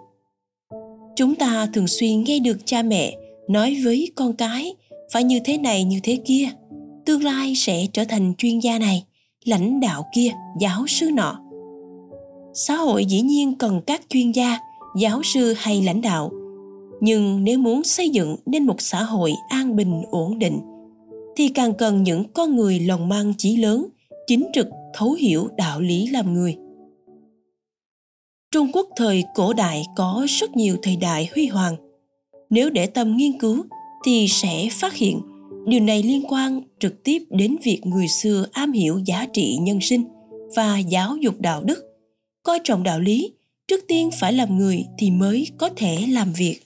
Chúng 1.15 1.35
ta 1.35 1.67
thường 1.73 1.87
xuyên 1.87 2.23
nghe 2.23 2.39
được 2.39 2.57
cha 2.65 2.81
mẹ 2.83 3.17
nói 3.49 3.77
với 3.83 4.11
con 4.15 4.33
cái 4.33 4.75
phải 5.13 5.23
như 5.23 5.39
thế 5.45 5.57
này, 5.57 5.83
như 5.83 5.99
thế 6.03 6.19
kia, 6.25 6.49
tương 7.05 7.23
lai 7.23 7.55
sẽ 7.55 7.85
trở 7.93 8.03
thành 8.05 8.33
chuyên 8.37 8.59
gia 8.59 8.79
này, 8.79 9.05
lãnh 9.45 9.79
đạo 9.79 10.05
kia, 10.13 10.31
giáo 10.59 10.87
sư 10.87 11.11
nọ. 11.11 11.39
Xã 12.53 12.75
hội 12.75 13.05
dĩ 13.05 13.21
nhiên 13.21 13.55
cần 13.57 13.81
các 13.87 14.01
chuyên 14.09 14.31
gia, 14.31 14.57
giáo 14.99 15.23
sư 15.23 15.53
hay 15.57 15.81
lãnh 15.81 16.01
đạo. 16.01 16.31
Nhưng 17.01 17.43
nếu 17.43 17.57
muốn 17.57 17.83
xây 17.83 18.09
dựng 18.09 18.35
nên 18.45 18.63
một 18.63 18.81
xã 18.81 19.03
hội 19.03 19.33
an 19.49 19.75
bình, 19.75 20.01
ổn 20.11 20.39
định, 20.39 20.59
thì 21.35 21.49
càng 21.49 21.73
cần 21.73 22.03
những 22.03 22.23
con 22.33 22.55
người 22.55 22.79
lòng 22.79 23.09
mang 23.09 23.33
chí 23.37 23.57
lớn, 23.57 23.87
chính 24.27 24.47
trực, 24.53 24.67
thấu 24.93 25.13
hiểu 25.13 25.47
đạo 25.57 25.81
lý 25.81 26.07
làm 26.07 26.33
người. 26.33 26.57
Trung 28.51 28.71
quốc 28.73 28.89
thời 28.95 29.23
cổ 29.35 29.53
đại 29.53 29.83
có 29.95 30.25
rất 30.29 30.57
nhiều 30.57 30.75
thời 30.81 30.95
đại 30.95 31.29
huy 31.33 31.47
hoàng. 31.47 31.75
Nếu 32.49 32.69
để 32.69 32.87
tâm 32.87 33.17
nghiên 33.17 33.39
cứu 33.39 33.63
thì 34.03 34.27
sẽ 34.29 34.67
phát 34.71 34.93
hiện. 34.93 35.21
Điều 35.67 35.79
này 35.79 36.03
liên 36.03 36.23
quan 36.29 36.61
trực 36.79 37.03
tiếp 37.03 37.23
đến 37.29 37.55
việc 37.63 37.81
người 37.85 38.07
xưa 38.07 38.45
am 38.51 38.71
hiểu 38.71 38.99
giá 39.05 39.25
trị 39.33 39.57
nhân 39.61 39.81
sinh 39.81 40.03
và 40.55 40.77
giáo 40.79 41.17
dục 41.17 41.41
đạo 41.41 41.63
đức. 41.63 41.83
Coi 42.43 42.59
trọng 42.63 42.83
đạo 42.83 42.99
lý, 42.99 43.33
trước 43.67 43.85
tiên 43.87 44.09
phải 44.19 44.33
làm 44.33 44.57
người 44.57 44.85
thì 44.97 45.11
mới 45.11 45.47
có 45.57 45.69
thể 45.75 46.05
làm 46.09 46.33
việc. 46.33 46.59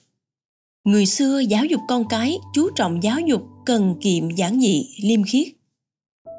Người 0.84 1.06
xưa 1.06 1.38
giáo 1.38 1.64
dục 1.64 1.80
con 1.88 2.04
cái, 2.08 2.38
chú 2.54 2.68
trọng 2.76 3.02
giáo 3.02 3.20
dục, 3.20 3.42
cần 3.66 3.94
kiệm 4.00 4.30
giản 4.30 4.60
dị, 4.60 4.86
liêm 5.02 5.24
khiết. 5.24 5.48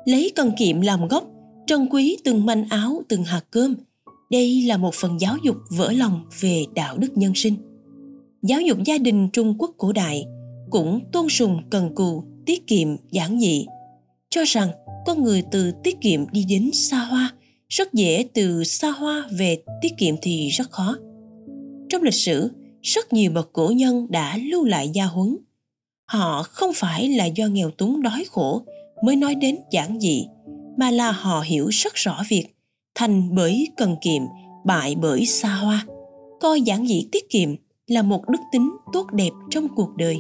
Lấy 0.06 0.32
cần 0.36 0.52
kiệm 0.58 0.82
làm 0.82 1.08
gốc, 1.08 1.28
trân 1.68 1.88
quý 1.92 2.18
từng 2.24 2.46
manh 2.46 2.70
áo, 2.70 3.02
từng 3.10 3.24
hạt 3.24 3.42
cơm. 3.52 3.76
Đây 4.32 4.62
là 4.62 4.78
một 4.78 4.94
phần 4.94 5.18
giáo 5.20 5.38
dục 5.44 5.56
vỡ 5.70 5.92
lòng 5.92 6.22
về 6.40 6.66
đạo 6.76 6.98
đức 6.98 7.18
nhân 7.18 7.32
sinh. 7.36 7.56
Giáo 8.42 8.62
dục 8.62 8.78
gia 8.86 8.98
đình 8.98 9.30
trung 9.34 9.56
quốc 9.58 9.72
cổ 9.78 9.92
đại 9.92 10.26
cũng 10.70 11.00
tôn 11.12 11.30
sùng 11.30 11.62
cần 11.70 11.96
cù, 11.96 12.24
tiết 12.46 12.68
kiệm, 12.68 12.88
giản 13.12 13.40
dị. 13.40 13.66
Cho 14.30 14.44
rằng 14.48 14.70
con 15.06 15.24
người 15.24 15.44
từ 15.52 15.72
tiết 15.84 16.02
kiệm 16.02 16.32
đi 16.32 16.46
đến 16.50 16.70
xa 16.74 17.00
hoa, 17.00 17.34
rất 17.70 17.94
dễ 17.94 18.28
từ 18.34 18.64
xa 18.64 18.90
hoa 18.90 19.28
về 19.32 19.58
tiết 19.82 19.98
kiệm 19.98 20.16
thì 20.22 20.50
rất 20.50 20.72
khó. 20.72 20.98
Trong 21.90 22.02
lịch 22.02 22.14
sử, 22.14 22.52
rất 22.82 23.14
nhiều 23.14 23.32
bậc 23.32 23.50
cổ 23.54 23.72
nhân 23.76 24.08
đã 24.10 24.38
lưu 24.38 24.66
lại 24.66 24.90
gia 24.94 25.06
huấn. 25.06 25.38
Họ 26.06 26.44
không 26.44 26.72
phải 26.76 27.10
là 27.10 27.26
do 27.26 27.48
nghèo 27.48 27.72
túng 27.72 28.02
đói 28.02 28.26
khổ 28.30 28.62
mới 29.04 29.16
nói 29.16 29.36
đến 29.36 29.58
giản 29.72 30.00
dị, 30.00 30.26
mà 30.78 30.92
là 30.92 31.12
họ 31.12 31.42
hiểu 31.42 31.68
rất 31.68 31.96
rõ 31.96 32.24
việc 32.30 32.46
thành 32.96 33.36
bởi 33.36 33.68
cần 33.78 33.96
kiệm, 34.02 34.22
bại 34.66 34.96
bởi 35.02 35.26
xa 35.26 35.56
hoa. 35.56 35.86
Coi 36.42 36.62
giản 36.62 36.88
dị 36.88 37.08
tiết 37.12 37.30
kiệm 37.30 37.50
là 37.88 38.02
một 38.02 38.30
đức 38.30 38.40
tính 38.52 38.72
tốt 38.94 39.12
đẹp 39.12 39.32
trong 39.50 39.68
cuộc 39.76 39.96
đời 39.98 40.18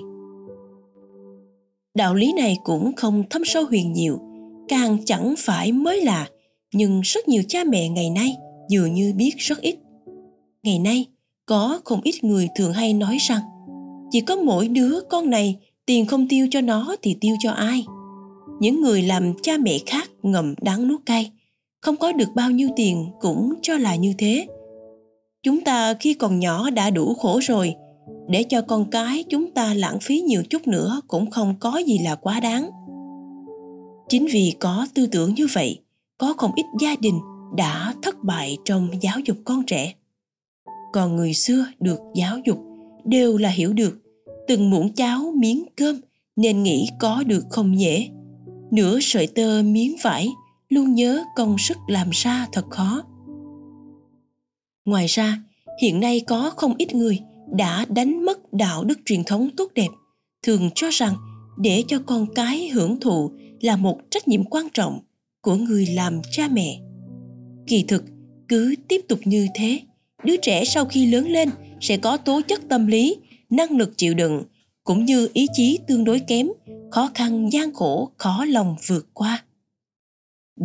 đạo 1.95 2.15
lý 2.15 2.33
này 2.33 2.57
cũng 2.63 2.95
không 2.95 3.23
thâm 3.29 3.41
sâu 3.45 3.65
huyền 3.65 3.93
nhiều, 3.93 4.19
càng 4.67 4.97
chẳng 5.05 5.35
phải 5.37 5.71
mới 5.71 6.01
lạ, 6.01 6.27
nhưng 6.73 7.01
rất 7.01 7.27
nhiều 7.27 7.43
cha 7.47 7.63
mẹ 7.63 7.89
ngày 7.89 8.09
nay 8.09 8.35
dường 8.69 8.93
như 8.93 9.13
biết 9.15 9.31
rất 9.37 9.61
ít. 9.61 9.75
Ngày 10.63 10.79
nay, 10.79 11.05
có 11.45 11.79
không 11.85 12.01
ít 12.03 12.23
người 12.23 12.47
thường 12.55 12.73
hay 12.73 12.93
nói 12.93 13.17
rằng, 13.19 13.41
chỉ 14.11 14.21
có 14.21 14.35
mỗi 14.35 14.67
đứa 14.67 14.99
con 15.09 15.29
này 15.29 15.55
tiền 15.85 16.05
không 16.05 16.27
tiêu 16.27 16.47
cho 16.51 16.61
nó 16.61 16.95
thì 17.01 17.17
tiêu 17.21 17.35
cho 17.39 17.51
ai. 17.51 17.85
Những 18.59 18.81
người 18.81 19.01
làm 19.01 19.33
cha 19.43 19.57
mẹ 19.57 19.77
khác 19.85 20.09
ngậm 20.23 20.53
đắng 20.61 20.87
nuốt 20.87 21.05
cay, 21.05 21.31
không 21.81 21.95
có 21.95 22.11
được 22.11 22.29
bao 22.35 22.51
nhiêu 22.51 22.69
tiền 22.75 23.05
cũng 23.21 23.53
cho 23.61 23.77
là 23.77 23.95
như 23.95 24.13
thế. 24.17 24.47
Chúng 25.43 25.61
ta 25.61 25.93
khi 25.93 26.13
còn 26.13 26.39
nhỏ 26.39 26.69
đã 26.69 26.89
đủ 26.89 27.13
khổ 27.13 27.39
rồi 27.43 27.75
để 28.29 28.43
cho 28.43 28.61
con 28.61 28.89
cái 28.89 29.23
chúng 29.29 29.51
ta 29.51 29.73
lãng 29.73 29.99
phí 29.99 30.21
nhiều 30.21 30.43
chút 30.49 30.67
nữa 30.67 31.01
cũng 31.07 31.31
không 31.31 31.55
có 31.59 31.77
gì 31.77 31.99
là 31.99 32.15
quá 32.15 32.39
đáng. 32.39 32.69
Chính 34.09 34.27
vì 34.31 34.55
có 34.59 34.87
tư 34.93 35.07
tưởng 35.07 35.33
như 35.33 35.47
vậy, 35.53 35.79
có 36.17 36.33
không 36.37 36.51
ít 36.55 36.65
gia 36.79 36.95
đình 36.99 37.19
đã 37.57 37.93
thất 38.01 38.23
bại 38.23 38.57
trong 38.65 38.89
giáo 39.01 39.19
dục 39.19 39.37
con 39.45 39.63
trẻ. 39.65 39.93
Còn 40.93 41.15
người 41.15 41.33
xưa 41.33 41.65
được 41.79 41.99
giáo 42.15 42.39
dục 42.45 42.59
đều 43.05 43.37
là 43.37 43.49
hiểu 43.49 43.73
được, 43.73 44.01
từng 44.47 44.69
muỗng 44.69 44.93
cháo, 44.93 45.33
miếng 45.35 45.65
cơm 45.75 46.01
nên 46.35 46.63
nghĩ 46.63 46.89
có 46.99 47.23
được 47.23 47.45
không 47.49 47.79
dễ. 47.79 48.07
Nửa 48.71 48.99
sợi 49.01 49.27
tơ, 49.27 49.61
miếng 49.63 49.95
vải, 50.03 50.29
luôn 50.69 50.93
nhớ 50.95 51.23
công 51.35 51.57
sức 51.57 51.77
làm 51.87 52.09
ra 52.11 52.47
thật 52.51 52.65
khó. 52.69 53.03
Ngoài 54.85 55.05
ra, 55.07 55.43
hiện 55.81 55.99
nay 55.99 56.19
có 56.19 56.49
không 56.55 56.73
ít 56.77 56.95
người 56.95 57.19
đã 57.51 57.85
đánh 57.89 58.25
mất 58.25 58.53
đạo 58.53 58.83
đức 58.83 58.99
truyền 59.05 59.23
thống 59.23 59.49
tốt 59.57 59.71
đẹp, 59.75 59.87
thường 60.43 60.69
cho 60.75 60.89
rằng 60.91 61.15
để 61.59 61.83
cho 61.87 61.99
con 62.05 62.33
cái 62.35 62.69
hưởng 62.69 62.99
thụ 62.99 63.31
là 63.61 63.75
một 63.75 63.99
trách 64.11 64.27
nhiệm 64.27 64.43
quan 64.43 64.67
trọng 64.73 64.99
của 65.41 65.55
người 65.55 65.85
làm 65.85 66.21
cha 66.31 66.47
mẹ. 66.51 66.79
Kỳ 67.67 67.85
thực, 67.87 68.03
cứ 68.47 68.75
tiếp 68.87 69.01
tục 69.07 69.19
như 69.23 69.47
thế, 69.55 69.79
đứa 70.23 70.35
trẻ 70.37 70.65
sau 70.65 70.85
khi 70.85 71.05
lớn 71.05 71.27
lên 71.27 71.49
sẽ 71.81 71.97
có 71.97 72.17
tố 72.17 72.41
chất 72.47 72.61
tâm 72.69 72.87
lý, 72.87 73.15
năng 73.49 73.77
lực 73.77 73.97
chịu 73.97 74.13
đựng, 74.13 74.43
cũng 74.83 75.05
như 75.05 75.29
ý 75.33 75.47
chí 75.53 75.79
tương 75.87 76.03
đối 76.03 76.19
kém, 76.19 76.47
khó 76.91 77.09
khăn, 77.13 77.51
gian 77.51 77.73
khổ, 77.73 78.11
khó 78.17 78.45
lòng 78.45 78.75
vượt 78.87 79.07
qua. 79.13 79.43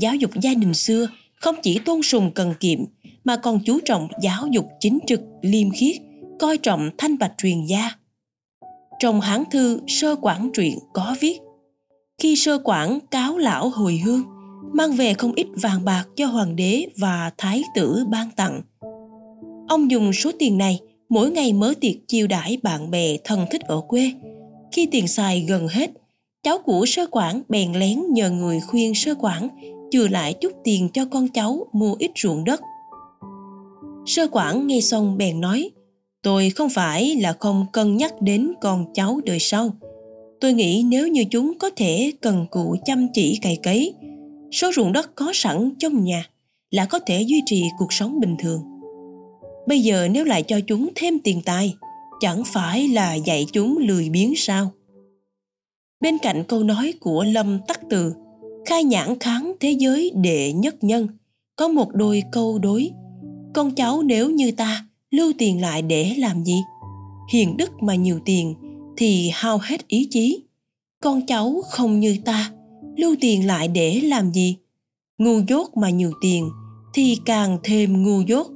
Giáo 0.01 0.15
dục 0.15 0.31
gia 0.43 0.55
đình 0.55 0.75
xưa 0.75 1.09
không 1.35 1.55
chỉ 1.63 1.79
tôn 1.85 2.03
sùng 2.03 2.31
cần 2.35 2.55
kiệm, 2.61 2.79
mà 3.25 3.37
còn 3.37 3.61
chú 3.65 3.79
trọng 3.85 4.09
giáo 4.23 4.47
dục 4.47 4.69
chính 4.81 4.99
trực, 5.07 5.21
liêm 5.43 5.71
khiết 5.71 5.97
coi 6.45 6.59
trọng 6.59 6.91
thanh 6.99 7.19
bạch 7.19 7.33
truyền 7.39 7.65
gia. 7.65 7.91
Trong 9.01 9.21
hán 9.21 9.45
thư, 9.51 9.81
sơ 9.87 10.17
quản 10.23 10.51
truyện 10.55 10.79
có 10.93 11.17
viết, 11.21 11.39
khi 12.19 12.37
sơ 12.37 12.59
quản 12.65 12.99
cáo 13.11 13.39
lão 13.39 13.69
hồi 13.69 14.01
hương, 14.05 14.23
mang 14.73 14.93
về 14.93 15.15
không 15.15 15.33
ít 15.37 15.47
vàng 15.63 15.85
bạc 15.85 16.05
cho 16.17 16.27
hoàng 16.27 16.57
đế 16.57 16.87
và 16.97 17.31
thái 17.39 17.63
tử 17.75 18.05
ban 18.11 18.31
tặng. 18.37 18.61
Ông 19.69 19.91
dùng 19.91 20.13
số 20.13 20.31
tiền 20.39 20.59
này 20.59 20.81
mỗi 21.09 21.31
ngày 21.31 21.53
mở 21.53 21.75
tiệc 21.81 21.95
chiêu 22.09 22.27
đãi 22.27 22.59
bạn 22.63 22.91
bè 22.91 23.17
thân 23.25 23.47
thích 23.51 23.63
ở 23.63 23.81
quê. 23.89 24.13
Khi 24.73 24.87
tiền 24.87 25.09
xài 25.09 25.41
gần 25.49 25.69
hết, 25.69 25.91
cháu 26.43 26.59
của 26.59 26.87
sơ 26.87 27.07
quản 27.11 27.43
bèn 27.49 27.73
lén 27.73 28.01
nhờ 28.11 28.31
người 28.31 28.61
khuyên 28.61 28.95
sơ 28.95 29.15
quản 29.21 29.49
chừa 29.91 30.09
lại 30.09 30.35
chút 30.35 30.53
tiền 30.65 30.89
cho 30.93 31.05
con 31.05 31.29
cháu 31.29 31.67
mua 31.73 31.95
ít 31.99 32.11
ruộng 32.17 32.45
đất. 32.45 32.61
Sơ 34.07 34.27
quản 34.33 34.67
nghe 34.67 34.81
xong 34.81 35.19
bèn 35.19 35.41
nói 35.41 35.71
tôi 36.25 36.51
không 36.51 36.69
phải 36.71 37.17
là 37.17 37.33
không 37.33 37.67
cân 37.73 37.97
nhắc 37.97 38.23
đến 38.23 38.53
con 38.61 38.93
cháu 38.95 39.21
đời 39.25 39.39
sau. 39.39 39.71
Tôi 40.41 40.53
nghĩ 40.53 40.85
nếu 40.87 41.09
như 41.09 41.25
chúng 41.31 41.59
có 41.59 41.71
thể 41.77 42.13
cần 42.21 42.47
cù 42.51 42.77
chăm 42.85 43.07
chỉ 43.13 43.39
cày 43.43 43.57
cấy, 43.57 43.95
số 44.53 44.73
ruộng 44.73 44.93
đất 44.93 45.15
có 45.15 45.31
sẵn 45.35 45.73
trong 45.79 46.05
nhà 46.05 46.27
là 46.71 46.87
có 46.87 46.99
thể 46.99 47.23
duy 47.23 47.43
trì 47.47 47.63
cuộc 47.79 47.93
sống 47.93 48.21
bình 48.21 48.37
thường. 48.39 48.61
Bây 49.67 49.81
giờ 49.81 50.09
nếu 50.11 50.25
lại 50.25 50.43
cho 50.43 50.61
chúng 50.61 50.89
thêm 50.95 51.19
tiền 51.19 51.41
tài, 51.45 51.75
chẳng 52.21 52.43
phải 52.47 52.89
là 52.89 53.15
dạy 53.15 53.47
chúng 53.53 53.79
lười 53.79 54.11
biếng 54.11 54.33
sao? 54.37 54.71
Bên 56.01 56.19
cạnh 56.19 56.45
câu 56.49 56.63
nói 56.63 56.95
của 57.01 57.25
lâm 57.25 57.59
tắc 57.69 57.81
từ, 57.91 58.13
khai 58.67 58.85
nhãn 58.85 59.19
kháng 59.19 59.53
thế 59.61 59.71
giới 59.71 60.13
đệ 60.15 60.53
nhất 60.53 60.85
nhân, 60.85 61.09
có 61.57 61.69
một 61.69 61.89
đôi 61.95 62.23
câu 62.33 62.59
đối, 62.59 62.91
con 63.55 63.75
cháu 63.75 64.03
nếu 64.03 64.31
như 64.31 64.51
ta 64.51 64.87
lưu 65.15 65.33
tiền 65.39 65.61
lại 65.61 65.83
để 65.83 66.15
làm 66.19 66.45
gì? 66.45 66.63
Hiền 67.33 67.57
đức 67.57 67.83
mà 67.83 67.95
nhiều 67.95 68.21
tiền 68.25 68.55
thì 68.97 69.31
hao 69.33 69.59
hết 69.63 69.89
ý 69.89 70.09
chí. 70.11 70.43
Con 71.01 71.27
cháu 71.27 71.63
không 71.71 72.01
như 72.01 72.17
ta, 72.25 72.51
lưu 72.97 73.15
tiền 73.21 73.47
lại 73.47 73.69
để 73.69 74.01
làm 74.01 74.33
gì? 74.33 74.57
Ngu 75.19 75.41
dốt 75.49 75.77
mà 75.77 75.91
nhiều 75.91 76.13
tiền 76.23 76.51
thì 76.95 77.19
càng 77.25 77.59
thêm 77.63 78.03
ngu 78.03 78.21
dốt. 78.21 78.47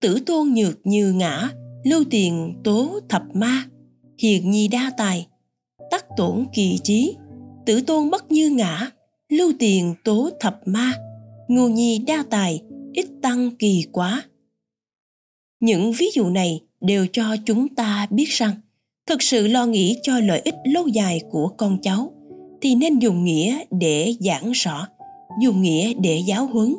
Tử 0.00 0.20
tôn 0.26 0.48
nhược 0.48 0.86
như 0.86 1.12
ngã, 1.12 1.50
lưu 1.84 2.04
tiền 2.10 2.54
tố 2.64 3.00
thập 3.08 3.22
ma, 3.34 3.64
hiền 4.18 4.50
nhi 4.50 4.68
đa 4.68 4.92
tài, 4.98 5.26
tắc 5.90 6.04
tổn 6.16 6.46
kỳ 6.54 6.78
trí. 6.82 7.16
Tử 7.66 7.80
tôn 7.80 8.10
bất 8.10 8.32
như 8.32 8.50
ngã, 8.50 8.90
lưu 9.28 9.52
tiền 9.58 9.94
tố 10.04 10.30
thập 10.40 10.60
ma, 10.66 10.92
ngu 11.48 11.68
nhi 11.68 11.98
đa 11.98 12.24
tài, 12.30 12.62
ít 12.92 13.06
tăng 13.22 13.50
kỳ 13.58 13.84
quá 13.92 14.22
những 15.62 15.92
ví 15.92 16.06
dụ 16.14 16.30
này 16.30 16.60
đều 16.80 17.06
cho 17.12 17.36
chúng 17.46 17.74
ta 17.74 18.06
biết 18.10 18.28
rằng, 18.28 18.52
thực 19.06 19.22
sự 19.22 19.46
lo 19.46 19.66
nghĩ 19.66 19.96
cho 20.02 20.18
lợi 20.18 20.40
ích 20.44 20.54
lâu 20.64 20.86
dài 20.86 21.20
của 21.30 21.48
con 21.48 21.78
cháu 21.82 22.12
thì 22.60 22.74
nên 22.74 22.98
dùng 22.98 23.24
nghĩa 23.24 23.58
để 23.70 24.14
giảng 24.20 24.52
rõ, 24.52 24.88
dùng 25.42 25.62
nghĩa 25.62 25.94
để 25.94 26.22
giáo 26.26 26.46
huấn 26.46 26.76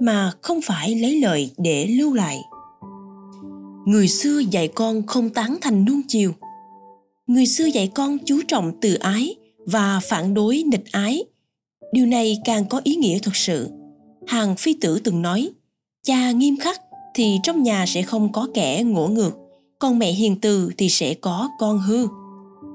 mà 0.00 0.32
không 0.42 0.60
phải 0.62 0.94
lấy 0.94 1.20
lời 1.20 1.50
để 1.58 1.86
lưu 1.86 2.14
lại. 2.14 2.40
Người 3.86 4.08
xưa 4.08 4.38
dạy 4.50 4.68
con 4.68 5.06
không 5.06 5.30
tán 5.30 5.56
thành 5.60 5.84
nuông 5.84 6.02
chiều. 6.08 6.32
Người 7.26 7.46
xưa 7.46 7.66
dạy 7.66 7.90
con 7.94 8.18
chú 8.18 8.40
trọng 8.48 8.72
từ 8.80 8.94
ái 8.94 9.34
và 9.66 10.00
phản 10.08 10.34
đối 10.34 10.62
nghịch 10.62 10.92
ái. 10.92 11.24
Điều 11.92 12.06
này 12.06 12.38
càng 12.44 12.64
có 12.68 12.80
ý 12.84 12.94
nghĩa 12.96 13.18
thực 13.18 13.36
sự. 13.36 13.70
Hàng 14.26 14.56
phi 14.56 14.76
tử 14.80 15.00
từng 15.04 15.22
nói, 15.22 15.50
cha 16.02 16.30
nghiêm 16.30 16.56
khắc 16.56 16.83
thì 17.14 17.38
trong 17.42 17.62
nhà 17.62 17.86
sẽ 17.86 18.02
không 18.02 18.32
có 18.32 18.48
kẻ 18.54 18.82
ngỗ 18.82 19.06
ngược, 19.08 19.30
còn 19.78 19.98
mẹ 19.98 20.12
hiền 20.12 20.40
từ 20.40 20.70
thì 20.78 20.88
sẽ 20.88 21.14
có 21.14 21.48
con 21.58 21.78
hư. 21.78 22.06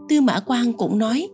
Tư 0.09 0.21
mã 0.21 0.39
Quang 0.39 0.73
cũng 0.73 0.97
nói, 0.97 1.27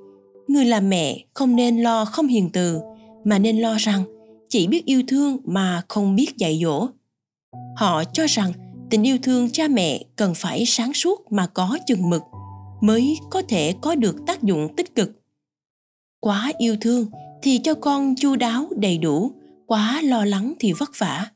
người 0.48 0.66
làm 0.66 0.90
mẹ 0.90 1.26
không 1.34 1.56
nên 1.56 1.84
lo 1.84 2.06
không 2.06 2.28
hiền 2.28 2.50
từ, 2.54 2.80
mà 3.24 3.40
nên 3.40 3.58
lo 3.58 3.76
rằng 3.80 4.04
chỉ 4.50 4.68
biết 4.68 4.86
yêu 4.86 5.04
thương 5.08 5.38
mà 5.46 5.82
không 5.88 6.16
biết 6.16 6.38
dạy 6.38 6.60
dỗ. 6.64 6.88
Họ 7.76 8.04
cho 8.14 8.26
rằng 8.30 8.52
tình 8.90 9.04
yêu 9.04 9.18
thương 9.24 9.50
cha 9.50 9.68
mẹ 9.68 10.04
cần 10.16 10.34
phải 10.36 10.66
sáng 10.66 10.94
suốt 10.94 11.32
mà 11.32 11.48
có 11.48 11.78
chừng 11.88 12.10
mực 12.10 12.22
mới 12.82 13.20
có 13.30 13.42
thể 13.48 13.74
có 13.82 13.96
được 13.96 14.16
tác 14.28 14.44
dụng 14.44 14.76
tích 14.76 14.96
cực. 14.96 15.12
Quá 16.20 16.52
yêu 16.58 16.78
thương 16.82 17.06
thì 17.42 17.58
cho 17.58 17.74
con 17.74 18.16
chu 18.16 18.36
đáo 18.36 18.68
đầy 18.78 18.98
đủ, 18.98 19.32
quá 19.66 20.02
lo 20.02 20.26
lắng 20.26 20.54
thì 20.60 20.74
vất 20.74 20.92
vả 20.98 21.30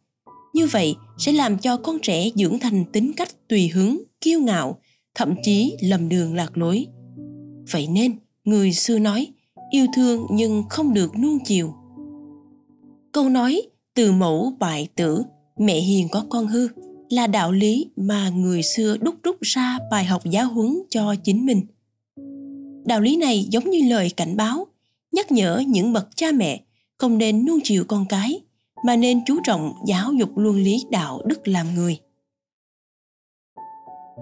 như 0.53 0.67
vậy 0.67 0.95
sẽ 1.17 1.31
làm 1.31 1.57
cho 1.57 1.77
con 1.77 1.99
trẻ 2.01 2.29
dưỡng 2.35 2.59
thành 2.59 2.85
tính 2.85 3.11
cách 3.17 3.29
tùy 3.47 3.67
hứng, 3.67 4.03
kiêu 4.21 4.39
ngạo, 4.39 4.79
thậm 5.15 5.35
chí 5.43 5.77
lầm 5.81 6.09
đường 6.09 6.35
lạc 6.35 6.57
lối. 6.57 6.85
Vậy 7.71 7.87
nên, 7.87 8.19
người 8.43 8.73
xưa 8.73 8.99
nói, 8.99 9.27
yêu 9.71 9.85
thương 9.95 10.25
nhưng 10.31 10.63
không 10.69 10.93
được 10.93 11.11
nuông 11.19 11.37
chiều. 11.45 11.73
Câu 13.11 13.29
nói, 13.29 13.61
từ 13.93 14.11
mẫu 14.11 14.53
bại 14.59 14.87
tử, 14.95 15.23
mẹ 15.57 15.79
hiền 15.79 16.07
có 16.09 16.25
con 16.29 16.47
hư, 16.47 16.67
là 17.09 17.27
đạo 17.27 17.51
lý 17.51 17.85
mà 17.95 18.29
người 18.29 18.63
xưa 18.63 18.97
đúc 18.97 19.15
rút 19.23 19.37
ra 19.41 19.79
bài 19.91 20.05
học 20.05 20.21
giáo 20.25 20.47
huấn 20.47 20.79
cho 20.89 21.15
chính 21.23 21.45
mình. 21.45 21.65
Đạo 22.85 23.01
lý 23.01 23.15
này 23.15 23.47
giống 23.49 23.69
như 23.69 23.89
lời 23.89 24.09
cảnh 24.17 24.37
báo, 24.37 24.67
nhắc 25.11 25.31
nhở 25.31 25.63
những 25.67 25.93
bậc 25.93 26.07
cha 26.15 26.31
mẹ 26.31 26.63
không 26.97 27.17
nên 27.17 27.45
nuông 27.45 27.59
chiều 27.63 27.83
con 27.87 28.05
cái 28.09 28.41
mà 28.85 28.95
nên 28.95 29.25
chú 29.25 29.39
trọng 29.43 29.73
giáo 29.85 30.13
dục 30.13 30.37
luân 30.37 30.55
lý 30.55 30.85
đạo 30.91 31.21
đức 31.25 31.47
làm 31.47 31.75
người 31.75 31.99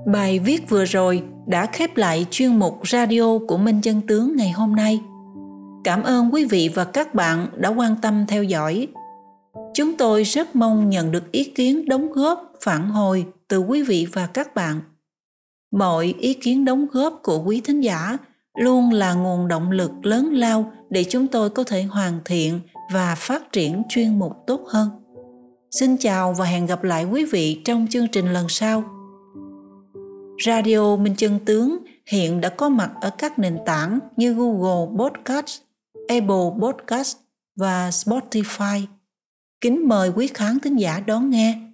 Bài 0.06 0.40
viết 0.40 0.70
vừa 0.70 0.86
rồi 0.86 1.24
đã 1.48 1.66
khép 1.66 1.98
lại 1.98 2.26
chuyên 2.32 2.56
mục 2.56 2.88
radio 2.88 3.38
của 3.48 3.58
Minh 3.58 3.82
Chân 3.82 4.02
Tướng 4.08 4.36
ngày 4.36 4.52
hôm 4.52 4.76
nay. 4.76 5.02
Cảm 5.84 6.04
ơn 6.04 6.34
quý 6.34 6.46
vị 6.46 6.70
và 6.76 6.86
các 6.86 7.16
bạn 7.16 7.48
đã 7.58 7.70
quan 7.70 7.96
tâm 8.02 8.26
theo 8.28 8.44
dõi. 8.44 8.88
Chúng 9.74 9.98
tôi 9.98 10.24
rất 10.24 10.56
mong 10.56 10.90
nhận 10.90 11.12
được 11.12 11.32
ý 11.32 11.44
kiến 11.44 11.90
đóng 11.90 12.12
góp, 12.12 12.54
phản 12.62 12.90
hồi 12.90 13.26
từ 13.48 13.60
quý 13.60 13.84
vị 13.84 14.08
và 14.14 14.28
các 14.28 14.56
bạn. 14.56 14.82
Mọi 15.72 16.16
ý 16.20 16.34
kiến 16.34 16.66
đóng 16.66 16.86
góp 16.92 17.20
của 17.24 17.44
quý 17.46 17.62
thính 17.62 17.82
giả 17.82 18.18
luôn 18.60 18.92
là 18.92 19.14
nguồn 19.14 19.48
động 19.48 19.72
lực 19.72 19.92
lớn 20.04 20.34
lao 20.34 20.72
để 20.90 21.04
chúng 21.04 21.28
tôi 21.28 21.50
có 21.50 21.64
thể 21.64 21.84
hoàn 21.84 22.20
thiện 22.26 22.60
và 22.92 23.16
phát 23.16 23.52
triển 23.52 23.84
chuyên 23.90 24.20
mục 24.20 24.34
tốt 24.48 24.62
hơn. 24.68 24.90
Xin 25.72 25.98
chào 25.98 26.34
và 26.34 26.46
hẹn 26.46 26.66
gặp 26.66 26.84
lại 26.84 27.06
quý 27.06 27.26
vị 27.26 27.62
trong 27.66 27.88
chương 27.90 28.08
trình 28.08 28.34
lần 28.34 28.50
sau. 28.50 28.84
Radio 30.46 30.96
Minh 30.96 31.16
Chân 31.18 31.40
Tướng 31.46 31.78
hiện 32.06 32.42
đã 32.42 32.50
có 32.50 32.70
mặt 32.70 32.92
ở 33.02 33.10
các 33.18 33.40
nền 33.40 33.58
tảng 33.66 34.00
như 34.16 34.34
Google 34.34 34.98
Podcast, 35.00 35.62
Apple 36.08 36.62
Podcast 36.62 37.18
và 37.56 37.90
Spotify. 37.90 38.86
Kính 39.62 39.88
mời 39.88 40.12
quý 40.16 40.28
khán 40.28 40.60
thính 40.60 40.76
giả 40.76 41.00
đón 41.00 41.30
nghe. 41.30 41.67